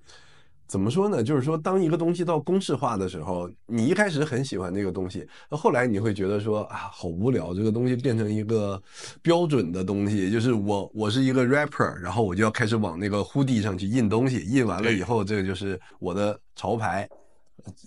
[0.66, 1.22] 怎么说呢？
[1.22, 8.82] 就是说，当一个东西到公式化的时候，你一开始很喜欢这个东西，那后来你会觉得说啊，好无聊，这个东西变成一个
[9.22, 17.08] 标准的东西，就是我我是一个 rapper，然后我就要开始往那个 hoodie 上去印东西，印完了以后，这个就是我的潮牌。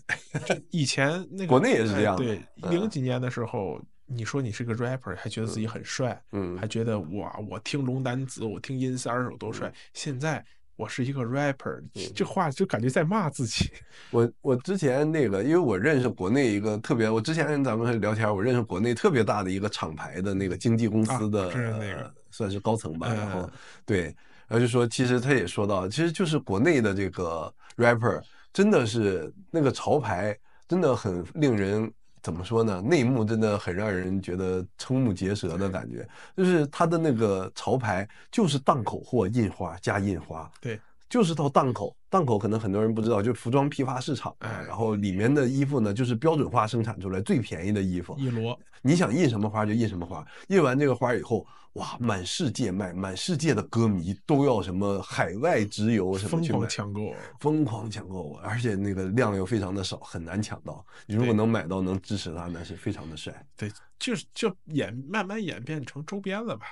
[0.71, 10.45] 以前那个国内也是这样，对，零几年的时候，你说你是个 rapper，还觉得自己很帅，嗯，还觉得哇，我听龙丹子，我听阴三儿我多帅，现在。
[10.77, 11.81] 我是一个 rapper，
[12.15, 13.69] 这话就感觉在骂自己。
[14.11, 23.11] 我我之前那个，因为我认识国内一个特别，我之前跟咱们聊天，我认识国内特别大的一个厂牌的那个经纪公司的，是那个算是高层吧。
[23.11, 23.49] 然后
[23.85, 24.03] 对，
[24.47, 28.21] 然后就说，其实他也说到，其实就是国内的这个 rapper，
[28.53, 30.37] 真的是那个潮牌，
[30.67, 31.91] 真的很令人
[32.21, 32.81] 怎么说呢？
[32.81, 40.79] 内幕真的很让人觉得瞠目结舌的感觉，就是他的那个潮牌就是档口货，印花加印花，对，
[41.09, 51.45] 就是到档口，档口可能很多人不知道，就是服装批发市场，哎，然后里面的衣服呢，就是标准化生产出来最便宜的衣服，一摞，你想印什么花就印什么花，印完这个花以后。
[51.73, 60.83] 哇，满世界卖，满世界的歌迷都要什么海外直邮什么，疯狂抢购，疯狂抢购，而且那个量又非常的少，很难抢到。
[61.05, 63.45] 你如果能买到，能支持他，那是非常的帅。
[63.55, 66.65] 对，就是就演慢慢演变成周边了吧，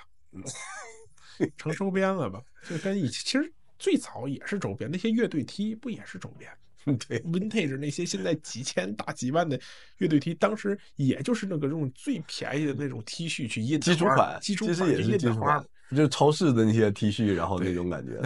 [1.56, 6.52] 成周边了吧，就跟以前其实最早也是周边，那些乐队 T 不也是周边？
[7.07, 9.60] 对，Vintage 那些现在几千大几万的
[9.97, 15.65] 乐队 T，当时也就是那个用最便宜的那种 T 恤去印基础款，基础款其实也是基础款，
[15.95, 18.22] 就超市的那些 T 恤，然后那种感觉。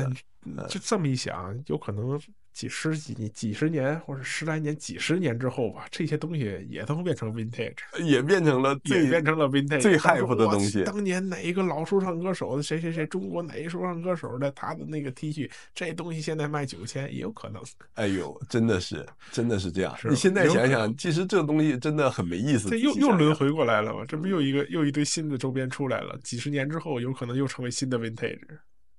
[0.67, 2.19] 就这么一想，有可能。
[2.53, 10.83] 几十几年、几十年或者十来年、几十年之后吧，这些东西也都变成 vintage，也变成了最变成了 vintage 最 hype 的东西。
[10.83, 17.61] 当年哪一个老说唱歌手的谁谁谁，中国哪一说唱歌手的他的那个 T 恤，这东西现在卖九千也有可能。
[17.93, 19.97] 哎呦，真的是，真的是这样。
[20.09, 22.69] 你现在想想，其实这个东西真的很没意思。
[22.69, 24.03] 这又又轮回过来了嘛？
[24.05, 26.19] 这不又一个又一堆新的周边出来了？
[26.23, 28.39] 几十年之后，有可能又成为新的 vintage。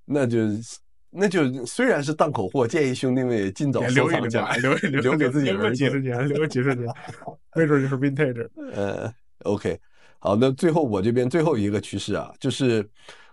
[0.05, 0.39] 那就。
[1.11, 6.87] 那就虽然是档口货，建议兄弟们也尽早收藏起来，留留 留给自己留个几十年，留个几十年，
[7.55, 8.49] 没准就是 vintage。
[8.73, 9.13] 呃
[9.43, 9.77] ，OK，
[10.19, 12.89] 好，那最后我这边最后一个趋势啊，就是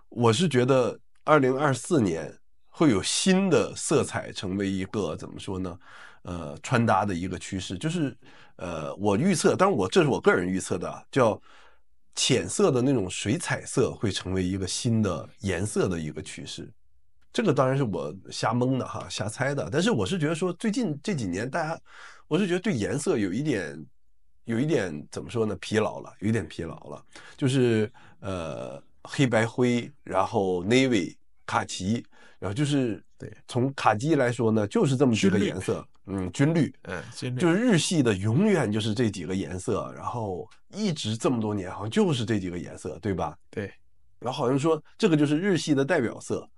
[0.08, 2.32] 我是觉得二零二四年
[2.66, 5.78] 会有新的色彩成为一个怎么说呢？
[6.22, 8.14] 呃，穿搭的一个趋势，就是
[8.56, 11.40] 呃，我预测，当然我这是我个人预测的，叫
[12.16, 16.68] 浅色的那种水彩色会成为一个新的颜色的一个趋势。
[17.32, 19.68] 这个当然是我瞎蒙的哈，瞎猜的。
[19.70, 21.80] 但是我是觉得说，最近这几年大家，
[22.26, 23.86] 我是觉得对颜色有一点，
[24.44, 25.56] 有一点怎么说呢？
[25.60, 27.04] 疲劳了，有一点疲劳了。
[27.36, 27.90] 就是
[28.20, 31.14] 呃，黑白灰，然后 navy
[31.46, 32.04] 卡其，
[32.38, 35.86] 然后就是对，从卡其来说呢，就是这么几个颜色。
[36.10, 43.36] 嗯，军绿，嗯，军绿，就是日系的永远就是这几个颜色，然后一直这么多年好像就是这几个颜色，对吧？
[43.50, 43.70] 对。
[44.18, 46.48] 然后好像说这个就是日系的代表色。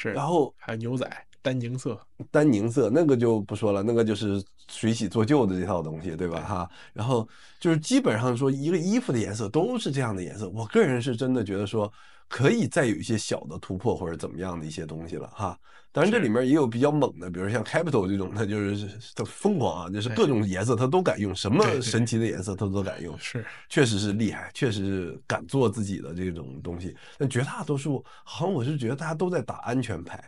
[0.00, 1.98] 是，然后还有牛仔，丹宁色，
[2.30, 6.40] 丹宁色那个就不说了，那个就是水洗做旧的这套东西，对吧？
[6.40, 7.26] 哈，然后
[7.58, 10.46] 就是基本上说一个衣服的颜色都是这样的颜色。
[10.50, 11.90] 我个人是真的觉得说
[12.28, 15.58] 可以再有一些小的突破或者怎么样的一些东西了哈。
[15.90, 26.94] 当然这里面也有比较猛的，比如像 Capital 这种，它就是它疯狂啊，就是各种颜色它都敢用，什么神奇的颜色它都敢用，是确实是厉害，确实是敢做自己的这种东西。
[27.16, 30.22] 但绝大多数好像我是觉得大家都在打安全牌。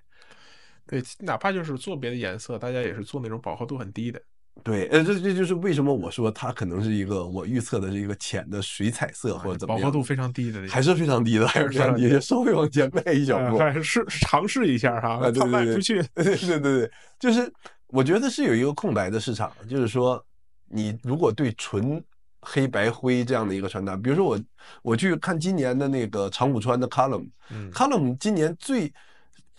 [0.90, 4.20] 对，哪怕就是做别的颜色，大家也是做那种饱和度很低的。
[4.64, 16.02] 对，呃，这这就是为什么我说它可能是一个我预测的是一个浅的水彩色或者怎么样，饱和度非常低的，还是非常低的，还是非常低的，稍微往前迈一小步，还是尝试一下哈，它卖出去。
[16.12, 16.90] 对对对对，
[17.20, 17.50] 就是
[17.86, 20.22] 我觉得是有一个空白的市场，就是说
[20.68, 22.02] 你如果对纯
[22.42, 24.38] 黑白灰这样的一个穿搭，比如说我
[24.82, 28.92] 我去看今年的那个长谷川的 Column，Column 今年最。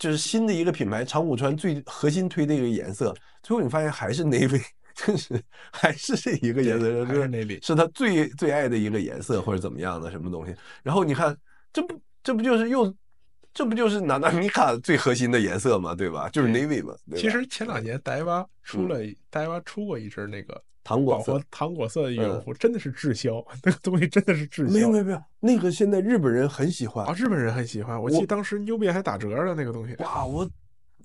[0.02, 4.60] 就是新的一个品牌，长谷川最核心推的一个颜色，最后你发现还是 navy，
[4.96, 10.52] 就是还是这一个颜色，还是 navy，是他最最爱的一个颜色或者怎么样的什么东西。
[10.82, 11.36] 然后你看，
[11.72, 12.92] 这不这不就是又，
[13.54, 16.28] 这不就是娜娜米卡最核心的颜色嘛，对吧？
[16.30, 16.92] 就是 navy 嘛。
[17.14, 18.98] 其实前两年黛娃出了，
[19.30, 20.60] 黛娃出过一支那个。
[20.84, 24.72] 糖果色，糖果色的羽绒服真的是滞销，嗯，那个东西真的是滞销。
[24.72, 28.00] 没有没有没有，那个现在日本人很喜欢啊，日本人很喜欢。
[28.00, 29.94] 我记得当时 New Balance 还打折了那个东西。
[30.00, 30.48] 哇，我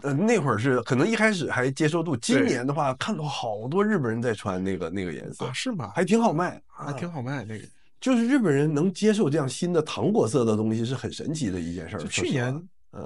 [0.02, 5.92] 呃那会儿是可能一开始还接受度，今年的话看到好多日本人在穿那个那个颜色啊，是吗？
[5.96, 7.66] 还挺好卖，还挺好卖那个。
[8.00, 12.04] 就是日本人能接受这样新的糖果色的东西是很神奇的一件事儿。
[12.04, 12.62] 去年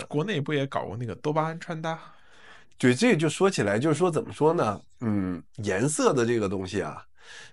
[0.08, 1.98] 国内不也搞过那个多巴胺穿搭？
[2.82, 4.82] 对，这个就说起来，就是说怎么说呢？
[5.02, 7.06] 嗯，颜色的这个东西啊。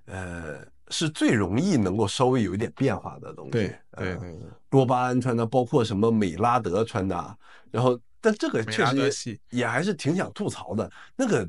[0.06, 3.50] 呃，是最容易能够稍微有一点变化的东西。
[3.50, 4.38] 对对对，
[4.70, 7.36] 多巴胺穿搭，包括什么美拉德穿搭，
[7.70, 11.46] 然后但这个确实也还是挺想吐槽的，那个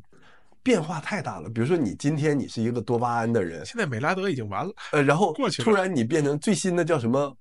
[0.62, 1.50] 变化太大了。
[1.50, 7.34] 比如说你今天你是一个多巴胺的人，现在美拉德已经完了，呃，然后突然你变成最新的叫什么？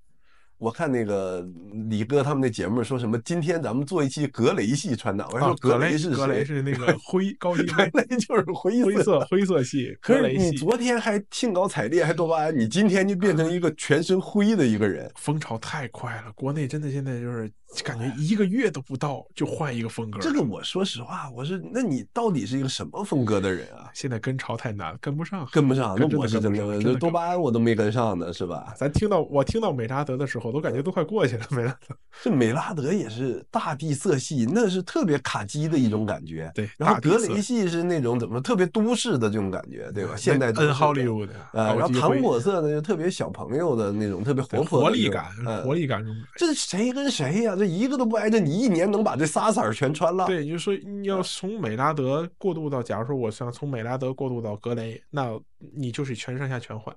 [0.59, 1.47] 我看那个
[1.89, 3.17] 李哥他们那节目说什么？
[3.25, 5.27] 今天咱们做一期格雷系穿搭。
[5.33, 6.17] 我说格雷是谁？
[6.17, 9.97] 格雷是那个 灰高级灰，格雷就是灰灰色灰色系。
[10.01, 15.09] 可是你昨天还兴高采烈还多巴胺，你今天就变成一个全身灰的一个人。
[15.15, 17.49] 风潮太快了，国内真的现在就是
[17.85, 20.19] 感觉一个月都不到就换一个风格。
[20.20, 23.90] 这个我说实话，我是那你到底是一个什么风格的人啊？
[23.95, 25.97] 现在跟潮太难，跟不上，跟不上。
[25.99, 28.74] 那我是真的，这多巴胺我都没跟上呢，是吧？
[28.77, 31.47] 咱听到我听到美拉德的时候，都感觉都快过去了。
[31.51, 36.51] 美拉德，这美拉德也是大地色系，那是特别卡机的一种感觉。
[36.55, 40.16] 对，然后格雷系是那种怎么特别都市的这种感觉，对吧？
[40.16, 41.35] 现代恩好莱坞的。
[41.53, 45.27] 呃，然后糖果色呢，就特别小朋友的那种，特别活泼活力感，
[45.65, 46.05] 活力感。
[46.35, 47.58] 这谁跟谁呀？
[47.59, 50.25] 这一个都不挨着，你一年能把这仨色儿全穿了？
[50.27, 55.39] 对，就是说你要从美拉德过渡到，假如说我想从美拉德过渡到格雷，那
[55.75, 56.95] 你就是全上下全换。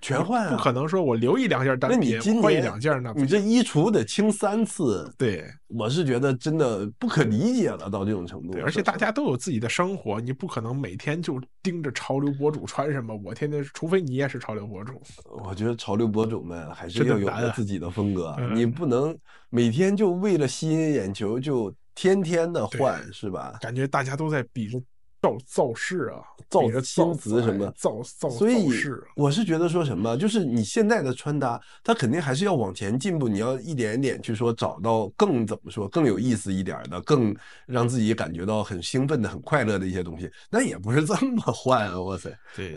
[0.00, 0.56] 全换啊！
[0.56, 3.12] 不可能说我留一两件单品，换一两件呢？
[3.16, 5.12] 你这衣橱得清三次。
[5.18, 8.52] 对，我是觉得真的不可理解了，到这种程度。
[8.52, 13.14] 对，而且大家都有自己的生活，你不可能每天就盯着潮流博主穿什么。
[13.24, 15.00] 我天天，除非你也是潮流博主。
[15.44, 19.16] 我觉得潮流博主们还是要有自己的风格，你不能
[19.50, 23.58] 每天就为了吸引眼球就天天的换，是吧？
[23.60, 24.80] 感觉大家都在比着。
[25.20, 28.66] 造造势啊，造新词什么造造，所以
[29.14, 37.36] 我是觉得说什么，就是你现在的穿搭，它肯定还是要往前进步，你要一点一点去说找到更怎么说更有意思一点的，更
[37.66, 40.30] 让自己感觉到很兴奋的、很快乐的一些东西。
[40.48, 42.74] 那也不是这么 换啊，哇塞，对，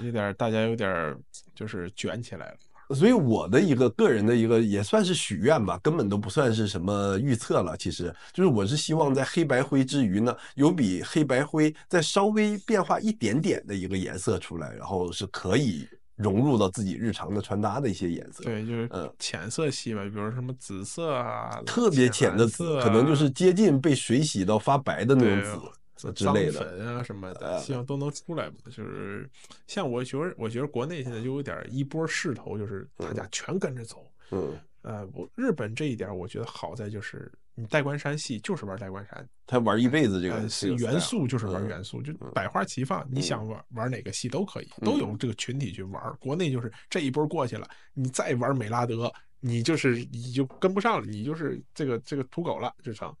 [0.00, 1.16] 有点大家有点
[1.54, 2.56] 就是卷起来了。
[2.94, 7.76] 所以我的一个个人的一个也算是许愿吧，根本都不算是什么预测了。
[7.76, 18.44] 其实就是我是希望在黑白灰之余呢，有比黑白灰再稍微变化一点点的一个颜色出来，然后是可以融入到自己日常的穿搭的一些颜色。
[18.44, 25.60] 对，就是嗯，浅色系吧，比如什么紫色啊，特别浅的紫，可能就是接近被水洗到发白的那种紫。
[25.96, 28.56] 之类的粉啊什么的，希望都能出来吧。
[28.66, 29.28] 就是
[29.66, 34.10] 像我觉得，我觉得国内现在就有点一波势头，就是大家全跟着走。
[34.30, 40.40] 嗯，呃，我日本这一点我觉得好在就是，你代官山系就是玩代官山，他玩一辈子这个
[40.76, 46.16] 元素就是玩元素，就百花齐放，你想玩玩哪个系都可以，都有这个群体去玩。
[46.20, 53.14] 国内就是这一波过去了，你再玩美拉德，你就是你就跟不上了，你就是这个这个土狗了，就成。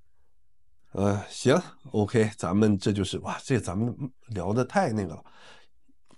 [0.96, 1.54] 呃，行
[1.92, 3.94] ，OK，咱们这就是哇，这咱们
[4.28, 5.22] 聊的太那个了，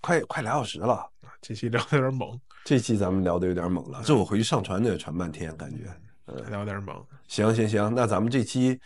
[0.00, 1.05] 快快俩小时了，
[1.42, 5.92] 这期聊的有点猛，这期咱们聊的有点猛了，这我回去上传得传半天，感觉，
[6.26, 8.80] 嗯，聊点猛，行行行，那咱们这期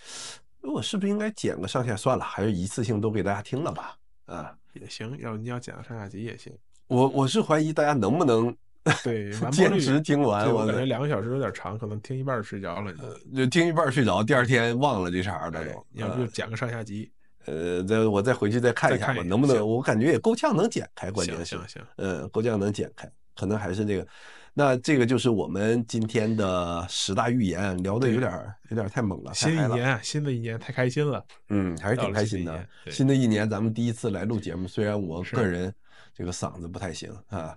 [0.62, 1.94] 我是不是应该剪个上下？
[1.94, 3.94] 算了，还是一次性都给大家听了吧。
[4.24, 6.50] 啊，也行，要你要剪个上下集也行。
[6.86, 8.56] 我我是怀疑大家能不能
[9.04, 10.52] 对 坚持听完。
[10.52, 12.92] 我感觉两个小时有点长，可能听一半睡着了。
[13.34, 15.86] 就听一半睡着，第二天忘了这茬的都。
[15.92, 17.10] 要不就剪个上下集。
[17.46, 19.66] 呃，再我再回去再看一下吧，能不能？
[19.66, 21.56] 我感觉也够呛能剪开，关键是。
[21.56, 21.82] 行行。
[21.96, 24.06] 嗯，够呛能剪开，可能还是这个。
[24.54, 28.30] 那这个就是我们今天的十大预言，聊的有点
[28.68, 29.32] 有点太猛了。
[29.32, 31.24] 新一年，新的一年太开心了。
[31.48, 32.68] 嗯，还是挺开心的。
[32.90, 35.72] 新的一年，咱们第一次来录节目，虽然我个人
[36.14, 37.56] 这个嗓子不太行啊。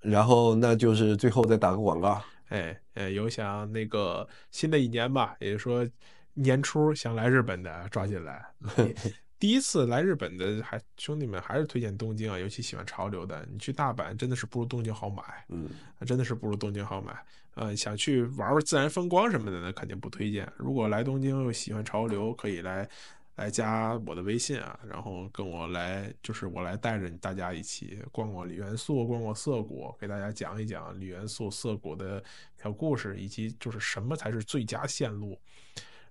[0.00, 2.22] 然后，那就是最后再打个广告。
[2.48, 5.86] 哎哎，有想那个新的一年吧，也就是说
[6.34, 8.44] 年初想来日本的，抓紧来。
[9.38, 15.68] 第一次来日本的还兄弟们还是推荐东京啊，尤其喜欢潮流的，你去大阪真的是不如东京好买，嗯，
[16.04, 17.16] 真的是不如东京好买。
[17.54, 20.46] 呃，想去玩玩自然风光什么的呢，肯定不推荐。
[20.56, 22.88] 如果来东京又喜欢潮流，可以来
[23.36, 32.22] 来加我的微信啊，然后跟我来，就是我来带着大家一起逛逛梨园宿，逛逛涩谷，给大家讲一讲梨园宿涩谷的
[32.62, 35.38] 小故事，以及就是什么才是最佳线路。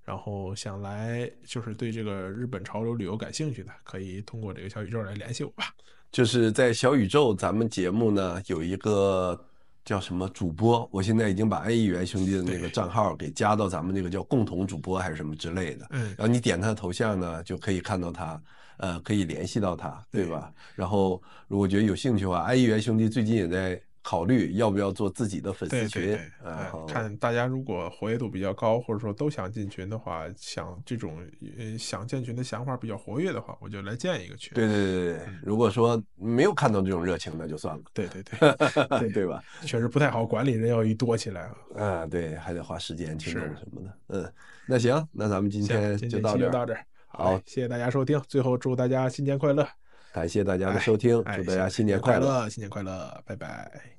[0.03, 5.71] 然后想来就是对这个日本潮流旅游感兴趣的，可以通过这个小宇宙来联系我吧。
[6.11, 9.39] 就是在小宇宙，咱们节目呢有一个
[9.89, 15.87] 叫什么主播，我现在已经把爱议员兄弟的那个账号给加到咱们这个叫共同主播还是什么之类的。
[15.89, 16.13] 嗯。
[16.15, 18.39] 然后你点他的头像呢，就可以看到他，
[18.77, 20.53] 呃，可以联系到他，对吧？
[20.53, 20.73] 对。
[20.75, 23.81] 然后如果觉得有兴趣的话，爱议员兄弟最近也在。
[24.01, 26.17] 考虑要不要做自己的粉丝群？
[26.43, 31.21] 然后看大家如果活跃度比较高，或者说都想进群的话，想这种
[31.57, 34.53] 呃想建群的想法比较活跃的话，我就来建一个群。
[34.55, 37.83] 对对对对，嗯、如果说没有看到这种热情，那就算了。
[37.93, 39.43] 对对对，对 对吧？
[39.61, 41.55] 确实不太好管理，人要一多起来啊。
[41.75, 43.97] 啊，对，还得花时间去弄什么的。
[44.07, 44.33] 嗯，
[44.65, 46.45] 那行，那咱们今天就到这。
[46.45, 46.85] 就到这儿。
[47.07, 48.21] 好，谢谢大家收听。
[48.27, 49.67] 最后祝大家新年快乐！
[50.11, 53.98] 感谢大家的收听，祝大家新年快乐，新年快乐，拜拜。